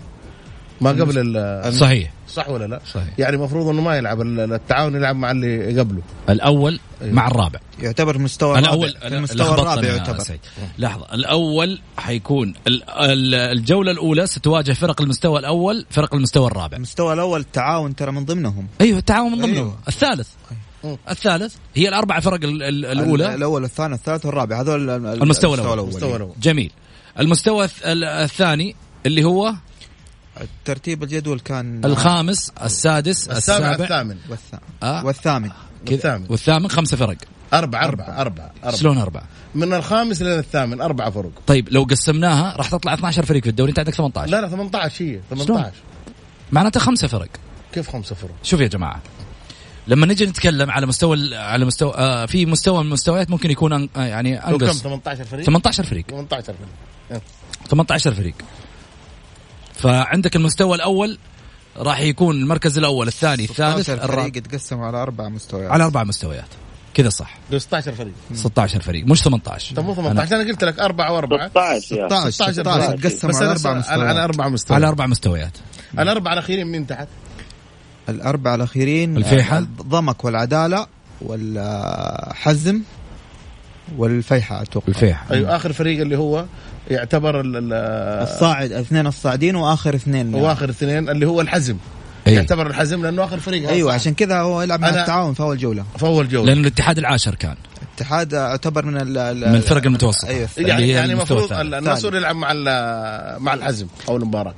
ما 0.81 0.91
قبل 0.91 1.37
ال- 1.37 1.75
صحيح. 1.75 2.13
صح 2.29 2.49
ولا 2.49 2.65
لا؟ 2.65 2.81
صحيح. 2.93 3.09
يعني 3.19 3.37
المفروض 3.37 3.69
إنه 3.69 3.83
ما 3.83 3.97
يلعب 3.97 4.21
ال- 4.21 4.53
التعاون 4.53 4.95
يلعب 4.95 5.17
مع 5.17 5.31
اللي 5.31 5.81
قبله. 5.81 6.03
الأول 6.29 6.81
أيوه. 7.03 7.15
مع 7.15 7.27
الرابع. 7.29 7.61
يعتبر 7.83 8.19
مستوى 8.19 8.59
الأول 8.59 8.95
المستوى 9.05 9.55
الرابع 9.55 9.89
يعتبر. 9.89 10.19
سعيد. 10.19 10.41
لحظة. 10.79 11.07
الأول 11.15 11.81
حيكون 11.99 12.55
ال- 12.67 12.91
ال- 12.91 13.35
الجولة 13.35 13.91
الأولى 13.93 14.27
ستواجه 14.27 14.73
فرق 14.73 15.03
المستوى 15.03 15.39
الأول 15.39 15.87
فرق 15.91 16.15
المستوى 16.15 16.47
الرابع. 16.47 16.77
المستوى 16.77 17.13
الأول 17.13 17.41
التعاون 17.41 17.97
ترى 17.97 18.13
من 18.13 18.25
ضمنهم. 18.25 18.67
أيوه 18.81 18.99
التعاون 18.99 19.33
من 19.33 19.39
ضمنه 19.39 19.55
أيوه. 19.57 19.79
الثالث. 19.89 20.29
الثالث 21.11 21.55
هي 21.75 21.89
الأربع 21.89 22.21
فرق 22.21 22.45
ال- 22.45 22.63
ال- 22.63 22.87
الأولى. 22.87 23.35
الأول 23.35 23.65
الثاني 23.65 23.95
الثالث 23.95 24.27
والرابع. 24.27 24.61
هذول 24.61 24.91
ال- 24.91 25.07
ال- 25.07 25.23
المستوى 25.23 25.55
الأول. 25.55 25.79
المستوى 25.81 26.17
الأول. 26.17 26.33
جميل. 26.43 26.73
المستوى 27.21 27.69
الث- 27.69 27.87
ال- 27.87 28.05
الثاني 28.05 28.77
اللي 29.07 29.25
هو 29.25 29.55
ترتيب 30.65 31.03
الجدول 31.03 31.41
كان 31.41 31.85
الخامس 31.85 32.53
السادس 32.63 33.29
السابع 33.29 33.37
السابع. 33.71 33.85
الثامن. 33.85 34.17
والثامن 34.31 34.61
آه. 34.83 35.05
والثامن. 35.07 35.49
كذا. 35.87 35.95
والثامن. 35.95 36.27
والثامن 36.31 36.69
خمسة 36.71 36.97
فرق. 36.97 37.17
أربعة 37.55 37.85
أربعة 37.85 38.21
أربعة. 38.21 38.51
أربعة 38.65 38.77
شلون 38.77 38.99
أربعة؟ 38.99 39.23
من 39.55 39.73
الخامس 39.73 40.23
إلى 40.23 40.39
الثامن 40.39 40.81
أربعة 40.81 41.11
فرق. 41.11 41.31
طيب 41.47 41.69
لو 41.71 41.83
قسمناها 41.83 42.57
راح 42.57 42.69
تطلع 42.71 42.95
12 42.95 43.27
فريق 43.27 43.43
في 43.43 43.49
الدوري 43.49 43.71
انت 43.71 43.79
عندك 43.79 43.95
18 43.95 44.31
لا 44.31 44.41
لا 44.41 44.49
18 44.49 45.05
هي 45.05 45.21
18 45.31 45.73
معناته 46.53 46.81
خمسة 46.81 47.09
فرق. 47.09 47.29
كيف 47.73 47.91
خمسة 47.91 48.15
فرق؟ 48.15 48.31
شوف 48.43 48.61
يا 48.61 48.67
جماعة. 48.67 49.01
لما 49.89 50.07
نجي 50.07 50.27
نتكلم 50.27 50.71
على 50.71 50.87
مستوى 50.87 51.17
ال- 51.17 51.35
على 51.35 51.65
مستوى 51.65 51.93
آه 51.95 52.27
في 52.27 52.47
مستوى 52.47 52.79
من 52.81 52.87
المستويات 52.87 53.31
ممكن 53.31 53.51
يكون 53.51 53.73
أن 53.73 53.89
آه 53.97 54.05
يعني 54.05 54.35
لو 54.49 54.59
كم؟ 54.59 54.65
أنقص. 54.65 54.83
18 54.83 55.25
فريق؟ 55.25 55.45
18 55.47 55.85
فريق. 55.85 56.07
18 56.11 56.55
فريق. 57.09 57.23
18 57.69 58.15
فريق. 58.15 58.35
فعندك 59.75 60.37
المستوى 60.37 60.77
الأول 60.77 61.19
راح 61.77 62.01
يكون 62.01 62.37
المركز 62.37 62.79
الأول 62.79 63.09
الثاني 63.09 63.45
الثالث 63.45 63.81
16 63.83 64.05
الرابع. 64.05 64.23
فريق 64.23 64.37
يتقسموا 64.37 64.87
على 64.87 65.03
أربع 65.03 65.29
مستويات. 65.29 65.71
على 65.71 65.85
أربع 65.85 66.05
مستويات. 66.05 66.49
كذا 66.95 67.09
صح. 67.09 67.39
لو 67.51 67.59
16 67.59 67.93
فريق. 67.95 68.13
16 68.35 68.81
فريق. 68.81 69.05
مش 69.07 69.23
18 69.23 69.77
طب 69.77 69.85
مو 69.85 69.95
18 69.95 70.37
أنا 70.37 70.45
قلت 70.51 70.65
لك 70.65 70.79
أربعة 70.81 71.13
وأربعة 71.13 71.49
16 71.49 71.97
يا 71.97 72.09
16 72.09 72.31
16 72.31 72.53
16 72.53 72.83
فريق. 72.87 72.95
يتقسموا 73.07 73.33
بس 73.33 73.43
على 73.43 73.51
أربع 73.51 73.83
سأ- 73.83 73.89
على 73.89 74.03
على 74.03 74.11
مستويات. 74.11 74.17
أربع 74.17 74.47
مستويات. 74.49 74.77
على 74.77 74.89
أربع 74.89 75.07
مستويات. 75.07 75.59
الأخيرين 76.33 76.67
من 76.67 76.87
تحت؟ 76.87 77.09
الاربعه 78.09 78.55
الأخيرين 78.55 79.17
الفيحة؟ 79.17 79.59
الضمك 79.59 80.25
والعدالة 80.25 80.87
والحزم 81.21 82.81
والفيحة 83.99 84.63
أتوقع. 84.63 84.89
الفيح 84.89 85.25
أيوة 85.31 85.57
آخر 85.57 85.73
فريق 85.73 86.01
اللي 86.01 86.19
هو 86.19 86.45
يعتبر 86.91 87.41
ال- 87.41 87.57
ال- 87.57 87.73
الصاعد 88.29 88.73
اثنين 88.73 89.07
الصاعدين 89.07 89.57
وآخر 89.57 89.95
اثنين. 89.95 90.35
واخر 90.35 90.71
اثنين 90.71 91.09
اللي 91.09 91.27
هو 91.27 91.41
الحزم. 91.41 91.77
أي. 92.27 92.35
يعتبر 92.35 92.67
الحزم 92.67 93.03
لأنه 93.03 93.25
آخر 93.25 93.39
فريق. 93.39 93.69
أيوه 93.69 93.89
صح. 93.89 93.95
عشان 93.95 94.15
كذا 94.15 94.41
هو 94.41 94.63
يلعب 94.63 94.81
مع 94.81 94.89
التعاون 94.89 95.35
في 95.35 95.41
أول 95.43 95.59
جولة. 95.59 95.85
في 95.99 96.03
أول 96.07 96.29
جولة. 96.29 96.47
لأن 96.47 96.59
الاتحاد 96.61 96.99
العاشر 96.99 97.35
كان. 97.35 97.55
الاتحاد 97.89 98.33
يعتبر 98.33 98.87
من 98.87 98.97
ال- 98.97 99.19
ال- 99.19 99.49
من 99.49 99.55
الفرق 99.57 99.85
المتوسطة. 99.87 100.29
أيوه. 100.29 100.49
اللي 100.59 100.69
يعني 100.69 100.89
يعني 100.89 101.13
المفروض. 101.13 101.53
النصر 101.53 102.17
يلعب 102.17 102.37
مع 102.37 102.53
ال- 102.53 103.43
مع 103.43 103.55
الحزم 103.55 103.87
أو 104.09 104.17
المباراه 104.17 104.55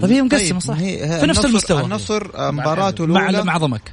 طيب 0.00 0.10
هي 0.10 0.20
طيب، 0.20 0.24
مقسمة 0.34 0.60
صح. 0.60 0.74
هي- 0.76 1.04
هي 1.14 1.20
في 1.20 1.26
نفس 1.26 1.44
المستوى. 1.44 1.82
النصر 1.82 2.30
آه، 2.34 2.50
مباراته 2.50 3.06
مع 3.06 3.28
الأولى 3.28 3.46
مع 3.46 3.56
ضمك. 3.58 3.92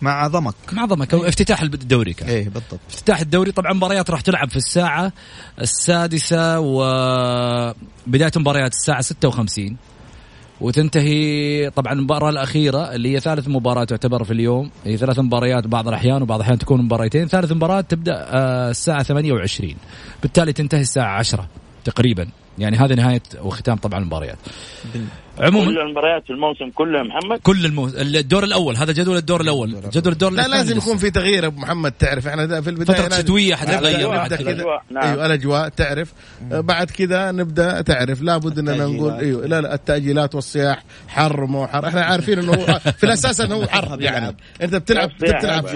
مع 0.00 0.26
ضمك. 0.26 0.54
مع 0.72 0.84
ضمك 0.84 1.14
أو 1.14 1.24
افتتاح 1.24 1.62
الدوري 1.62 2.12
كان. 2.12 2.28
إيه 2.28 2.44
بالضبط. 2.44 2.80
افتتاح 2.90 3.20
الدوري 3.20 3.52
طبعا 3.52 3.72
مباريات 3.72 4.10
راح 4.10 4.20
تلعب 4.20 4.50
في 4.50 4.56
الساعة 4.56 5.12
السادسة 5.60 6.60
وبداية 6.60 8.32
مباريات 8.36 8.72
الساعة 8.72 9.00
56 9.00 9.76
وتنتهي 10.60 11.70
طبعا 11.70 11.92
المباراة 11.92 12.30
الأخيرة 12.30 12.94
اللي 12.94 13.14
هي 13.14 13.20
ثالث 13.20 13.48
مباراة 13.48 13.84
تعتبر 13.84 14.24
في 14.24 14.32
اليوم. 14.32 14.70
هي 14.84 14.96
ثلاث 14.96 15.18
مباريات 15.18 15.66
بعض 15.66 15.88
الأحيان 15.88 16.22
وبعض 16.22 16.38
الأحيان 16.38 16.58
تكون 16.58 16.82
مباريتين. 16.82 17.28
ثالث 17.28 17.52
مباراة 17.52 17.80
تبدأ 17.80 18.12
آه، 18.28 18.70
الساعة 18.70 19.02
28 19.02 19.76
بالتالي 20.22 20.52
تنتهي 20.52 20.80
الساعة 20.80 21.18
10 21.18 21.48
تقريبا. 21.84 22.26
يعني 22.58 22.76
هذه 22.76 22.94
نهاية 22.94 23.22
وختام 23.40 23.76
طبعا 23.76 24.00
المباريات. 24.00 24.38
عموما. 25.40 25.64
كل 25.66 25.78
المباريات 25.78 26.22
في 26.26 26.30
الموسم 26.30 26.70
كله 26.74 26.98
يا 26.98 27.02
محمد؟ 27.04 27.38
كل 27.42 27.64
المو... 27.66 27.86
الدور 27.88 28.44
الأول 28.44 28.76
هذا 28.76 28.92
جدول 28.92 29.16
الدور 29.16 29.40
الأول. 29.40 29.76
جدول 29.92 30.12
الدور 30.12 30.30
لا 30.32 30.48
لازم. 30.48 30.76
يكون 30.76 30.96
في 30.96 31.10
تغيير 31.10 31.46
أبو 31.46 31.60
محمد 31.60 31.92
تعرف 31.92 32.26
إحنا 32.26 32.60
في 32.60 32.70
البداية 32.70 32.96
فترة 32.96 33.08
لازم- 33.08 33.22
شتوية 33.22 33.54
حتتغير، 33.54 33.98
نعم. 34.90 35.04
أيوه 35.04 35.26
الأجواء 35.26 35.68
تعرف. 35.68 36.12
بعد 36.50 36.90
كذا 36.90 37.32
نبدأ 37.32 37.80
تعرف 37.80 38.22
لابد 38.22 38.58
إننا 38.58 38.86
نقول 38.86 39.12
أيوه 39.12 39.46
لا 39.46 39.60
لا 39.60 39.74
التأجيلات 39.74 40.34
والصياح 40.34 40.82
حر 41.08 41.46
مو 41.46 41.66
حر. 41.66 41.88
إحنا 41.88 42.00
عارفين 42.02 42.38
إنه 42.38 42.52
هو 42.52 42.78
في 42.98 43.04
الأساس 43.04 43.40
إنه 43.40 43.54
هو 43.54 43.66
حر 43.66 44.00
يعني. 44.00 44.36
أنت 44.62 44.76
بتلعب 44.76 45.10
بتلعب 45.20 45.66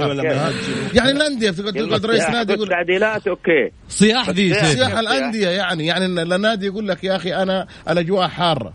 يعني 0.95 1.11
الأندية 1.11 1.51
تقعد 1.51 2.07
رئيس 2.07 2.29
نادي 2.31 2.53
يقول 2.53 2.69
تعديلات 2.69 3.27
أوكي. 3.29 3.71
صياح 3.89 4.31
ذي 4.31 4.55
صياح. 4.55 4.99
الأندية 4.99 5.49
يعني. 5.49 5.87
يعني 5.87 6.05
إن 6.07 6.33
النادي 6.33 6.67
يقول 6.67 6.89
لك 6.89 7.05
يا 7.05 7.17
أخي 7.17 7.35
أنا 7.35 7.67
الأجواء 7.91 8.29
حارة. 8.29 8.73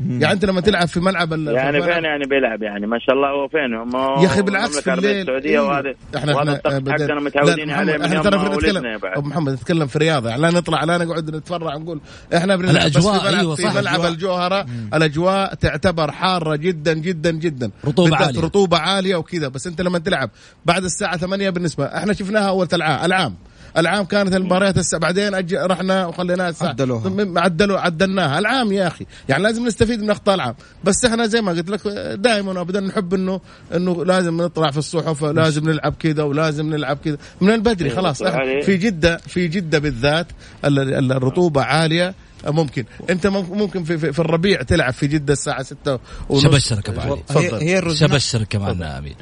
يعني 0.00 0.32
انت 0.32 0.44
لما 0.44 0.60
تلعب 0.60 0.88
في 0.88 1.00
ملعب 1.00 1.32
يعني 1.32 1.82
فين 1.82 2.04
يعني 2.04 2.24
بيلعب 2.30 2.62
يعني؟ 2.62 2.86
ما 2.86 2.98
شاء 2.98 3.14
الله 3.14 3.28
هو 3.28 3.48
فين؟ 3.48 3.74
هم 3.74 4.22
يا 4.22 4.26
أخي 4.26 4.42
بالعكس 4.42 4.78
في 4.78 4.94
الليل. 4.94 5.20
السعودية 5.20 5.50
إيوه. 5.50 5.68
وهذا 5.68 5.94
إحنا 6.16 6.36
وهذا 6.36 6.60
إحنا 6.66 6.92
حقنا 6.92 7.20
متعودين 7.20 7.70
عليه 7.70 7.92
محمد، 7.92 8.10
من 8.10 8.16
إحنا 8.16 8.22
ترى 8.22 8.98
بعد. 8.98 9.18
أبو 9.18 9.28
محمد 9.28 9.52
نتكلم 9.52 9.86
في 9.86 9.98
رياضة. 9.98 10.36
لا 10.36 10.50
نطلع 10.50 10.84
لا 10.84 10.98
نقعد 10.98 11.30
نتفرع 11.30 11.76
نقول 11.76 12.00
إحنا 12.36 12.56
بنلعب 12.56 12.74
بس 12.74 12.80
في 12.80 12.98
الأجواء، 12.98 13.22
ملعب 13.22 13.34
أيوة 13.34 13.54
في 13.54 13.66
ملعب. 13.66 14.04
الجوهرة. 14.04 14.66
الأجواء 14.94 15.54
تعتبر 15.54 16.12
حارة 16.12 16.56
جدا 16.56 16.94
جدا 16.94 17.30
جدا. 17.30 17.70
رطوبة 17.84 18.10
بالذات 18.10 18.26
عالية. 18.26 18.40
رطوبة 18.40 18.78
عالية 18.78 19.16
وكذا. 19.16 19.48
بس 19.48 19.66
أنت 19.66 19.80
لما 19.80 19.98
تلعب 19.98 20.30
بعد 20.66 20.84
الساعة 20.84 21.16
8 21.16 21.50
بالنسبة 21.50 21.84
إحنا 21.84 22.12
شفناها 22.12 22.48
أول 22.48 22.68
العام 22.72 23.34
العام 23.78 24.04
كانت 24.04 24.34
المباريات 24.34 24.78
الساعة 24.78 25.00
بعدين 25.02 25.34
أج... 25.34 25.54
رحنا 25.54 26.06
وخليناها 26.06 26.48
الساعة 26.48 26.68
عدلوها. 26.68 27.12
عدلوا 27.40 27.78
عدلناها. 27.80 28.38
العام 28.38 28.72
يا 28.72 28.86
أخي. 28.86 29.06
يعني 29.28 29.42
لازم 29.42 29.66
نستفيد 29.66 30.02
من 30.02 30.10
أخطاء 30.10 30.34
العام. 30.34 30.54
بس 30.84 31.04
إحنا 31.04 31.26
زي 31.26 31.40
ما 31.40 31.52
قلت 31.52 31.70
لك 31.70 31.86
دائما 32.18 32.58
وابدا 32.58 32.80
نحب 32.80 33.14
انه 33.14 33.40
إنه 33.74 34.04
لازم 34.04 34.36
نطلع 34.42 34.70
في 34.70 34.78
الصحف 34.78 35.24
لازم 35.24 35.70
نلعب 35.70 35.94
كذا 35.98 36.22
ولازم 36.22 36.70
نلعب 36.74 36.98
كذا. 37.04 37.16
من 37.40 37.50
البدري 37.50 37.90
خلاص. 37.90 38.22
إحنا 38.22 38.38
عليه. 38.40 38.60
في 38.62 38.76
جده 38.76 39.16
في 39.16 39.48
جدة 39.48 39.78
بالذات 39.78 40.26
ال- 40.64 40.78
ال- 40.78 41.12
الرطوبة 41.12 41.62
عالية. 41.62 42.14
ممكن. 42.46 42.84
أنت 43.10 43.26
مم- 43.26 43.58
ممكن 43.58 43.84
في, 43.84 43.98
في, 43.98 44.12
في 44.12 44.18
الربيع 44.18 44.62
تلعب 44.62 44.92
في 44.92 45.06
جدة 45.06 45.32
الساعة 45.32 45.62
6 45.62 45.98
ونص. 46.28 46.42
شبشرك 46.42 46.88
أبو 46.88 47.00
علي. 47.00 47.10
هي, 47.12 47.16
تفضل. 47.26 47.54
هي 47.60 47.78
الرزنة 47.78 48.08
شبشر 48.08 48.44
كمان 48.44 48.82
آمين. 48.82 49.14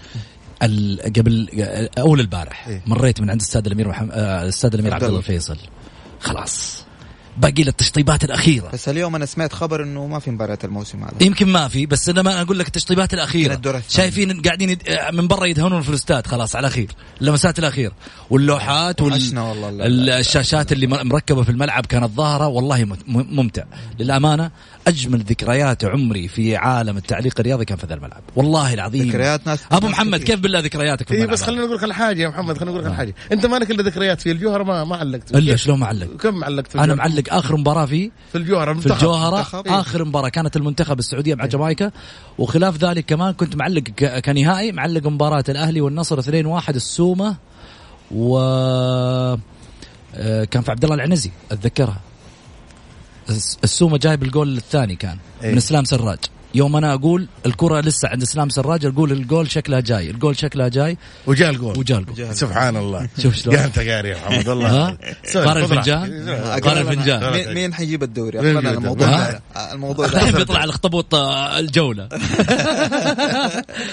قبل 1.16 1.48
أول 1.98 2.20
البارح 2.20 2.68
إيه. 2.68 2.82
مريت 2.86 3.20
من 3.20 3.30
عند 3.30 3.40
الاستاذ 3.40 3.66
الأمير 3.66 3.88
محمد 3.88 4.10
آه، 4.12 4.42
الاستاذ 4.42 4.74
الأمير 4.74 4.94
عبد 4.94 5.04
الله 5.04 5.18
الفيصل. 5.18 5.56
خلاص. 6.20 6.85
باقي 7.38 7.62
له 7.62 7.68
التشطيبات 7.68 8.24
الأخيرة. 8.24 8.70
بس 8.72 8.88
اليوم 8.88 9.14
أنا 9.14 9.26
سمعت 9.26 9.52
خبر 9.52 9.82
إنه 9.82 10.06
ما 10.06 10.18
في 10.18 10.30
مباريات 10.30 10.64
الموسم 10.64 11.02
هذا. 11.02 11.14
يمكن 11.20 11.48
ما 11.48 11.68
في 11.68 11.86
بس 11.86 12.08
أنا 12.08 12.22
ما 12.22 12.42
أقول 12.42 12.58
لك 12.58 12.66
التشطيبات 12.66 13.14
الأخيرة. 13.14 13.48
من 13.48 13.54
الدور 13.54 13.76
الثاني. 13.76 13.94
شايفين 13.94 14.42
قاعدين 14.42 14.70
يد... 14.70 14.82
من 15.12 15.28
برا 15.28 15.46
يدهنون 15.46 15.82
في 15.82 15.88
الأستاد 15.88 16.26
خلاص 16.26 16.56
على 16.56 16.70
خير. 16.70 16.90
اللمسات 17.20 17.58
الاخيره 17.58 17.92
واللوحات 18.30 19.00
وال... 19.00 19.12
والله 19.12 19.68
ال- 19.68 19.82
ال- 19.82 20.10
الشاشات 20.10 20.72
اللي 20.72 20.86
مركبة 20.86 21.42
في 21.42 21.50
الملعب 21.50 21.86
كانت 21.86 22.10
ظاهرة 22.10 22.46
والله 22.46 22.96
ممتع. 23.06 23.64
للأمانة 23.98 24.50
أجمل 24.86 25.18
ذكريات 25.18 25.84
عمري 25.84 26.28
في 26.28 26.56
عالم 26.56 26.96
التعليق 26.96 27.34
الرياضي 27.40 27.64
كان 27.64 27.78
في 27.78 27.86
هذا 27.86 27.94
الملعب. 27.94 28.22
والله 28.36 28.74
العظيم. 28.74 29.08
ذكريات 29.08 29.46
ناس 29.46 29.58
أبو 29.72 29.86
ناس 29.86 29.96
محمد. 29.96 30.22
كيف 30.22 30.40
بالله 30.40 30.60
ذكرياتك 30.60 31.08
في 31.08 31.14
اي 31.14 31.18
الملعب؟ 31.18 31.32
بس 31.32 31.42
خليني 31.42 31.64
أقول 31.64 31.76
لك 31.76 31.82
على 31.82 31.94
حاجة 31.94 32.22
يا 32.22 32.28
محمد 32.28 32.58
خليني 32.58 32.70
أقول 32.70 32.80
لك 32.80 32.86
على 32.86 32.96
حاجة 32.96 33.14
أنت 33.32 33.46
ما 33.46 33.56
لك 33.56 33.70
إلا 33.70 33.82
ذكريات 33.82 34.20
في 34.20 34.30
الجوهره 34.30 34.62
ما 34.62 34.84
ما 34.84 34.96
علقت. 34.96 35.34
إلا 35.34 35.56
شلون 35.56 35.80
معلق 35.80 36.16
كم 36.16 36.44
علقت؟ 36.44 36.76
أنا 36.76 36.84
الجوهرة؟ 36.84 37.02
معلق 37.32 37.44
آخر 37.44 37.56
مباراة 37.56 37.86
فيه. 37.86 38.10
في 38.32 38.38
الجوهرة 38.38 38.72
في 38.72 38.88
منتخب. 38.88 39.66
إيه. 39.66 39.80
آخر 39.80 40.04
مباراة 40.04 40.28
كانت 40.28 40.56
المنتخب 40.56 40.98
السعودية 40.98 41.34
مع 41.34 41.46
جامايكا. 41.46 41.90
وخلاف 42.38 42.76
ذلك 42.76 43.04
كمان 43.06 43.32
كنت 43.32 43.56
معلق 43.56 43.82
كنهائي 44.24 44.72
معلق 44.72 45.06
مباراة 45.06 45.44
الأهلي 45.48 45.80
والنصر 45.80 46.20
2-1 46.22 46.76
السومة. 46.76 47.36
و 48.10 48.38
آه، 50.14 50.44
كان 50.44 50.62
في 50.62 50.70
عبد 50.70 50.84
الله 50.84 50.94
العنزي 50.96 51.30
أتذكرها. 51.52 52.00
الس- 53.30 53.58
السومة 53.64 53.98
جايب 53.98 54.22
الجول 54.22 54.56
الثاني 54.56 54.96
كان 54.96 55.16
إيه. 55.42 55.50
من 55.50 55.56
إسلام 55.56 55.84
سراج. 55.84 56.18
يوم 56.56 56.76
أنا 56.76 56.94
أقول 56.94 57.26
الكرة 57.46 57.80
لسه 57.80 58.08
عند 58.08 58.22
اسلام 58.22 58.48
سراج 58.48 58.86
أقول 58.86 59.12
الجول 59.12 59.50
شكلها 59.50 59.80
جاي 59.80 60.10
الجول 60.10 60.36
شكلها 60.36 60.68
جاي. 60.68 60.96
وجاء 61.26 61.50
الجول. 61.50 61.78
وجاء 61.78 61.98
الجول. 61.98 62.36
سبحان 62.36 62.76
الله. 62.76 63.08
شوف 63.22 63.34
شلون. 63.34 63.54
يا 63.56 63.64
أنت 63.64 63.78
قاري 63.78 64.08
يا 64.08 64.16
محمد 64.16 64.48
والله 64.48 64.86
راحتك. 65.36 65.56
الفنجان؟ 65.56 66.28
قارئ 66.64 66.78
الفنجان. 66.88 67.54
مين, 67.54 67.74
حيجيب 67.74 68.02
الدوري؟ 68.02 68.40
الموضوع 68.40 69.40
الموضوع 69.72 70.06
الحين 70.06 70.32
ده 70.32 70.38
بيطلع 70.38 70.64
الاخطبوط 70.64 71.14
آه، 71.14 71.58
الجولة. 71.58 72.08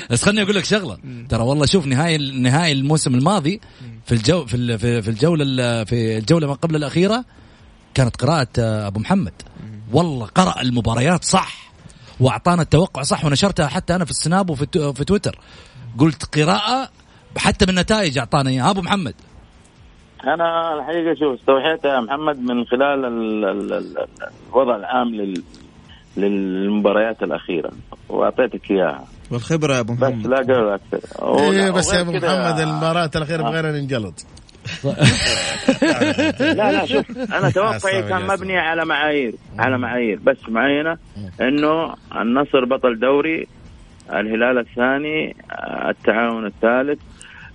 بس 0.10 0.24
خليني 0.26 0.42
أقول 0.44 0.56
لك 0.56 0.66
شغلة. 0.66 0.98
ترى 1.30 1.44
والله 1.44 1.66
شوف 1.66 1.86
نهايه 1.86 2.18
نهاية 2.18 2.72
الموسم 2.74 3.16
الماضي 3.16 3.62
في 4.06 4.12
الجو 4.12 4.46
في 4.46 4.78
في 4.78 5.02
في 5.02 5.08
الجولة 5.10 5.44
ال- 5.48 5.86
في 5.86 6.18
الجولة 6.18 6.48
ما 6.48 6.54
قبل 6.54 6.76
الأخيرة 6.76 7.26
كانت 7.94 8.16
قراءة 8.16 8.48
آه، 8.60 8.88
أبو 8.88 9.00
محمد. 9.00 9.34
والله 9.92 10.26
قرأ 10.26 10.62
المباريات 10.62 11.24
صح. 11.24 11.63
وأعطانا 12.20 12.62
التوقع 12.62 13.02
صح 13.02 13.26
ونشرتها 13.26 13.68
حتى 13.68 13.96
أنا 13.96 14.06
في 14.06 14.12
السناب 14.12 14.50
وفي 14.50 14.66
في 14.96 15.04
تويتر. 15.04 15.40
قلت 16.00 16.38
قراءة 16.38 16.90
حتى 17.38 17.66
بالنتائج 17.66 18.18
أعطانا 18.18 18.50
إياها. 18.50 18.70
أبو 18.72 18.82
محمد. 18.82 19.14
أنا 20.24 20.74
الحقيقة 20.76 21.16
شوف 21.20 21.40
استوحيتها 21.40 21.96
يا 21.96 22.00
محمد 22.00 22.40
من 22.40 22.66
خلال 22.66 23.06
ال 23.06 23.46
ال 23.46 23.74
ال 23.74 24.08
الوضع 24.50 24.76
العام 24.76 25.16
لل 25.16 25.44
للمباريات 26.18 27.24
الأخيرة 27.24 27.72
وأعطيتك 28.10 28.72
إياها. 28.72 29.06
والخبرة 29.32 29.74
يا 29.74 29.80
أبو 29.80 29.94
بس 29.94 30.02
محمد. 30.02 30.28
لا 30.28 30.38
قبل 30.38 30.70
أكثر 30.70 31.00
إيه 31.54 31.72
بس 31.72 31.94
يا 31.94 32.02
أبو 32.02 32.12
محمد 32.12 32.60
المباراة 32.60 33.12
الأخيرة 33.16 33.44
بغير 33.44 33.66
ننجلط 33.66 34.26
لا 36.40 36.72
لا 36.72 36.86
شوف 36.86 37.18
أنا 37.18 37.50
توقعي 37.50 38.04
كان 38.10 38.28
مبني 38.28 38.58
على 38.58 38.86
معايير 38.86 39.34
على 39.60 39.78
معايير. 39.78 40.20
بس 40.24 40.38
معينه 40.50 40.98
إنه 41.42 41.94
النصر 42.16 42.66
بطل 42.66 43.00
دوري 43.00 43.48
الهلال 44.10 44.58
الثاني 44.58 45.36
التعاون 45.90 46.46
الثالث 46.46 47.00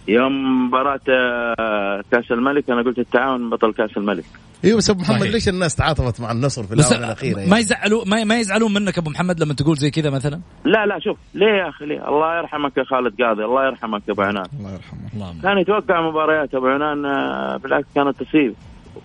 يوم 0.08 0.66
مباراة 0.66 1.00
آه، 1.08 2.02
كأس 2.12 2.32
الملك 2.32 2.70
أنا 2.70 2.82
قلت 2.82 2.98
التعاون 2.98 3.50
بطل 3.50 3.72
كأس 3.72 3.96
الملك. 3.96 4.24
أيوه 4.64 4.76
بس 4.78 4.90
أبو 4.90 5.00
محمد 5.00 5.18
صحيح. 5.20 5.32
ليش 5.32 5.48
الناس 5.48 5.74
تعاطفت 5.76 6.20
مع 6.20 6.32
النصر 6.32 6.62
في 6.62 6.74
الاونه 6.74 6.98
الاخيره 7.06 7.36
ما 7.36 7.42
يعني؟ 7.42 7.58
يزعلوا 7.60 8.04
ما, 8.04 8.24
ما 8.24 8.38
يزعلون 8.38 8.74
منك 8.74 8.98
أبو 8.98 9.10
محمد 9.10 9.40
لما 9.40 9.54
تقول 9.54 9.76
زي 9.76 9.90
كذا 9.90 10.10
مثلا؟ 10.10 10.40
لا 10.64 10.86
لا 10.86 10.98
شوف 11.00 11.18
ليه 11.34 11.46
يا 11.46 11.68
أخي 11.68 11.86
ليه؟ 11.86 12.08
الله 12.08 12.38
يرحمك 12.38 12.76
يا 12.76 12.84
خالد 12.84 13.22
قاضي 13.22 13.44
الله 13.44 13.66
يرحمك 13.66 14.02
يا 14.08 14.12
أبو 14.12 14.22
عنان. 14.22 14.44
الله 14.58 14.72
يرحمه. 14.72 15.00
اللهم 15.14 15.40
كان 15.42 15.58
يتوقع 15.58 16.08
مباريات 16.10 16.54
أبو 16.54 16.66
عنان 16.66 17.04
آه، 17.06 17.56
بالعكس 17.56 17.86
كانت 17.94 18.22
تصيب 18.22 18.54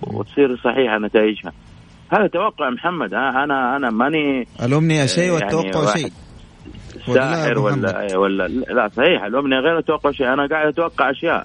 وتصير 0.01 0.57
صحيحة 0.57 0.97
نتائجها. 0.97 1.51
هذا 2.13 2.27
توقع 2.27 2.69
محمد 2.69 3.13
أنا 3.13 3.75
أنا 3.75 3.89
ماني 3.89 4.47
الأمنية 4.63 5.05
شيء 5.05 5.23
يعني 5.23 5.35
والتوقع 5.35 5.79
واحد. 5.79 5.99
شيء. 5.99 6.11
ساحر 7.07 7.59
ولا 7.59 8.17
ولا 8.17 8.47
لا 8.47 8.87
صحيح 8.87 9.23
الأمنية 9.23 9.59
غير 9.59 9.79
أتوقع 9.79 10.11
شيء. 10.11 10.33
أنا 10.33 10.47
قاعد 10.47 10.67
أتوقع 10.67 11.11
أشياء. 11.11 11.43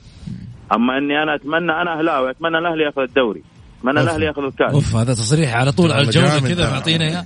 أما 0.74 0.98
إني 0.98 1.22
أنا 1.22 1.34
أتمنى 1.34 1.72
أنا 1.72 1.98
أهلاوي 1.98 2.30
أتمنى 2.30 2.58
الأهلي 2.58 2.84
ياخذ 2.84 3.02
الدوري. 3.02 3.42
أتمنى. 3.80 4.00
الأهلي 4.00 4.26
ياخذ 4.26 4.42
الكاس. 4.42 4.72
أوف 4.74 4.96
هذا 4.96 5.12
تصريح 5.12 5.56
على 5.56 5.72
طول 5.72 5.92
على 5.92 6.02
الجوله 6.02 6.40
كذا. 6.40 6.70
معطينا 6.70 7.04
إياه. 7.04 7.24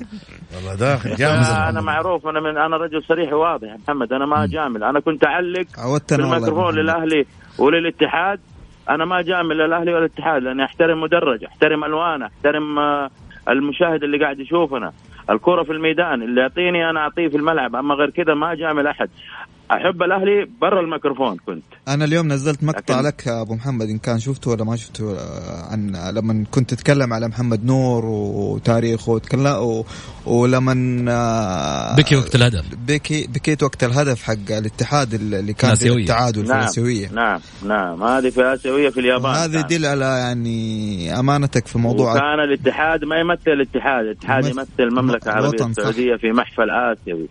والله 0.57 0.75
داخل 0.75 1.09
أنا 1.11 1.17
جامد. 1.71 1.85
معروف 1.85 2.27
أنا 2.27 2.41
من 2.41 2.59
أنا 2.59 2.77
رجل 2.77 3.03
صريح 3.09 3.33
وواضح 3.33 3.69
يا 3.69 3.79
محمد. 3.87 4.13
أنا 4.13 4.27
ما 4.27 4.45
اجامل 4.45 4.85
أنا 4.85 5.01
كنت 5.01 5.27
أعلق 5.27 5.67
محمد. 6.13 6.75
للأهلي 6.75 7.25
وللاتحاد. 7.59 8.41
أنا 8.91 9.05
ما 9.05 9.23
جامل 9.23 9.61
الاهلي 9.61 9.95
والاتحاد 9.95 10.43
لأني 10.43 10.65
أحترم 10.65 11.01
مدرج 11.01 11.45
أحترم 11.45 11.85
ألوانه 11.85 12.27
أحترم 12.27 12.79
آه، 12.79 13.11
المشاهد 13.49 14.03
اللي 14.05 14.19
قاعد 14.19 14.41
يشوفنا. 14.41 14.93
الكرة 15.33 15.63
في 15.63 15.73
الميدان 15.73 16.23
اللي 16.23 16.41
يعطيني 16.41 16.91
أنا 16.91 17.01
أعطيه 17.01 17.29
في 17.29 17.37
الملعب 17.37 17.77
أما 17.77 17.95
غير 17.95 18.11
كذا 18.11 18.35
ما 18.35 18.55
جامل 18.55 18.87
أحد. 18.87 19.11
أحب 19.77 20.03
الأهلي 20.03 20.49
برا 20.61 20.81
الميكروفون 20.81 21.37
كنت 21.47 21.63
أنا 21.89 22.05
اليوم 22.05 22.29
نزلت 22.33 22.65
مقطع 22.65 22.95
لكن- 23.01 23.07
لك 23.09 23.27
يا 23.27 23.41
أبو 23.41 23.55
محمد 23.55 23.89
إن 23.89 23.99
كان 23.99 24.19
شفته 24.19 24.51
ولا 24.51 24.65
ما 24.65 24.77
شفته 24.77 25.17
عن 25.71 25.97
لما 26.15 26.45
كنت 26.51 26.75
تتكلم 26.75 27.13
على 27.13 27.29
محمد 27.29 27.65
نور 27.65 28.05
وتاريخه 28.05 29.13
وتكلم 29.13 29.47
و- 29.47 29.85
ولما 30.27 31.05
آه، 31.13 31.97
بكي 31.97 32.17
وقت 32.17 32.35
الهدف 32.35 32.65
بكي 32.89 33.27
بكيت 33.27 33.63
وقت 33.63 33.85
الهدف 33.85 34.23
حق 34.23 34.33
الاتحاد 34.51 35.15
اللي 35.15 35.53
كان 35.53 35.71
الآسيوية. 35.71 36.03
التعادل 36.03 36.43
في 36.43 36.49
نعم 36.49 36.61
الاسيويه 36.61 37.09
نعم 37.13 37.41
نعم 37.67 38.03
هذه 38.03 38.31
في 38.31 38.55
اسيويه 38.55 38.91
في 38.91 39.01
اليابان 39.01 39.35
هذا 39.35 39.61
كانت. 39.61 39.73
يدل 39.73 39.87
على 39.87 40.05
يعني 40.05 41.19
أمانتك 41.19 41.67
في 41.67 41.79
موضوع 41.79 42.13
وكان 42.13 42.41
الاتحاد 42.41 43.05
ما 43.05 43.17
يمثل 43.21 43.51
الاتحاد 43.51 44.05
الاتحاد 44.05 44.45
يمثل- 44.45 44.67
المملكة 44.81 45.25
العربية. 45.25 45.67
السعودية 45.67 46.17
في 46.17 46.33
محفل 46.33 46.71
آسيوي. 46.71 47.29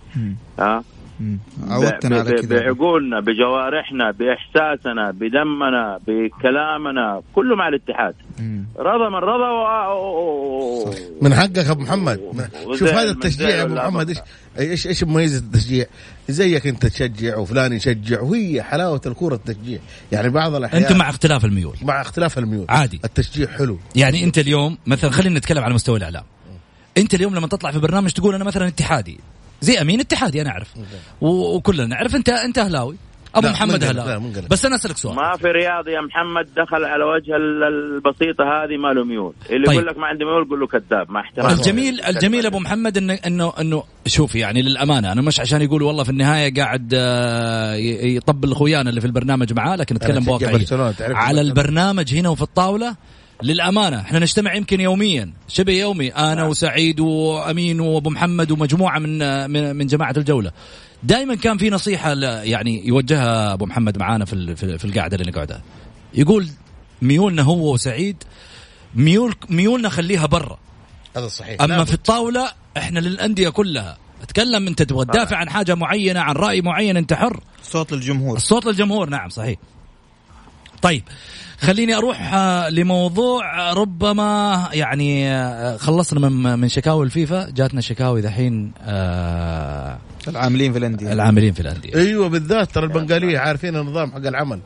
ها. 0.59 0.83
عودتنا 1.69 2.19
على 2.19 2.31
كذا 2.31 2.59
بعقولنا 2.59 3.19
بجوارحنا 3.19 4.11
بإحساسنا 4.11 5.11
بدمنا 5.11 5.99
بكلامنا 6.07 7.21
كله 7.35 7.55
مع 7.55 7.67
الاتحاد. 7.67 8.15
مم. 8.39 8.65
رضا 8.77 9.09
من 9.09 9.15
رضا 9.15 9.87
و... 9.87 10.89
و... 10.89 10.93
من 11.21 11.33
حقك 11.33 11.57
يا 11.57 11.71
أبو 11.71 11.81
محمد. 11.81 12.19
شوف 12.75 12.89
هذا 12.89 13.11
التشجيع 13.11 13.49
يا 13.49 13.63
أبو 13.63 13.73
محمد 13.73 14.09
إيش. 14.09 14.19
إيش 14.59 14.87
إيش 14.87 15.03
مميزة 15.03 15.39
التشجيع؟ 15.39 15.85
زيك 16.29 16.67
أنت 16.67 16.85
تشجع 16.85 17.37
وفلان 17.37 17.73
يشجع 17.73 18.21
وهي 18.21 18.63
حلاوة 18.63 19.01
الكورة 19.05 19.35
التشجيع. 19.35 19.79
يعني 20.11 20.29
بعض 20.29 20.55
الاحيان 20.55 20.83
انت 20.83 20.91
مع 20.91 21.09
اختلاف 21.09 21.45
الميول. 21.45 21.75
مع 21.81 22.01
اختلاف 22.01 22.37
الميول. 22.37 22.65
عادي. 22.69 22.99
التشجيع 23.05 23.47
حلو. 23.47 23.79
يعني 23.95 24.23
أنت 24.23 24.37
اليوم 24.37 24.77
مثلا 24.87 25.11
خلينا 25.11 25.39
نتكلم 25.39 25.63
على 25.63 25.73
مستوى 25.73 25.97
الإعلام. 25.97 26.23
أنت 26.97 27.13
اليوم 27.13 27.35
لما 27.35 27.47
تطلع 27.47 27.71
في 27.71 27.79
برنامج 27.79 28.11
تقول 28.11 28.35
أنا 28.35 28.43
مثلا 28.43 28.67
اتحادي. 28.67 29.19
زي 29.61 29.81
أمين 29.81 29.99
اتحادي 29.99 30.41
أنا 30.41 30.49
أعرف. 30.49 30.67
و- 31.21 31.55
وكلنا 31.55 31.85
نعرف 31.85 32.15
انت 32.15 32.29
أنت 32.29 32.57
اهلاوي 32.57 32.95
أبو 33.35 33.47
لا، 33.47 33.53
محمد 33.53 33.83
اهلاوي. 33.83 34.31
بس 34.49 34.65
أنا 34.65 34.75
أسألك 34.75 34.97
سؤال. 34.97 35.15
ما 35.15 35.37
في 35.37 35.47
رياضي 35.47 35.91
يا 35.91 36.01
محمد 36.01 36.45
دخل 36.57 36.83
على 36.85 37.03
وجه 37.03 37.35
ال- 37.35 37.63
البسيطة 37.63 38.43
هذه 38.43 38.77
ما 38.77 38.87
له 38.93 39.03
ميول. 39.03 39.33
اللي 39.49 39.67
طيب. 39.67 39.75
يقول 39.75 39.87
لك 39.87 39.97
ما 39.97 40.07
عندي 40.07 40.25
ميول 40.25 40.49
قول 40.49 40.59
له 40.59 40.67
كذاب 40.67 41.11
مع 41.11 41.21
احترامي 41.21 41.53
الجميل 41.53 42.01
الجميل 42.01 42.45
أبو 42.45 42.59
محمد 42.59 42.97
انه 42.97 43.13
انه 43.13 43.53
إنه 43.59 43.83
شوف 44.05 44.35
يعني 44.35 44.61
للأمانة 44.61 45.11
أنا 45.11 45.21
مش 45.21 45.39
عشان 45.39 45.61
يقول 45.61 45.81
والله 45.83 46.03
في 46.03 46.09
النهاية 46.09 46.53
قاعد 46.53 46.93
آه، 46.95 47.73
يطبل 48.03 48.51
اخويانا 48.51 48.89
اللي 48.89 49.01
في 49.01 49.07
البرنامج 49.07 49.53
معاه 49.53 49.75
لكن 49.75 49.95
أشجع 49.95 50.19
بواقعية. 50.19 50.65
على. 50.99 51.41
البرنامج 51.41 52.15
هنا 52.15 52.29
وفي 52.29 52.41
الطاولة 52.41 52.95
للأمانة 53.43 54.01
إحنا 54.01 54.19
نجتمع 54.19 54.53
يمكن 54.53 54.81
يوميا. 54.81 55.33
شبه 55.47 55.73
يومي 55.73 56.09
أنا 56.09 56.43
وسعيد 56.43 56.99
وأمين 56.99 57.79
وأبو 57.79 58.09
محمد 58.09 58.51
ومجموعة 58.51 58.99
من 58.99 59.21
آه، 59.21 59.47
من 59.47 59.75
من 59.75 59.87
جماعة 59.87 60.13
الجولة. 60.17 60.51
دائما 61.03 61.35
كان 61.35 61.57
في 61.57 61.69
نصيحة 61.69 62.13
يعني 62.43 62.87
يوجهها 62.87 63.53
أبو 63.53 63.65
محمد 63.65 63.97
معانا 63.97 64.25
في 64.25 64.55
في 64.55 64.85
القعده 64.85 65.17
اللي 65.17 65.31
نقعدها. 65.31 65.61
يقول 66.13 66.47
ميولنا 67.01 67.41
هو 67.41 67.73
وسعيد 67.73 68.23
ميول 68.95 69.35
ميولنا 69.49 69.89
خليها 69.89 70.25
برا. 70.25 70.59
هذا 71.17 71.27
صحيح. 71.27 71.61
أما. 71.61 71.83
في 71.83 71.93
الطاولة 71.93 72.51
إحنا 72.77 72.99
للأندية 72.99 73.49
كلها. 73.49 73.97
اتكلم 74.21 74.67
أنت 74.67 74.81
تبغى 74.81 75.05
تدافع 75.05 75.37
عن 75.37 75.49
حاجة 75.49 75.75
معينة 75.75 76.19
عن 76.19 76.35
رأي 76.35 76.61
معين 76.61 76.97
أنت 76.97 77.13
حر. 77.13 77.43
صوت 77.63 77.91
للجمهور. 77.91 78.37
الصوت 78.37 78.65
للجمهور 78.65 79.09
نعم 79.09 79.29
صحيح. 79.29 79.59
طيب 80.81 81.03
خليني 81.61 81.97
أروح 81.97 82.33
آه، 82.33 82.69
لموضوع 82.69 83.69
آه، 83.69 83.73
ربما 83.73 84.69
يعني 84.73 85.31
آه، 85.31 85.77
خلصنا 85.77 86.29
من 86.29 86.59
من 86.59 86.67
شكاوي 86.67 87.05
الفيفا 87.05 87.49
جاتنا 87.49 87.81
شكاوي 87.81 88.21
دحين 88.21 88.71
آه، 88.81 89.97
العاملين 90.27 90.71
في 90.71 90.79
الأندية. 90.79 91.13
العاملين 91.13 91.53
في 91.53 91.59
الأندية. 91.59 91.95
أيوه 91.95 92.29
بالذات 92.29 92.71
ترى 92.71 92.85
البنغالية 92.85 93.39
عارفين 93.39 93.75
النظام 93.75 94.11
حق 94.11 94.17
العمل. 94.27 94.59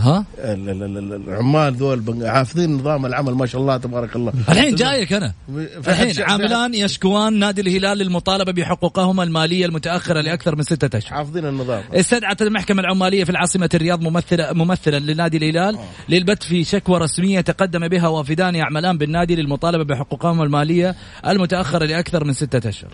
ها؟ 0.00 0.24
ال- 0.38 0.68
ال- 0.70 0.82
ال- 0.82 0.98
ال- 0.98 1.28
العمال 1.28 1.74
ذول 1.74 2.22
حافظين 2.26 2.72
نظام 2.72 3.06
العمل 3.06 3.34
ما 3.34 3.46
شاء 3.46 3.60
الله 3.60 3.76
تبارك 3.76 4.16
الله. 4.16 4.32
الحين 4.48 4.74
جايك 4.74 5.12
أنا. 5.12 5.32
الحين 5.88 6.22
عاملان 6.22 6.74
يشكوان 6.74 7.38
نادي 7.38 7.60
الهلال 7.60 7.98
للمطالبة 7.98 8.52
بحقوقهما 8.52 9.22
المالية 9.22 9.66
المتأخرة 9.66 10.20
لأكثر 10.20 10.56
من 10.56 10.62
ستة 10.62 10.98
أشهر. 10.98 11.14
حافظين 11.14 11.46
النظام. 11.46 11.82
استدعت 11.94 12.42
المحكمة 12.42 12.80
العمالية 12.80 13.24
في 13.24 13.30
العاصمة 13.30 13.70
الرياض 13.74 14.02
ممثلا 14.02 14.52
ممثلا 14.52 14.98
لنادي 14.98 15.36
الهلال. 15.36 15.78
للبت 16.08 16.42
في 16.42 16.64
شكوى 16.64 16.98
رسمية 16.98 17.40
تقدم 17.40 17.88
بها 17.88 18.08
وافدان 18.08 18.54
يعملان 18.54 18.98
بالنادي 18.98 19.36
للمطالبة 19.36 19.84
بحقوقهم 19.84 20.42
المالية 20.42 20.94
المتأخرة 21.26 21.84
لأكثر 21.86 22.24
من 22.24 22.32
ستة 22.32 22.68
أشهر. 22.68 22.90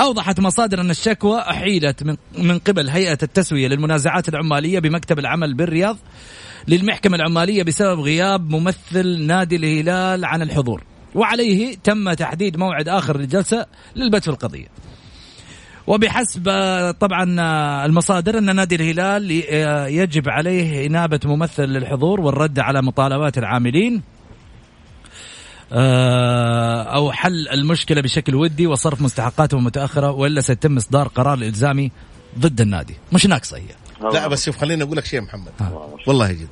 أوضحت 0.00 0.40
مصادر 0.40 0.80
أن 0.80 0.90
الشكوى 0.90 1.40
أحيلت 1.40 2.02
من 2.02 2.16
من 2.38 2.58
قبل 2.58 2.88
هيئة 2.88 3.18
التسوية 3.22 3.68
للمنازعات 3.68 4.28
العمالية 4.28 4.78
بمكتب 4.78 5.18
العمل 5.18 5.54
بالرياض 5.54 5.96
للمحكمة 6.68 7.16
العمالية 7.16 7.62
بسبب 7.62 8.00
غياب 8.00 8.50
ممثل 8.50 9.22
نادي 9.22 9.56
الهلال 9.56 10.24
عن 10.24 10.42
الحضور. 10.42 10.82
وعليه 11.14 11.76
تم 11.84 12.12
تحديد 12.12 12.56
موعد 12.56 12.88
آخر 12.88 13.18
للجلسة 13.18 13.66
للبت 13.96 14.22
في 14.22 14.28
القضية. 14.28 14.66
وبحسب 15.86 16.44
طبعا 17.00 17.24
المصادر 17.86 18.38
أن 18.38 18.56
نادي 18.56 18.74
الهلال 18.74 19.30
يجب 19.94 20.28
عليه 20.28 20.86
إنابة 20.86 21.20
ممثل 21.24 21.64
للحضور 21.64 22.20
والرد 22.20 22.58
على 22.58 22.82
مطالبات 22.82 23.38
العاملين 23.38 24.02
آه، 25.72 26.82
أو 26.82 27.12
حل 27.12 27.48
المشكلة 27.48 28.00
بشكل 28.00 28.34
ودي 28.34 28.66
وصرف 28.66 29.02
مستحقاتهم 29.02 29.64
متأخرة 29.64 30.10
وإلا 30.10 30.40
سيتم 30.40 30.76
إصدار 30.76 31.08
قرار 31.08 31.38
إلزامي 31.38 31.90
ضد 32.38 32.60
النادي 32.60 32.94
مش 33.12 33.26
ناقصه 33.26 33.56
هي 33.56 33.62
لا 34.12 34.26
بس 34.28 34.44
شوف 34.44 34.56
خليني 34.58 34.82
أقول 34.82 34.96
لك 34.96 35.04
شيء 35.04 35.20
يا 35.20 35.24
محمد 35.24 35.52
آه. 35.60 35.98
والله 36.06 36.32
جد 36.32 36.48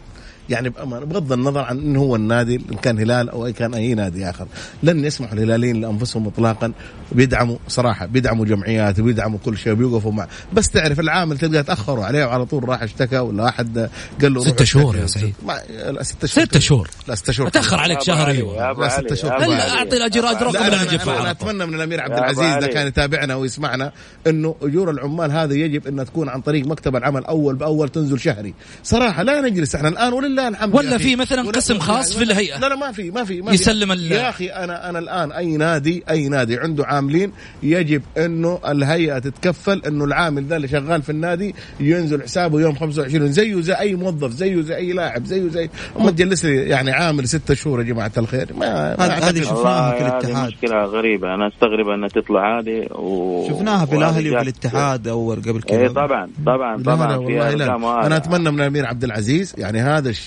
يعني 0.49 0.68
بأمانة 0.68 1.07
بغض 1.07 1.32
النظر 1.32 1.61
عن 1.61 1.78
إنه 1.78 2.01
هو 2.01 2.16
النادي 2.16 2.55
إن 2.72 2.76
كان 2.76 2.99
هلال 2.99 3.30
أو 3.30 3.47
أي 3.47 3.53
كان 3.53 3.74
أي 3.74 3.95
نادي 3.95 4.30
آخر. 4.30 4.47
لن 4.82 5.05
يسمحوا 5.05 5.34
الهلاليين 5.34 5.80
لأنفسهم 5.80 6.26
اطلاقا 6.26 6.72
بيدعموا 7.12 7.57
صراحة 7.68 8.07
بيدعموا 8.07 8.45
جمعيات 8.45 9.01
وبيدعموا 9.01 9.38
كل 9.45 9.59
شيء 9.59 9.72
وبيوقفوا 9.72 10.12
مع. 10.12 10.26
بس 10.53 10.68
تعرف 10.68 11.01
العامل 11.01 11.38
تلقى 11.38 11.62
تأخروا 11.62 12.05
عليه 12.05 12.24
وعلى 12.24 12.47
طول 12.47 12.68
راح 12.68 12.82
اشتكى 12.82 13.18
ولا 13.18 13.49
أحد 13.49 13.88
قال 14.22 14.34
له 14.34 14.45
روح 14.45 14.49
ستة 14.49 14.64
شهور. 14.64 14.97
يا 14.97 15.07
سعيد. 15.07 15.34
ما 15.47 15.59
لا 15.93 16.03
ستة 16.03 16.26
شهور. 16.26 16.47
ستة 16.47 16.61
شهور. 16.61 16.88
لا 17.09 17.14
ستة 17.14 17.32
شهور. 17.32 17.49
أتأخر 17.49 17.80
عليك 17.80 18.01
شهر 18.01 18.28
أيوه. 18.28 18.72
لا، 18.72 18.88
ستة 18.88 19.14
شهور. 19.14 19.32
أعطي 19.32 19.97
الأجر 19.97 20.30
اجر 20.30 20.51
لا 20.51 20.51
قبل 20.51 20.57
أنا, 20.57 20.82
أن 20.82 20.86
نجي 20.86 21.03
أنا, 21.03 21.20
أنا 21.20 21.22
في 21.22 21.30
أتمنى 21.30 21.66
من 21.66 21.74
الأمير 21.74 22.01
عبد 22.01 22.18
العزيز 22.18 22.45
إذا. 22.45 22.66
كان 22.66 22.86
يتابعنا 22.86 23.34
ويسمعنا 23.34 23.93
إنه 24.26 24.57
أجور 24.62 24.90
العمال 24.90 25.32
هذا 25.32 25.55
يجب 25.55 25.86
إنها 25.86 26.05
تكون 26.05 26.28
عن 26.28 26.40
طريق 26.40 26.66
مكتب 26.66 26.97
العمل 26.97 27.24
أول 27.24 27.57
بأول 27.57 27.88
تنزل 27.88 28.20
شهري. 28.20 28.55
صراحة 28.82 29.22
لا 29.22 29.40
نجلس 29.40 29.74
إحنا 29.74 29.88
الآن 29.88 30.12
ولا 30.12 30.26
ولله 30.33 30.49
الحمد 30.49 30.74
ولا 30.74 30.99
في 30.99 31.16
مثلا 31.16 31.51
قسم 31.51 31.78
خاص 31.78 32.16
في 32.16 32.24
الهيئة؟ 32.24 32.59
لا 32.59 32.68
لا 32.68 32.76
ما 32.76 32.93
في 32.93 33.11
ما 33.11 33.24
في 33.24 33.43
ما 33.43 33.53
يسلم 33.53 33.95
في 33.95 34.14
يا 34.14 34.28
أخي 34.28 34.47
أنا 34.47 34.91
أنا 34.91 34.99
الآن 34.99 35.33
أي 35.33 35.57
نادي 35.57 36.05
أي 36.11 36.28
نادي 36.28 36.59
عنده 36.59 36.87
عاملين 36.87 37.33
يجب 37.62 38.03
إنه 38.18 38.61
الهيئة 38.68 39.18
تتكفل 39.18 39.83
إنه 39.87 40.05
العامل 40.05 40.45
ذا 40.45 40.57
اللي 40.57 40.68
شغال 40.68 41.03
في 41.03 41.11
النادي 41.11 41.55
ينزل 41.80 42.22
حسابه 42.22 42.61
يوم 42.61 42.74
25 42.74 43.33
زيه 43.33 43.61
زي 43.61 43.72
أي 43.72 43.95
موظف 43.95 44.30
زيه 44.30 44.61
زي 44.61 44.76
أي 44.76 44.93
لاعب 44.93 45.24
زيه 45.24 45.49
زي 45.49 45.70
ما 45.99 46.11
تجلس 46.11 46.45
لي 46.45 46.57
يعني 46.57 46.91
عامل 46.91 47.28
ستة 47.28 47.55
شهور 47.55 47.80
يا 47.80 47.85
جماعة 47.85 48.12
الخير. 48.18 48.49
ما 48.55 48.95
هذه 49.28 49.43
شفناها 49.43 49.93
في 49.93 50.01
الاتحاد. 50.01 50.49
مشكلة 50.49 50.85
غريبة. 50.85 51.35
أنا 51.35 51.49
أستغرب 51.49 51.89
أنها 51.89 52.09
تطلع 52.09 52.59
هذه 52.59 52.87
و... 52.95 53.49
شفناها 53.49 53.87
في 53.87 53.97
الأهلي 53.97 54.30
وفي 54.30 54.43
الاتحاد 54.43 55.09
أول 55.09 55.37
قبل 55.37 55.62
كذا. 55.62 55.80
اي 55.80 55.89
طبعا 55.89 56.28
طبعا 56.47 56.83
طبعا 56.83 57.16
لا. 57.16 58.07
أنا 58.07 58.16
أتمنى 58.16 58.51
من 58.51 58.61
الأمير 58.61 58.87
عبد 58.87 59.05
العزيز 59.05 59.55
يعني 59.59 59.80
هذا 59.80 60.11
الشيء 60.11 60.21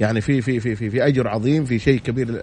يعني 0.00 0.20
في 0.20 0.40
في 0.40 0.60
في 0.60 0.76
في, 0.76 0.90
في 0.90 1.06
أجر 1.06 1.28
عظيم 1.28 1.64
في 1.64 1.78
شيء 1.78 1.98
كبير 1.98 2.42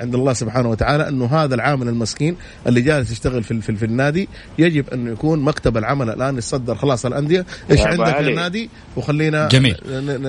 عند 0.00 0.14
الله 0.14 0.32
سبحانه 0.32 0.70
وتعالى 0.70 1.08
أنه 1.08 1.26
هذا 1.26 1.54
العامل 1.54 1.88
المسكين 1.88 2.36
اللي 2.66 2.80
جالس 2.80 3.12
يشتغل 3.12 3.42
في, 3.42 3.60
في, 3.60 3.76
في 3.76 3.84
النادي 3.84 4.28
يجب 4.58 4.90
انه 4.90 5.12
يكون 5.12 5.44
مكتب 5.44 5.76
العمل 5.76 6.10
الآن 6.10 6.34
يتصدر 6.38 6.74
خلاص 6.74 7.06
الأندية. 7.06 7.46
إيش 7.70 7.80
عندك 7.80 8.16
في 8.16 8.28
النادي 8.28 8.70
وخلينا 8.96 9.48
جميل. 9.48 9.76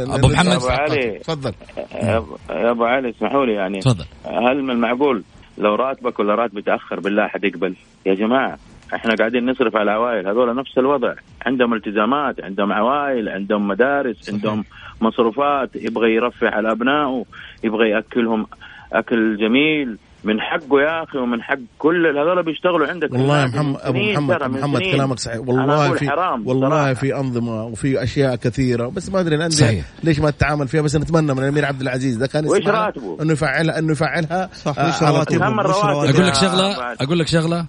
أبو 0.09 0.27
محمد. 0.27 0.53
أبو 0.53 0.67
علي. 0.67 1.19
تفضل. 1.19 1.53
يا 1.93 2.25
أبو 2.49 2.83
علي 2.83 3.09
اسمحوا 3.09 3.45
لي 3.45 3.53
يعني. 3.53 3.79
تفضل. 3.79 4.05
هل 4.25 4.63
من 4.63 4.71
المعقول 4.71 5.23
لو 5.57 5.75
راتبك 5.75 6.19
ولا 6.19 6.35
راتب 6.35 6.57
يتأخر 6.57 6.99
بالله 6.99 7.27
حد 7.27 7.43
يقبل؟ 7.43 7.75
يا 8.05 8.13
جماعة. 8.13 8.57
إحنا 8.95 9.15
قاعدين 9.15 9.49
نصرف 9.49 9.75
على 9.75 9.83
العوائل 9.83 10.27
هذول 10.27 10.55
نفس 10.55 10.77
الوضع. 10.77 11.13
عندهم 11.45 11.73
التزامات 11.73 12.43
عندهم 12.43 12.73
عوائل 12.73 13.29
عندهم 13.29 13.67
مدارس 13.67 14.15
صحيح. 14.21 14.35
عندهم 14.35 14.65
مصروفات. 15.01 15.69
يبغى 15.75 16.15
يرفع 16.15 16.55
على 16.55 16.71
أبنائه 16.71 17.25
يبغى 17.63 17.89
يأكلهم 17.89 18.47
أكل 18.93 19.37
جميل. 19.37 19.97
من 20.23 20.41
حقه 20.41 20.81
يا 20.81 21.03
أخي 21.03 21.17
ومن 21.17 21.41
حق 21.41 21.57
كل 21.77 22.17
هذول 22.17 22.43
بيشتغلوا 22.43 22.87
عندك. 22.87 23.13
والله 23.13 23.41
يا 23.41 23.47
محمد 23.47 23.77
أبو 23.81 23.99
محمد 23.99 24.43
محمد 24.43 24.81
كلامك 24.81 25.19
صحيح. 25.19 25.39
والله 25.39 25.93
في 25.93 26.09
حرام 26.09 26.47
والله 26.47 26.69
صراحة. 26.69 26.93
في 26.93 27.15
أنظمة 27.15 27.65
وفي 27.65 28.03
أشياء 28.03 28.35
كثيرة. 28.35 28.87
بس 28.87 29.09
ما 29.09 29.19
أدري 29.19 29.35
الانديه 29.35 29.83
ليش 30.03 30.19
ما 30.19 30.31
تتعامل 30.31 30.67
فيها؟ 30.67 30.81
بس 30.81 30.95
نتمنى 30.95 31.33
من 31.33 31.43
الأمير 31.43 31.65
عبد 31.65 31.81
العزيز. 31.81 32.17
إذا 32.17 32.27
كان 32.27 32.45
وش 32.45 32.67
راتبه؟ 32.67 33.17
انه 33.21 33.33
يفعلها 33.33 33.79
انه 33.79 33.91
يفعلها 33.91 34.49
صح 34.53 34.87
وش 34.87 35.03
رواتبه 35.03 35.47
أقول 35.47 36.27
لك 36.27 36.35
شغله 36.35 36.93
أقول 37.01 37.19
لك 37.19 37.27
شغلة؟ 37.27 37.65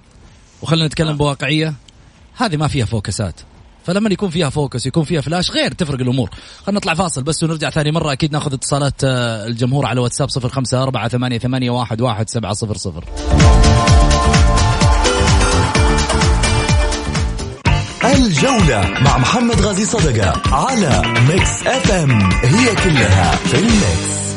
وخلينا 0.63 0.87
نتكلم 0.87 1.17
بواقعية. 1.17 1.75
هذه 2.37 2.57
ما 2.57 2.69
فيها 2.69 2.87
focus 2.87 3.25
ات. 3.25 3.41
فلما 3.85 4.11
يكون 4.13 4.31
فيها 4.31 4.51
focus 4.51 4.87
يكون 4.87 5.05
فيها 5.05 5.21
فلاش 5.21 5.51
غير 5.51 5.73
تفرق 5.73 6.01
الأمور. 6.01 6.31
خلينا 6.67 6.79
نطلع 6.79 6.95
فاصل 6.95 7.23
بس 7.23 7.43
ونرجع 7.43 7.71
ثاني 7.71 7.93
مرة. 7.93 8.13
أكيد 8.13 8.33
ناخذ 8.33 8.53
اتصالات 8.53 9.05
الجمهور 9.05 9.87
على 9.87 10.01
واتساب 10.01 10.29
صفر 10.29 10.49
خمسة 10.49 10.83
أربعة 10.83 11.09
ثمانية, 11.09 11.39
ثمانية 11.39 11.71
واحد, 11.71 12.01
واحد 12.01 12.29
سبعة 12.31 12.53
صفر 12.53 12.77
صفر. 12.77 13.05
الجولة 18.05 18.91
مع 19.01 19.19
محمد 19.19 19.61
غازي 19.61 19.85
صدقة 19.85 20.55
على 20.55 21.03
Mix 21.29 21.67
FM. 21.67 22.33
هي 22.33 22.75
كلها 22.75 23.37
في 23.37 23.55
ال 23.55 23.70
Mix. 23.70 24.30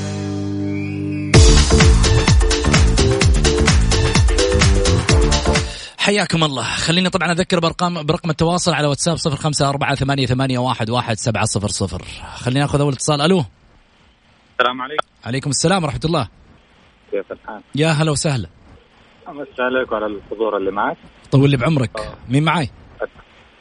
حياكم 6.04 6.44
الله. 6.44 6.64
خليني 6.64 7.10
طبعا 7.10 7.32
أذكر 7.32 7.60
بأرقام 7.60 8.04
برقم 8.04 8.30
التواصل 8.30 8.74
على 8.74 8.88
واتساب 8.88 9.16
صفر 9.16 9.36
خمسة 9.36 9.70
أربعة 9.70 9.96
ثمانية, 9.96 10.26
ثمانية 10.26 10.58
واحد, 10.60 10.90
واحد 10.90 11.16
سبعة 11.16 11.46
صفر 11.46 11.68
صفر. 11.68 12.02
خليني 12.36 12.66
أخذ 12.66 12.82
أول 12.82 12.94
اتصال. 12.94 13.22
ألو؟ 13.22 13.44
السلام 14.60 14.82
عليكم. 14.82 15.08
عليكم 15.26 15.50
السلام 15.50 15.84
ورحمة 15.84 16.00
الله. 16.06 16.30
كيف 17.12 17.32
الحال؟ 17.32 17.62
يا 17.76 17.88
هلا 17.88 18.12
وسهلا. 18.12 18.48
أمسي 19.28 19.62
عليك 19.62 19.92
وعلى 19.92 20.06
الحضور 20.06 20.58
اللي 20.58 20.72
معك. 20.72 20.98
طول 21.32 21.50
لي 21.50 21.58
بعمرك. 21.58 22.00
أوه. 22.00 22.16
مين 22.30 22.44
معاي؟ 22.44 22.70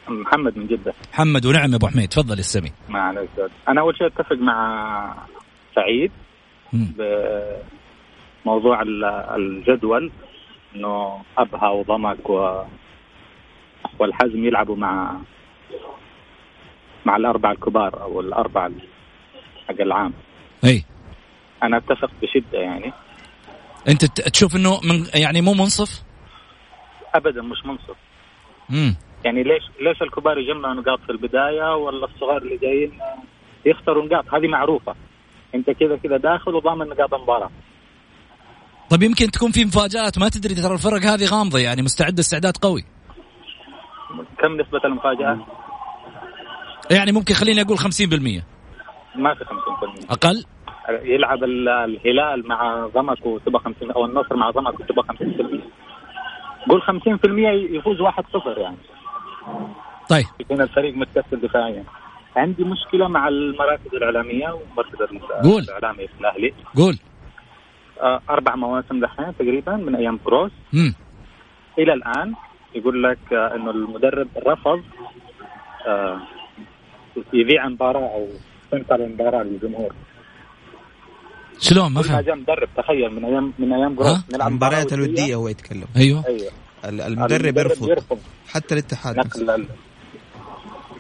محمد 0.09 0.59
من 0.59 0.67
جدة. 0.67 0.95
محمد 1.13 1.47
ونعم 1.47 1.71
يا 1.71 1.77
أبو 1.77 1.87
حميد. 1.87 2.09
تفضل 2.09 2.39
يا 2.39 2.43
سمي 2.43 2.73
ما 2.89 3.01
عليك. 3.01 3.31
أنا 3.69 3.81
أول 3.81 3.97
شيء 3.99 4.07
أتفق 4.07 4.37
مع 4.37 5.27
سعيد 5.75 6.13
بموضوع 8.45 8.83
الجدول. 9.37 10.13
إنه 10.75 11.23
ابها 11.39 11.69
وضمك 11.69 12.31
و... 12.31 12.63
والحزم 13.99 14.45
يلعبوا 14.45 14.77
مع 14.77 15.17
مع 17.05 17.17
الأربعة 17.17 17.53
الكبار 17.53 18.03
أو 18.03 18.21
الأربعة 18.21 18.71
حق 19.69 19.81
العام. 19.81 20.13
إي. 20.65 20.85
أنا 21.63 21.77
أتفق 21.77 22.11
بشدة 22.23 22.59
يعني. 22.59 22.93
أنت 23.89 24.05
تشوف 24.05 24.57
إنه 24.57 24.81
من 24.85 25.07
يعني 25.15 25.41
مو 25.41 25.53
منصف؟ 25.53 26.03
ابدا 27.15 27.43
مش 27.43 27.67
منصف. 27.67 27.97
امم 28.71 28.97
يعني 29.25 29.43
ليش 29.43 29.63
ليش 29.81 30.03
الكبار 30.03 30.39
يجمعوا 30.39 30.75
نقاط 30.75 31.01
في 31.01 31.11
البداية 31.13 31.77
ولا 31.77 32.05
الصغار 32.07 32.43
اللي 32.43 32.57
جايين؟ 32.57 32.99
يخسروا 33.67 34.05
نقاط. 34.05 34.35
هذه 34.35 34.49
معروفة. 34.49 34.95
أنت 35.55 35.71
كذا 35.71 35.97
كذا 35.97 36.17
داخل 36.17 36.55
وضامن 36.55 36.89
نقاط 36.89 37.15
المباراة. 37.15 37.51
طيب 38.93 39.03
يمكن 39.03 39.31
تكون 39.31 39.51
في 39.51 39.65
مفاجآت 39.65 40.19
ما 40.19 40.29
تدري 40.29 40.55
ترى 40.55 40.73
الفرق 40.75 41.03
هذه 41.03 41.25
غامضة 41.25 41.59
يعني 41.59 41.83
مستعدة 41.83 42.21
استعداد 42.21 42.57
قوي. 42.57 42.85
كم 44.39 44.61
نسبة 44.61 44.81
المفاجأة؟ 44.85 45.47
يعني 46.91 47.13
ممكن 47.13 47.35
خليني 47.35 47.61
أقول 47.63 47.79
50% 47.79 47.83
ما 49.17 49.35
في 49.35 49.45
50% 49.45 50.11
أقل؟ 50.11 50.45
يلعب 51.03 51.45
الهلال 51.45 52.49
مع 52.49 52.87
ضمك 52.95 53.27
وتبقى 53.27 53.61
50 53.61 53.91
أو 53.91 54.05
النصر 54.05 54.37
مع 54.37 54.51
ضمك 54.51 54.81
وتبقى 54.81 55.05
50% 55.05 55.63
قول 56.71 56.83
50% 56.83 56.87
يفوز 57.77 57.97
1-0 58.01 58.59
يعني. 58.59 58.77
طيب. 60.09 60.27
يكون 60.41 60.61
الفريق 60.61 60.95
متكسر 60.97 61.37
دفاعيا. 61.37 61.85
عندي 62.37 62.65
مشكلة 62.65 63.09
مع 63.09 63.29
المراكز 63.29 63.95
الإعلامية 63.95 64.49
ومركز 64.53 64.99
قول. 65.43 65.63
الإعلامي 65.63 66.09
في 66.09 66.21
الأهلي. 66.21 66.53
قول. 66.77 66.99
أربع 68.31 68.57
مواسم 68.57 69.01
دحين 69.01 69.37
تقريبا 69.39 69.77
من 69.77 69.97
أيام 69.97 70.19
كروس. 70.25 70.53
إلى 71.79 71.93
الآن 71.93 72.35
يقول 72.75 73.03
لك 73.03 73.33
إنه 73.33 73.71
المدرب 73.71 74.29
رفض 74.37 74.83
يذيع 77.33 77.69
مباراة 77.69 78.15
أو 78.15 78.29
تنقل 78.71 79.03
المباراه 79.03 79.43
للجمهور. 79.43 79.93
شلون؟ 81.59 81.93
ما 81.93 82.03
فهمت؟ 82.03 82.25
جاء 82.25 82.37
مدرب 82.37 82.69
تخيل 82.77 83.11
من 83.11 83.25
أيام 83.25 83.53
من 83.59 83.73
أيام 83.73 83.95
كروس. 83.95 84.35
نلعب 84.35 84.49
المباريات 84.49 84.93
الودية 84.93 85.35
هو 85.35 85.49
يتكلم. 85.49 85.87
أيوه. 85.97 86.25
أيوه. 86.27 86.53
المدرب 86.85 87.59
يرفض, 87.59 87.89
يرفض. 87.89 88.19
حتى 88.49 88.75
الاتحاد 88.75 89.17
نقل 89.17 89.67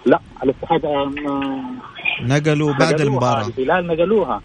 لا 0.07 0.21
الاتحاد 0.45 0.87
نقلوا 2.23 2.73
بعد 2.73 3.01
المباراة. 3.01 3.49
الهلال 3.59 3.87
نقلوها. 3.87 4.43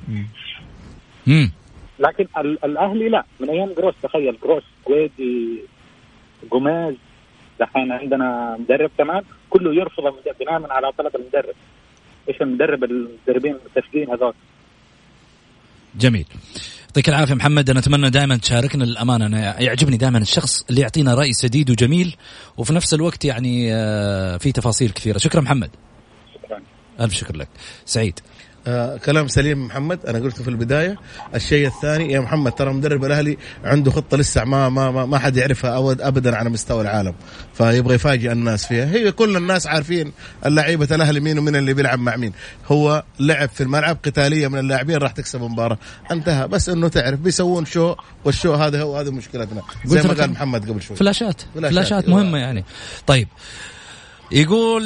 امم 1.28 1.52
لكن 2.00 2.28
الأهلي 2.64 3.10
لا. 3.10 3.26
من 3.40 3.50
أيام 3.50 3.74
جروس 3.78 3.94
تخيل. 4.04 4.38
جروس 4.44 4.64
كويدي 4.84 5.60
جوميز. 6.52 6.96
دحين 7.60 7.92
عندنا 7.92 8.58
مدرب 8.60 8.92
كمان. 8.98 9.22
كله 9.50 9.76
يرفض 9.76 10.04
بناء 10.40 10.72
على 10.72 10.92
طلب 10.98 11.16
المدرب. 11.16 11.56
إيش 12.30 12.42
المدرب 12.42 12.84
المدربين 12.84 13.56
المتفقين 13.56 14.10
هذول؟ 14.10 14.34
جميل. 15.96 16.26
يعطيك 16.88 17.10
العافية 17.10 17.34
محمد. 17.34 17.70
أنا 17.70 17.80
اتمنى 17.80 18.10
دائما 18.10 18.38
تشاركنا 18.38 18.84
للامانه 18.84 19.26
أنا 19.26 19.62
يعجبني 19.62 19.98
دائما 19.98 20.18
الشخص 20.18 20.66
اللي 20.70 20.82
يعطينا 20.82 21.16
رأي 21.16 21.34
سديد 21.34 21.70
وجميل. 21.70 22.16
وفي 22.58 22.74
نفس 22.74 22.94
الوقت 22.94 23.26
يعني 23.26 23.70
في 24.40 24.52
تفاصيل 24.52 24.90
كثيرة. 24.92 25.18
شكرا 25.18 25.42
محمد. 25.42 25.70
شكرا. 26.34 26.62
ألف 27.02 27.14
شكر 27.14 27.36
لك. 27.36 27.50
سعيد. 27.86 28.20
آه 28.68 28.98
كلام 28.98 29.28
سليم 29.28 29.66
محمد 29.66 30.06
أنا 30.06 30.20
قلته 30.20 30.44
في 30.44 30.50
البداية. 30.50 30.98
الشيء 31.36 31.68
الثاني 31.68 32.12
يا 32.12 32.20
محمد 32.20 32.52
ترى 32.52 32.74
مدرب 32.74 33.06
الأهلي 33.06 33.38
عنده 33.64 33.92
خطة 33.92 34.18
لسه 34.18 34.44
ما 34.44 34.70
ما 34.70 34.92
ما, 34.92 35.06
ما 35.06 35.18
حد 35.18 35.38
يعرفها 35.38 35.92
ابدا 36.00 36.36
على 36.36 36.50
مستوى 36.50 36.82
العالم. 36.82 37.14
فيبغى 37.54 37.96
يفاجئ 37.96 38.32
الناس 38.32 38.66
فيها. 38.66 38.86
هي 38.86 39.12
كل 39.12 39.38
الناس 39.38 39.68
عارفين 39.68 40.12
اللعيبة 40.46 40.88
الأهلي 40.92 41.20
مين 41.20 41.40
ومين 41.40 41.56
اللي 41.56 41.74
بيلعب 41.74 42.00
مع 42.00 42.16
مين. 42.16 42.34
هو 42.68 43.04
لعب 43.20 43.50
في 43.50 43.64
الملعب 43.64 43.98
قتالية 44.06 44.48
من 44.48 44.60
اللاعبين 44.60 44.98
راح 44.98 45.12
تكسب 45.12 45.44
المباراه 45.44 45.78
انتهى. 46.12 46.48
بس 46.48 46.70
إنه 46.70 46.88
تعرف 46.88 47.20
بيسوون 47.20 47.66
show 47.66 47.96
وال 48.26 48.35
show 48.35 48.54
هذا 48.54 48.82
هو 48.82 48.98
هذه 48.98 49.10
مشكلتنا. 49.10 49.62
زي 49.86 50.02
ما 50.02 50.14
قال 50.14 50.32
محمد 50.32 50.70
قبل 50.70 50.82
شوي. 50.82 50.98
flash 50.98 51.29
ات. 51.29 51.42
flash 51.56 51.69
ات, 51.69 51.74
flash 51.74 52.04
ات 52.04 52.10
مهمة 52.10 52.38
يعني. 52.38 52.66
طيب. 53.08 53.28
يقول 54.32 54.82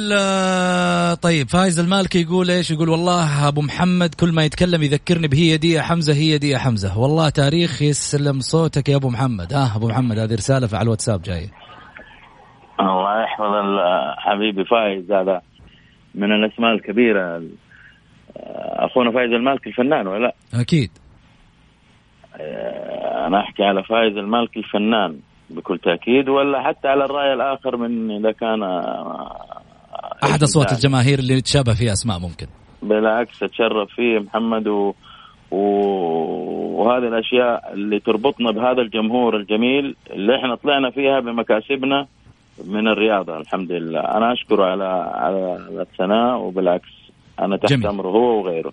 طيب 1.22 1.48
فايز 1.48 1.80
المالكي 1.80 2.22
يقول 2.22 2.50
إيش؟ 2.50 2.70
يقول 2.70 2.88
والله 2.88 3.48
أبو 3.48 3.60
محمد 3.60 4.14
كل 4.20 4.32
ما 4.34 4.44
يتكلم 4.44 4.82
يذكرني 4.82 5.28
بهيا 5.28 5.56
دي 5.56 5.72
يا 5.72 5.82
حمزة 5.82 6.14
هيا 6.14 6.38
دي 6.38 6.48
يا 6.48 6.58
حمزة. 6.58 6.98
والله 6.98 7.28
تاريخ 7.28 7.82
يسلم 7.82 8.40
صوتك 8.40 8.88
يا 8.88 8.96
أبو 8.96 9.08
محمد. 9.08 9.52
آه 9.52 9.76
أبو 9.76 9.88
محمد 9.88 10.18
هذه 10.18 10.34
رسالة 10.34 10.68
على 10.72 10.82
الواتساب 10.82 11.22
جاية. 11.22 11.48
الله 12.80 13.22
يحفظ 13.22 13.52
حبيبي 14.18 14.64
فايز 14.64 15.12
هذا 15.12 15.42
من 16.14 16.32
الأسماء 16.32 16.72
الكبيرة. 16.72 17.42
آه، 18.36 18.86
أخونا 18.86 19.12
فايز 19.12 19.32
المالكي 19.32 19.68
الفنان 19.68 20.06
ولا؟ 20.06 20.18
لا؟ 20.18 20.60
أكيد. 20.60 20.90
آه، 22.36 23.26
أنا 23.26 23.40
أحكي 23.40 23.64
على 23.64 23.82
فايز 23.84 24.16
المالكي 24.16 24.58
الفنان. 24.58 25.18
بكل 25.56 25.78
تأكيد 25.78 26.28
ولا 26.28 26.62
حتى 26.62 26.88
على 26.88 27.04
الرأي 27.04 27.32
الآخر 27.32 27.76
من 27.76 28.10
إذا 28.10 28.32
كان 28.32 28.62
آه، 28.62 29.36
أحد 30.24 30.42
أصوات 30.42 30.72
الجماهير 30.72 31.18
اللي 31.18 31.40
تشابه 31.40 31.74
فيها 31.74 31.92
أسماء 31.92 32.18
ممكن. 32.18 32.46
بالعكس 32.82 33.42
اتشرف 33.42 33.88
فيه 33.96 34.18
محمد 34.18 34.68
و... 34.68 34.94
و... 35.50 35.58
وهذه 36.82 37.08
الأشياء 37.08 37.72
اللي 37.72 38.00
تربطنا 38.00 38.50
بهذا 38.50 38.80
الجمهور 38.82 39.36
الجميل 39.36 39.96
اللي 40.10 40.36
إحنا 40.36 40.54
طلعنا 40.54 40.90
فيها 40.90 41.20
بمكاسبنا 41.20 42.06
من 42.66 42.88
الرياضة 42.88 43.36
الحمد 43.36 43.72
لله. 43.72 44.00
أنا 44.00 44.32
اشكره 44.32 44.64
على 44.64 44.84
على 45.14 45.56
الثناء 45.80 46.38
وبالعكس 46.38 47.01
أنا 47.40 47.56
تحت 47.56 47.72
جميل. 47.72 47.86
امره 47.86 48.08
هو 48.08 48.44
وغيره. 48.44 48.72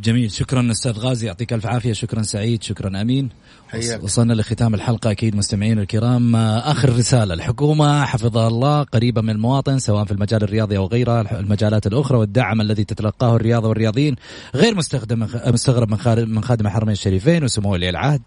جميل. 0.00 0.30
شكرا 0.30 0.70
أستاذ 0.70 0.98
غازي 0.98 1.26
يعطيك 1.26 1.52
ألف 1.52 1.66
عافية. 1.66 1.92
شكرا 1.92 2.22
سعيد. 2.22 2.62
شكرا 2.62 3.00
أمين. 3.00 3.28
حياك. 3.68 4.02
وصلنا 4.02 4.32
لختام 4.32 4.74
الحلقة. 4.74 5.10
أكيد 5.10 5.36
مستمعين 5.36 5.78
الكرام 5.78 6.36
آخر 6.36 6.88
رسالة. 6.88 7.34
الحكومة 7.34 8.04
حفظها 8.04 8.48
الله 8.48 8.82
قريبة 8.82 9.20
من 9.20 9.30
المواطن 9.30 9.78
سواء 9.78 10.04
في 10.04 10.12
المجال 10.12 10.42
الرياضي 10.42 10.76
أو 10.76 10.86
غيرها 10.86 11.40
المجالات 11.40 11.86
الأخرى 11.86 12.18
والدعم 12.18 12.60
الذي 12.60 12.84
تتلقاه 12.84 13.36
الرياضة 13.36 13.68
والرياضيين 13.68 14.16
غير 14.54 14.74
مستخدم 14.74 15.26
مستغرب 15.46 15.90
من 15.90 16.28
من 16.28 16.44
خادم 16.44 16.66
الحرمين 16.66 16.92
الشريفين 16.92 17.44
وسمو 17.44 17.72
ولي 17.72 17.88
العهد 17.88 18.22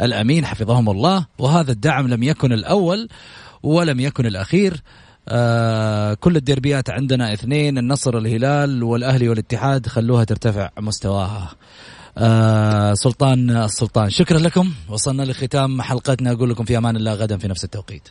الأمين 0.00 0.46
حفظهم 0.46 0.90
الله. 0.90 1.26
وهذا 1.38 1.72
الدعم 1.72 2.08
لم 2.08 2.22
يكن 2.22 2.52
الأول 2.52 3.08
ولم 3.62 4.00
يكن 4.00 4.26
الأخير. 4.26 4.82
آه، 5.28 6.14
كل 6.14 6.36
الديربيات 6.36 6.90
عندنا 6.90 7.32
اثنين 7.32 7.78
النصر 7.78 8.18
الهلال 8.18 8.82
والأهلي 8.82 9.28
والاتحاد 9.28 9.86
خلوها 9.86 10.24
ترتفع 10.24 10.70
مستواها. 10.78 11.50
آه، 12.18 12.94
سلطان 12.94 13.50
السلطان. 13.50 14.10
شكرا 14.10 14.38
لكم. 14.38 14.72
وصلنا 14.88 15.22
لختام 15.22 15.82
حلقتنا. 15.82 16.32
أقول 16.32 16.50
لكم 16.50 16.64
في 16.64 16.78
أمان 16.78 16.96
الله 16.96 17.14
غدا 17.14 17.38
في 17.38 17.48
نفس 17.48 17.64
التوقيت. 17.64 18.08